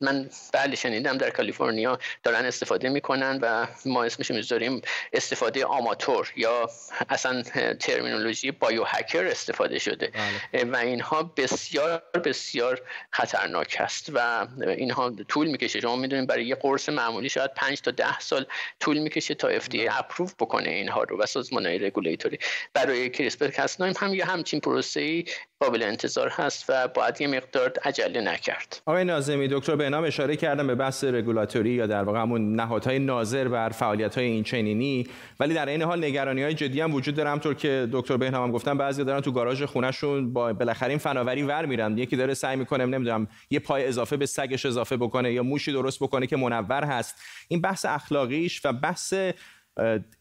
من 0.00 0.30
بله 0.52 0.76
شنیدم 0.76 1.18
در 1.18 1.30
کالیفرنیا 1.30 1.98
دارن 2.22 2.44
استفاده 2.44 2.88
می‌کنن 2.88 3.38
و 3.42 3.66
ما 3.86 4.04
اسمش 4.04 4.30
می‌ذاریم 4.30 4.82
استفاده 5.12 5.64
آماتور 5.64 6.32
یا 6.36 6.70
اصلا 7.08 7.42
ترمینولوژی 7.80 8.50
بایو 8.50 8.84
هکر 8.84 9.26
استفاده 9.26 9.78
شده. 9.78 10.12
بله. 10.52 10.64
و 10.70 10.76
اینها 10.76 11.22
بسیار 11.22 12.02
بسیار 12.24 12.80
خطرناک 13.10 13.76
هست 13.78 14.10
و 14.14 14.46
اینها 14.68 15.12
طول 15.28 15.46
می‌کشه. 15.46 15.80
شما 15.80 15.96
می‌دونید 15.96 16.26
برای 16.28 16.46
یه 16.46 16.54
قرص 16.54 16.88
معمولی 16.88 17.28
شاید 17.28 17.54
5 17.54 17.80
تا 17.80 17.90
10 17.90 18.18
سال 18.18 18.46
طول 18.80 18.98
می‌کشه 18.98 19.34
تا 19.34 19.58
FDA 19.58 19.88
اپروو 19.90 20.28
بکنه 20.38 20.70
اینها 20.70 21.02
رو 21.02 21.18
و 21.18 21.26
سازمان 21.26 21.66
های 21.66 21.78
رگولیتوری. 21.78 22.38
برای 22.74 23.10
کریسپر 23.10 23.48
کاسنایم 23.48 23.94
هم 23.98 24.14
یه 24.14 24.24
همچین 24.24 24.60
پروسه 24.60 25.24
قابل 25.60 25.82
انتظار 25.82 26.28
هست 26.28 26.64
و 26.68 26.88
باید 26.88 27.20
یه 27.20 27.26
مقدار 27.26 27.72
عجله 27.84 28.20
نکرد. 28.20 28.82
آقای 28.86 29.04
نازمی 29.04 29.48
دکتر 29.48 29.76
بهنام 29.76 30.04
اشاره 30.04 30.36
کردم 30.36 30.66
به 30.66 30.74
بحث 30.74 31.04
رگولاتوری 31.04 31.70
یا 31.70 31.86
در 31.86 32.02
واقع 32.02 32.20
همون 32.20 32.56
نهادهای 32.56 32.98
ناظر 32.98 33.48
بر 33.48 33.68
فعالیت 33.68 34.18
های 34.18 34.26
این 34.26 34.44
چنینی 34.44 35.08
ولی 35.40 35.54
در 35.54 35.68
این 35.68 35.82
حال 35.82 36.04
نگرانی 36.04 36.42
های 36.42 36.54
جدی 36.54 36.80
هم 36.80 36.94
وجود 36.94 37.14
داره. 37.14 37.30
همطور 37.30 37.54
که 37.54 37.88
دکتر 37.92 38.16
بهنام 38.16 38.44
هم 38.44 38.52
گفتن 38.52 38.78
بعضی 38.78 39.04
دارن 39.04 39.20
تو 39.20 39.32
گاراژ 39.32 39.62
خونهشون 39.62 40.32
با 40.32 40.52
بالاخره 40.52 40.88
این 40.88 40.98
فناوری 40.98 41.42
ور 41.42 41.66
میرن. 41.66 41.98
یکی 41.98 42.16
داره 42.16 42.34
سعی 42.34 42.56
می‌کنه 42.56 42.86
نمی‌دونم 42.86 43.28
یه 43.50 43.58
پای 43.58 43.86
اضافه 43.86 44.16
به 44.16 44.26
سگش 44.26 44.66
اضافه 44.66 44.96
بکنه 44.96 45.32
یا 45.32 45.42
موشی 45.42 45.72
درست 45.72 46.02
بکنه 46.02 46.26
که 46.26 46.36
منور 46.36 46.84
هست. 46.84 47.22
این 47.48 47.60
بحث 47.60 47.84
اخلاقیش 47.84 48.60
و 48.64 48.72
بحث 48.72 49.14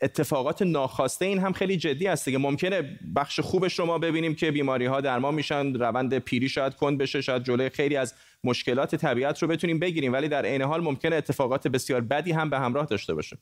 اتفاقات 0.01 0.61
ناخواسته 0.61 1.25
این 1.25 1.39
هم 1.39 1.53
خیلی 1.53 1.77
جدی 1.77 2.07
است 2.07 2.29
که 2.29 2.37
ممکنه 2.37 2.99
بخش 3.15 3.39
خوبش 3.39 3.79
رو 3.79 3.85
ما 3.85 3.97
ببینیم 3.97 4.35
که 4.35 4.51
بیماری 4.51 4.85
ها 4.85 5.01
درمان 5.01 5.33
میشن 5.33 5.73
روند 5.73 6.17
پیری 6.17 6.49
شاید 6.49 6.75
کند 6.75 6.97
بشه 6.97 7.21
شاید 7.21 7.43
جلوی 7.43 7.69
خیلی 7.69 7.95
از 7.95 8.13
مشکلات 8.43 8.95
طبیعت 8.95 9.41
رو 9.41 9.47
بتونیم 9.47 9.79
بگیریم. 9.79 10.13
ولی 10.13 10.27
در 10.27 10.45
عین 10.45 10.61
حال 10.61 10.81
ممکنه 10.81 11.15
اتفاقات 11.15 11.67
بسیار 11.67 12.01
بدی 12.01 12.31
هم 12.31 12.49
به 12.49 12.59
همراه 12.59 12.85
داشته 12.85 13.13
باشه 13.13 13.37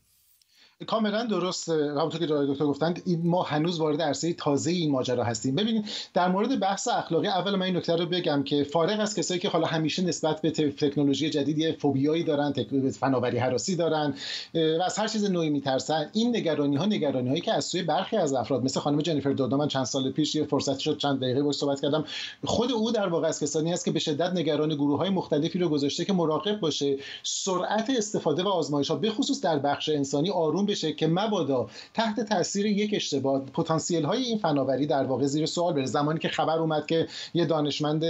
کاملا 0.88 1.24
درست 1.26 1.70
همونطور 1.70 2.20
که 2.20 2.28
دکتر 2.28 2.66
گفتند 2.66 3.02
ما 3.24 3.44
هنوز 3.44 3.80
وارد 3.80 4.02
عرصه 4.02 4.34
تازه 4.34 4.72
این 4.72 4.92
ماجرا 4.92 5.24
هستیم. 5.24 5.56
ببینید 5.56 5.86
در 6.14 6.28
مورد 6.28 6.60
بحث 6.60 6.88
اخلاقی 6.88 7.28
اول 7.28 7.56
من 7.56 7.66
این 7.66 7.78
نکته 7.78 7.96
رو 7.96 8.06
بگم 8.06 8.44
که 8.44 8.64
فارغ 8.64 9.00
از 9.00 9.16
کسایی 9.16 9.40
که 9.40 9.50
حالا 9.50 9.68
همیشه 9.68 10.04
نسبت 10.04 10.42
به 10.42 10.52
تکنولوژی 10.52 11.30
جدید 11.30 11.58
یه 11.58 11.72
فوبیایی 11.72 12.24
دارن 12.24 12.54
فناوری 13.00 13.38
حراسی 13.38 13.76
دارن 13.76 14.14
و 14.54 14.82
از 14.86 15.00
هر 15.00 15.08
چیز 15.08 15.32
نوعی 15.32 15.50
میترسن 15.50 16.10
این 16.14 16.36
نگرانی 16.36 16.76
ها 16.76 16.86
نگرانی 16.86 17.30
هایی 17.30 17.42
که 17.42 17.54
از 17.54 17.66
سوی 17.66 17.84
برخی 17.84 18.18
از 18.18 18.34
افراد 18.34 18.64
مثل 18.64 18.80
خانم 18.80 19.02
جنیفر 19.02 19.32
دودو 19.32 19.58
من 19.58 19.68
چند 19.68 19.86
سال 19.86 20.12
پیش 20.12 20.36
یه 20.36 20.44
فرصتی 20.44 20.84
شد 20.84 20.98
چند 20.98 21.20
دقیقه 21.20 21.44
باش 21.44 21.56
صحبت 21.56 21.82
کردم. 21.82 22.06
خود 22.44 22.72
او 22.72 22.92
در 22.92 23.08
واقع 23.08 23.28
از 23.28 23.40
کسانی 23.40 23.74
است 23.74 23.86
که 23.86 23.92
به 23.92 24.00
شدت 24.00 24.32
نگران 24.32 24.76
گروه 24.76 24.98
های 24.98 25.10
مختلفی 25.10 25.60
رو 25.60 25.70
گذاشته 25.70 26.06
که 26.06 26.14
مراقب 26.14 26.60
باشه 26.60 26.98
سرعت 27.24 27.90
استفاده 27.90 28.44
و 28.44 28.48
آزمایش 28.48 28.88
ها 28.88 28.96
به 28.96 29.12
در 29.44 29.60
بخش 29.60 29.90
انسانی 29.90 30.30
آروم 30.30 30.66
بشه 30.72 30.94
که 30.94 31.08
مبادا 31.08 31.70
تحت 31.94 32.20
تاثیر 32.20 32.66
یک 32.66 32.94
اشتباه 32.94 33.46
پتانسیل 33.46 34.06
های 34.06 34.24
این 34.24 34.38
فناوری 34.38 34.86
در 34.86 35.04
واقع 35.04 35.26
زیر 35.26 35.46
سوال 35.46 35.74
بره. 35.74 35.86
زمانی 35.86 36.20
که 36.20 36.28
خبر 36.28 36.58
اومد 36.58 36.86
که 36.86 37.08
یه 37.34 37.46
دانشمند 37.46 38.04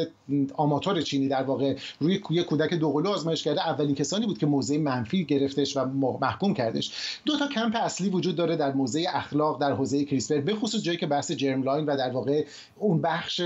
آماتور 0.54 1.02
چینی 1.02 1.28
در 1.28 1.44
واقع 1.44 1.76
روی 2.00 2.22
یه 2.30 2.44
کودک 2.44 2.74
دوقلو 2.74 3.10
آزمایش 3.10 3.44
کرده 3.44 3.68
اولین 3.68 3.96
کسانی 3.96 4.26
بود 4.26 4.38
که 4.38 4.46
موضع 4.46 4.78
منفی 4.78 5.26
گرفتش 5.26 5.78
و 5.78 5.86
محکوم 6.22 6.54
کردش. 6.54 6.92
دو 7.26 7.38
تا 7.38 7.48
کمپ 7.48 7.76
اصلی 7.76 8.10
وجود 8.10 8.36
داره 8.36 8.56
در 8.56 8.74
موضع 8.74 9.04
اخلاق 9.14 9.62
در 9.62 9.72
حوزه 9.72 10.06
CRISPR 10.06 10.42
به 10.42 10.56
خصوص 10.56 10.84
جایی 10.84 10.98
که 10.98 11.08
بحث 11.08 11.32
germline 11.32 11.86
و 11.86 11.98
در 11.98 12.10
واقع 12.10 12.46
اون 12.80 13.02
بخش 13.02 13.42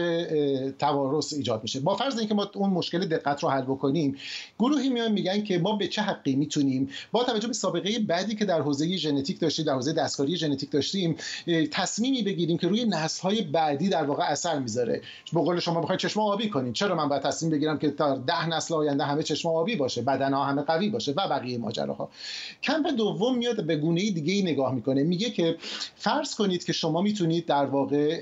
توارث 0.79 1.33
ایجاد 1.33 1.63
میشه. 1.63 1.79
با 1.79 1.95
فرض 1.95 2.19
اینکه 2.19 2.33
ما 2.33 2.51
اون 2.55 2.69
مشکل 2.69 3.05
دقت 3.05 3.43
رو 3.43 3.49
حل 3.49 3.61
بکنیم 3.61 4.15
گروهی 4.59 4.89
میان 4.89 5.11
میگن 5.11 5.43
که 5.43 5.59
ما 5.59 5.75
به 5.75 5.87
چه 5.87 6.01
حقی 6.01 6.35
می‌تونیم؟ 6.35 6.89
با 7.11 7.23
توجه 7.23 7.47
به 7.47 7.53
سابقه 7.53 7.99
بدی 7.99 8.35
که 8.35 8.45
در 8.45 8.61
حوزه 8.61 8.97
ژنتیک 9.05 9.39
داشتیم 9.39 9.65
در 9.65 9.73
حوزه 9.73 9.93
دستکاری 9.93 10.37
ژنتیک 10.37 10.71
داشتیم 10.71 11.15
تصمیمی 11.71 12.23
بگیریم 12.23 12.57
که 12.57 12.67
روی 12.67 12.91
های 13.21 13.41
بعدی 13.41 13.89
در 13.89 14.03
واقع 14.03 14.23
اثر 14.23 14.59
می‌ذاره. 14.59 15.01
به 15.33 15.41
قول 15.41 15.59
شما 15.59 15.81
بخواید 15.81 15.99
چشم 15.99 16.19
آبی 16.19 16.49
کنین. 16.49 16.73
چرا 16.73 16.95
من 16.95 17.09
باید 17.09 17.21
تصمیم 17.21 17.51
بگیرم 17.51 17.77
که 17.77 17.91
تا 17.91 18.17
ده 18.17 18.49
نسل 18.49 18.73
آینده 18.73 19.03
همه 19.03 19.23
چشم 19.23 19.49
آبی 19.49 19.75
باشه 19.75 20.03
ها 20.07 20.45
همه 20.45 20.61
قوی 20.61 20.89
باشه 20.89 21.11
و 21.11 21.27
بقیه 21.27 21.57
ماجراها؟ 21.57 22.09
کمپ 22.63 22.87
دوم 22.87 23.37
میاد 23.37 23.65
به 23.65 23.75
گونه 23.75 24.11
دیگه 24.11 24.33
ای 24.33 24.41
نگاه 24.41 24.73
می‌کنه. 24.73 25.03
میگه 25.03 25.29
که 25.29 25.57
فرض 25.95 26.35
کنید 26.35 26.63
که 26.63 26.73
شما 26.73 27.01
می‌تونید 27.01 27.45
در 27.45 27.65
واقع 27.65 28.21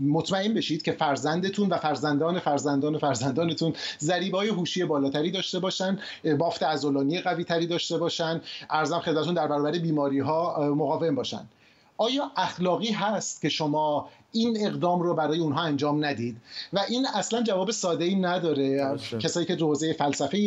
مطمئن 0.00 0.54
بشید 0.54 0.82
که 0.82 0.92
فرزندتون 0.92 1.68
و 1.68 1.78
فرزندان 1.78 2.40
فرزندان 2.40 2.98
فرزندانتون 2.98 3.72
ضریب 4.00 4.34
های 4.34 4.48
هوشی 4.48 4.84
بالاتری 4.84 5.30
داشته 5.30 5.58
باشن 5.58 5.98
بافت 6.38 6.62
عضلانی 6.62 7.20
قوی 7.20 7.44
تری 7.44 7.66
داشته 7.66 7.98
باشن. 7.98 8.40
ارزم 8.70 8.98
خدمتتون 9.00 9.34
در 9.34 9.46
برابر 9.46 9.70
بیماری 10.08 10.18
ها 10.20 10.74
مقاوم 10.74 11.14
باشن. 11.14 11.48
آیا 11.96 12.30
اخلاقی 12.36 12.90
هست 12.92 13.40
که 13.40 13.48
شما 13.48 14.08
این 14.34 14.66
اقدام 14.66 15.02
رو 15.02 15.14
برای 15.14 15.38
اونها 15.38 15.62
انجام 15.62 16.04
ندید 16.04 16.36
و 16.72 16.80
این 16.88 17.06
اصلا 17.14 17.42
جواب 17.42 17.70
ساده 17.70 18.04
ای 18.04 18.14
نداره 18.14 18.96
کسایی 19.20 19.46
که 19.46 19.54
حوزه 19.54 19.92
فلسفه 19.92 20.38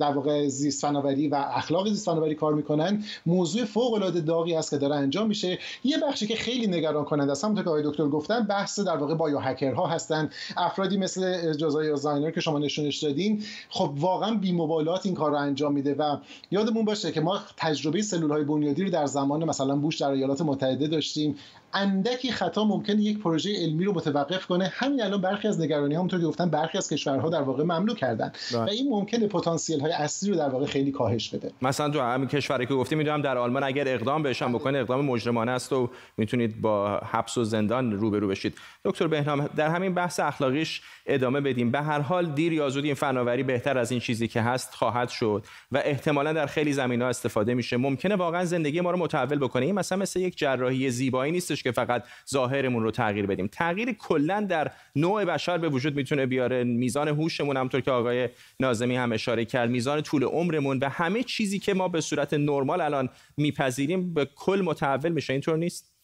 در 0.00 0.12
واقع 0.12 0.48
زیست 0.48 0.82
فناوری 0.82 1.28
و 1.28 1.34
اخلاق 1.34 1.88
زیست 1.88 2.06
فناوری 2.06 2.34
کار 2.34 2.54
می‌کنن 2.54 3.04
موضوع 3.26 3.64
فوق 3.64 3.94
العاده 3.94 4.20
داغی 4.20 4.54
است 4.54 4.70
که 4.70 4.78
داره 4.78 4.94
انجام 4.94 5.26
میشه. 5.26 5.58
یه 5.84 5.98
بخشی 5.98 6.26
که 6.26 6.36
خیلی 6.36 6.66
نگران 6.66 7.04
کننده 7.04 7.32
است 7.32 7.44
همونطور 7.44 7.64
که 7.64 7.70
آقای 7.70 7.82
دکتر 7.84 8.08
گفتن 8.08 8.46
بحث 8.46 8.80
در 8.80 8.96
واقع 8.96 9.14
بایو 9.14 9.38
هکرها 9.38 9.86
هستن. 9.86 10.30
افرادی 10.56 10.96
مثل 10.96 11.52
جزای 11.54 11.96
زاینر 11.96 12.30
که 12.30 12.40
شما 12.40 12.58
نشونش 12.58 12.98
دادین 12.98 13.42
خب 13.68 13.90
واقعا 13.96 14.34
بی 14.34 14.52
مبالات 14.52 15.06
این 15.06 15.14
کار 15.14 15.30
رو 15.30 15.36
انجام 15.36 15.72
میده 15.72 15.94
و 15.94 16.16
یادمون 16.50 16.84
باشه 16.84 17.12
که 17.12 17.20
ما 17.20 17.40
تجربه 17.56 18.02
سلول 18.02 18.30
های 18.30 18.44
بنیادی 18.44 18.84
رو 18.84 18.90
در 18.90 19.06
زمان 19.06 19.44
مثلا 19.44 19.76
بوش 19.76 19.96
در 20.00 20.10
ایالات 20.10 20.40
متحده 20.40 20.86
داشتیم. 20.86 21.36
اندکی 21.72 22.32
خطا 22.32 22.64
ممکن 22.64 22.87
یک 22.92 23.18
پروژه 23.18 23.50
علمی 23.62 23.84
رو 23.84 23.92
متوقف 23.94 24.46
کنه. 24.46 24.72
همین 24.74 25.02
الان 25.02 25.20
برخی 25.20 25.48
از 25.48 25.60
نگرانی 25.60 25.94
همونطور 25.94 26.20
که 26.20 26.26
گفتن 26.26 26.50
برخی 26.50 26.78
از 26.78 26.88
کشورها 26.88 27.30
در 27.30 27.42
واقع 27.42 27.62
ممنوع 27.62 27.96
کردن. 27.96 28.32
و 28.52 28.58
بله. 28.58 28.72
این 28.72 28.88
ممکنه 28.90 29.26
پتانسیل 29.26 29.80
های 29.80 29.92
اصلی 29.92 30.30
رو 30.30 30.36
در 30.36 30.48
واقع 30.48 30.66
خیلی 30.66 30.92
کاهش 30.92 31.28
بده. 31.28 31.52
مثلا 31.62 31.90
تو 31.90 32.00
همین 32.00 32.28
کشوری 32.28 32.66
که 32.66 32.74
گفتیم 32.74 32.98
می‌دونم 32.98 33.22
در 33.22 33.38
آلمان 33.38 33.62
اگر 33.62 33.88
اقدام 33.88 34.22
بهشون 34.22 34.52
بکنه 34.52 34.78
اقدام 34.78 35.04
مجرمانه 35.04 35.52
است 35.52 35.72
و 35.72 35.90
می‌تونید 36.16 36.60
با 36.60 36.98
حبس 36.98 37.38
و 37.38 37.44
زندان 37.44 37.92
روبرو 37.92 38.28
بشید. 38.28 38.54
دکتر 38.84 39.06
بهنام 39.06 39.48
در 39.56 39.68
همین 39.68 39.94
بحث 39.94 40.20
اخلاقیش 40.20 40.82
ادامه 41.06 41.40
بدیم. 41.40 41.70
به 41.70 41.80
هر 41.80 42.00
حال 42.00 42.26
دیر 42.26 42.52
یا 42.52 42.68
زود 42.68 42.84
این 42.84 42.94
فناوری 42.94 43.42
بهتر 43.42 43.78
از 43.78 43.90
این 43.90 44.00
چیزی 44.00 44.28
که 44.28 44.42
هست 44.42 44.74
خواهد 44.74 45.08
شد 45.08 45.44
و 45.72 45.82
احتمالا 45.84 46.32
در 46.32 46.46
خیلی 46.46 46.72
زمین‌ها 46.72 47.08
استفاده 47.08 47.54
میشه. 47.54 47.76
ممکنه 47.76 48.16
واقعا 48.16 48.44
زندگی 48.44 48.80
ما 48.80 48.90
رو 48.90 48.98
متحول 48.98 49.38
بکنه. 49.38 49.66
این 49.66 49.74
مثلا 49.74 49.98
مثل 49.98 50.20
یک 50.20 50.38
جراحی 50.38 50.90
زیبایی 50.90 51.32
نیستش 51.32 51.62
که 51.62 51.72
فقط 51.72 52.04
ظاهرمون 52.30 52.77
رو 52.82 52.90
تغییر 52.90 53.26
بدیم. 53.26 53.46
تغییر 53.46 53.92
کلا 53.92 54.40
در 54.40 54.70
نوع 54.96 55.24
بشر 55.24 55.58
به 55.58 55.68
وجود 55.68 55.96
می‌تونه 55.96 56.26
بیاره. 56.26 56.64
میزان 56.64 57.08
هوشمون 57.08 57.56
همونطور 57.56 57.80
که 57.80 57.90
آقای 57.90 58.28
نازمی 58.60 58.96
هم 58.96 59.12
اشاره 59.12 59.44
کرد 59.44 59.70
میزان 59.70 60.00
طول 60.02 60.24
عمرمون 60.24 60.78
و 60.78 60.88
همه 60.88 61.22
چیزی 61.22 61.58
که 61.58 61.74
ما 61.74 61.88
به 61.88 62.00
صورت 62.00 62.34
نرمال 62.34 62.80
الان 62.80 63.08
میپذیریم 63.36 64.14
به 64.14 64.24
کل 64.36 64.62
متحول 64.64 65.12
میشه. 65.12 65.32
اینطور 65.32 65.56
نیست؟ 65.56 65.97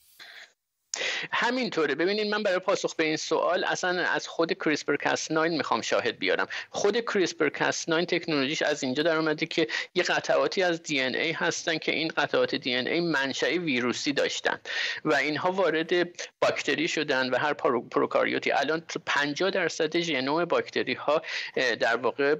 همینطوره. 1.33 1.95
ببینید 1.95 2.27
من 2.27 2.43
برای 2.43 2.59
پاسخ 2.59 2.95
به 2.95 3.05
این 3.05 3.17
سوال 3.17 3.65
اصلا 3.65 4.03
از 4.03 4.29
خود 4.29 4.53
کریسپر 4.53 4.97
کاس 4.97 5.31
9 5.31 5.49
می‌خوام 5.49 5.81
شاهد 5.81 6.19
بیارم. 6.19 6.47
خود 6.71 7.01
کریسپر 7.01 7.49
کاس 7.49 7.89
9 7.89 8.05
تکنولوژیش 8.05 8.63
از 8.63 8.83
اینجا 8.83 9.03
در 9.03 9.17
اومده 9.17 9.47
که 9.47 9.67
یه 9.95 10.03
قطعاتی 10.03 10.63
از 10.63 10.83
دی 10.83 11.01
ان 11.01 11.15
ای 11.15 11.33
هستن 11.33 11.79
که 11.79 11.93
این 11.93 12.09
قطعات 12.09 12.55
دی 12.55 12.75
ان 12.75 12.87
ای 12.87 13.01
منشأ 13.01 13.47
ویروسی 13.47 14.13
داشتن 14.13 14.61
و 15.05 15.15
اینها 15.15 15.53
وارد 15.53 15.93
باکتری 16.41 16.89
شدن 16.89 17.31
و 17.31 17.39
هر 17.39 17.53
پروکاریوتی. 17.91 18.53
الان 18.53 18.83
50 19.07 19.51
درصد 19.51 19.99
ژنوم 19.99 20.45
باکتری 20.45 20.95
ها 20.95 21.23
در 21.81 21.97
واقع 21.97 22.37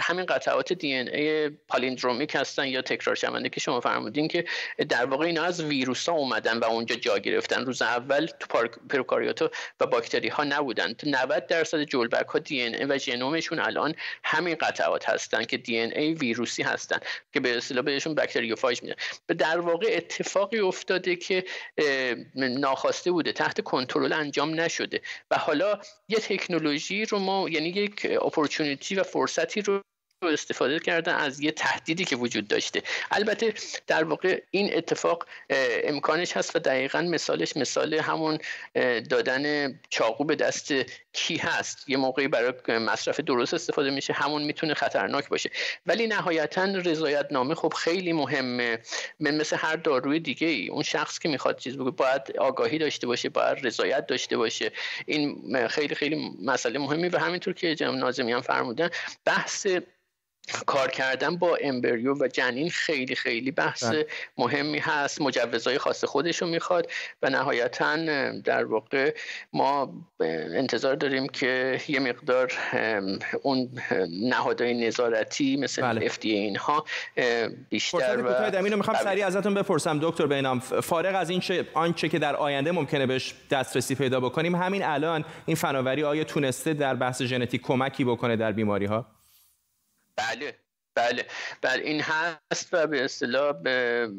همین 0.00 0.26
قطعات 0.26 0.72
دی 0.72 0.94
ان 0.94 1.08
ای 1.08 1.48
پالندرومیک 1.48 2.34
هستن 2.34 2.66
یا 2.66 2.82
تکرار 2.82 3.16
شونده 3.16 3.48
که 3.48 3.60
شما 3.60 3.80
فرمودین 3.80 4.28
که 4.28 4.44
در 4.88 5.04
واقع 5.04 5.26
اینا 5.26 5.42
از 5.42 5.64
ویروس 5.64 6.08
ها 6.08 6.14
اومدن 6.14 6.58
و 6.58 6.64
اونجا 6.64 6.96
جا 6.96 7.18
گرفتن. 7.18 7.64
روز 7.64 7.82
تو 8.16 8.68
پروکاریوت 8.90 9.42
و 9.80 9.86
باکتری 9.86 10.28
ها 10.28 10.44
نبودن 10.44 10.94
90 11.06 11.46
درصد 11.46 11.82
جلبک 11.82 12.26
ها 12.28 12.38
دی 12.38 12.62
ای 12.62 12.84
و 12.84 12.98
ژنومشون 12.98 13.60
الان 13.60 13.94
همین 14.24 14.54
قطعات 14.54 15.08
هستن 15.08 15.44
که 15.44 15.56
دی 15.56 15.78
ای 15.78 16.14
ویروسی 16.14 16.62
هستن 16.62 16.98
که 17.32 17.40
به 17.40 17.56
اصطلاح 17.56 17.84
بهشون 17.84 18.14
باکتریوفاژ 18.14 18.82
میدن. 18.82 18.94
در 19.38 19.60
واقع 19.60 19.86
اتفاقی 19.90 20.58
افتاده 20.58 21.16
که 21.16 21.44
ناخواسته 22.34 23.10
بوده 23.10 23.32
تحت 23.32 23.60
کنترل 23.60 24.12
انجام 24.12 24.60
نشده. 24.60 25.00
و 25.30 25.38
حالا 25.38 25.80
یه 26.08 26.18
تکنولوژی 26.18 27.04
رو 27.04 27.18
ما 27.18 27.48
یعنی 27.48 27.68
یک 27.68 28.06
اپورتونیتی 28.22 28.94
و 28.94 29.02
فرصتی 29.02 29.62
رو 29.62 29.82
استفاده 30.22 30.78
کردن 30.78 31.14
از 31.14 31.40
یه 31.40 31.50
تهدیدی 31.50 32.04
که 32.04 32.16
وجود 32.16 32.48
داشته. 32.48 32.82
البته 33.10 33.54
در 33.86 34.04
واقع 34.04 34.42
این 34.50 34.76
اتفاق 34.76 35.26
امکانش 35.84 36.32
هست 36.32 36.56
و 36.56 36.58
دقیقا 36.58 37.02
مثالش 37.02 37.56
مثال 37.56 37.94
همون 37.94 38.38
دادن 39.10 39.74
چاقو 39.90 40.24
به 40.24 40.36
دست 40.36 40.72
کی 41.12 41.36
هست. 41.36 41.88
یه 41.88 41.96
موقعی 41.96 42.28
برای 42.28 42.78
مصرف 42.78 43.20
درست 43.20 43.54
استفاده 43.54 43.90
میشه 43.90 44.12
همون 44.12 44.42
می‌تونه 44.42 44.74
خطرناک 44.74 45.28
باشه. 45.28 45.50
ولی 45.86 46.06
نهایتا 46.06 46.64
رضایت 46.64 47.26
نامه 47.30 47.54
خب 47.54 47.72
خیلی 47.72 48.12
مهمه. 48.12 48.78
مثل 49.20 49.56
هر 49.56 49.76
داروی 49.76 50.20
دیگه 50.20 50.46
ای 50.46 50.68
اون 50.68 50.82
شخص 50.82 51.18
که 51.18 51.28
می‌خواد 51.28 51.58
چیز 51.58 51.76
بگه 51.78 51.90
باید 51.90 52.36
آگاهی 52.38 52.78
داشته 52.78 53.06
باشه 53.06 53.28
باید 53.28 53.66
رضایت 53.66 54.06
داشته 54.06 54.36
باشه. 54.36 54.72
این 55.06 55.68
خیلی 55.68 55.94
خیلی 55.94 56.30
مسئله 56.42 56.78
مهمی 56.78 57.08
و 57.08 57.18
همینطور 57.18 57.54
که 57.54 57.74
جناب 57.74 57.94
ناظمی 57.94 58.32
هم 58.32 58.40
فرمودن 58.40 58.90
بحث 59.24 59.66
کار 60.66 60.90
کردن 60.90 61.36
با 61.36 61.56
امبریو 61.60 62.14
و 62.14 62.28
جنین 62.28 62.70
خیلی 62.70 63.14
خیلی 63.14 63.50
بحث 63.50 63.84
بله. 63.84 64.06
مهمی 64.38 64.78
هست 64.78 65.20
مجوزهای 65.20 65.78
خاص 65.78 66.04
خودش 66.04 66.42
رو 66.42 66.48
می‌خواد 66.48 66.90
و 67.22 67.30
نهایتا 67.30 67.96
در 68.44 68.64
واقع 68.64 69.14
ما 69.52 69.94
انتظار 70.54 70.94
داریم 70.94 71.26
که 71.26 71.80
یه 71.88 72.00
مقدار 72.00 72.52
اون 73.42 73.68
نهادهای 74.22 74.86
نظارتی 74.86 75.56
مثل 75.56 75.82
بله. 75.82 76.08
FDA 76.08 76.24
اینها 76.24 76.84
بیشتر 77.68 78.22
و 78.22 78.56
اینو 78.56 78.76
می‌خوام 78.76 78.96
بله. 78.96 79.04
سریع 79.04 79.26
ازتون 79.26 79.54
بپرسم 79.54 79.98
دکتر 80.02 80.26
بینام 80.26 80.60
فارغ 80.60 81.14
از 81.14 81.30
این 81.30 81.40
چه 81.40 81.66
آنچه 81.74 82.08
که 82.08 82.18
در 82.18 82.36
آینده 82.36 82.72
ممکنه 82.72 83.06
بهش 83.06 83.34
دسترسی 83.50 83.94
پیدا 83.94 84.20
بکنیم 84.20 84.54
همین 84.54 84.84
الان 84.84 85.24
این 85.46 85.56
فناوری 85.56 86.04
آیا 86.04 86.24
تونسته 86.24 86.74
در 86.74 86.94
بحث 86.94 87.22
ژنتیک 87.22 87.62
کمکی 87.62 88.04
بکنه 88.04 88.36
در 88.36 88.52
بیماری 88.52 88.86
ها 88.86 89.17
بله 90.18 90.54
بله. 90.98 91.24
بله 91.62 91.82
این 91.82 92.00
هست 92.00 92.68
و 92.72 92.86
به 92.86 93.04
اصطلاح 93.04 93.56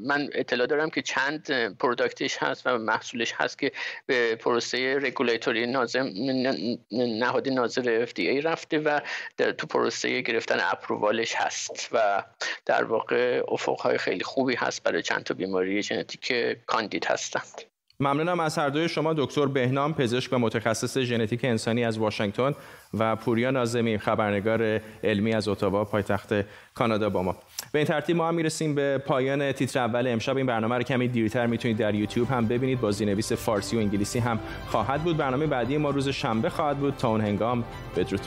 من 0.06 0.30
اطلاع 0.34 0.68
دارم 0.68 0.90
که 0.90 1.02
چند 1.02 1.52
پروداکتش 1.78 2.38
هست 2.38 2.68
و 2.68 2.78
محصولش 2.78 3.34
هست 3.38 3.60
که 3.60 3.72
به 4.06 4.36
پروسه 4.36 5.00
رگولیتوری 5.02 5.68
نازم 5.68 6.10
نهاد 6.92 7.50
ناظر 7.50 8.06
FDA 8.06 8.46
رفته 8.46 8.80
و 8.80 9.00
تو 9.38 9.68
پروسه 9.68 10.22
گرفتن 10.22 10.58
اپرووالش 10.62 11.36
هست 11.36 11.90
و 11.92 12.24
در 12.66 12.84
واقع 12.84 13.44
افقهای 13.48 13.98
خیلی 13.98 14.24
خوبی 14.24 14.56
هست 14.56 14.84
برای 14.84 15.02
چند 15.02 15.24
تا 15.24 15.34
بیماری 15.34 15.84
ژنتیک 15.84 16.34
کاندید 16.66 17.06
هستند. 17.06 17.62
ممنونم 18.02 18.40
از 18.40 18.58
هر 18.58 18.70
دوی 18.70 18.90
شما 18.90 19.14
دکتر 19.14 19.46
بهنام 19.46 19.94
پزشک 19.94 20.34
و 20.34 20.40
متخصص 20.40 20.98
ژنتیک 20.98 21.46
انسانی 21.46 21.86
از 21.86 21.98
واشنگتن 21.98 22.54
و 22.98 23.16
پوریا 23.16 23.52
نازمی 23.52 23.98
خبرنگار 23.98 24.82
علمی 25.04 25.34
از 25.34 25.48
اتاوا 25.48 25.86
پایتخت 25.86 26.34
کانادا 26.74 27.10
با 27.10 27.24
ما. 27.24 27.36
به 27.72 27.80
این 27.80 27.86
ترتیب 27.88 28.16
ما 28.16 28.28
هم 28.28 28.36
می‌رسیم 28.36 28.76
به 28.76 28.98
پایان 28.98 29.52
تیتر 29.52 29.80
اول. 29.80 30.08
امشب 30.08 30.38
این 30.38 30.46
برنامه 30.46 30.78
رو 30.78 30.84
کمی 30.84 31.08
دیرتر 31.08 31.48
می‌تونید 31.48 31.78
در 31.78 31.96
یوتیوب 31.96 32.28
هم 32.32 32.48
ببینید. 32.48 32.82
با 32.82 32.92
زیرنویس 32.92 33.32
فارسی 33.32 33.78
و 33.78 33.80
انگلیسی 33.80 34.20
هم 34.20 34.40
خواهد 34.68 35.02
بود. 35.02 35.18
برنامه 35.18 35.48
بعدی 35.48 35.78
ما 35.78 35.90
روز 35.90 36.10
شنبه 36.10 36.50
خواهد 36.50 36.78
بود. 36.78 36.96
تا 36.98 37.10
اون 37.10 37.22
هنگام 37.22 37.64
بدرود. 37.98 38.22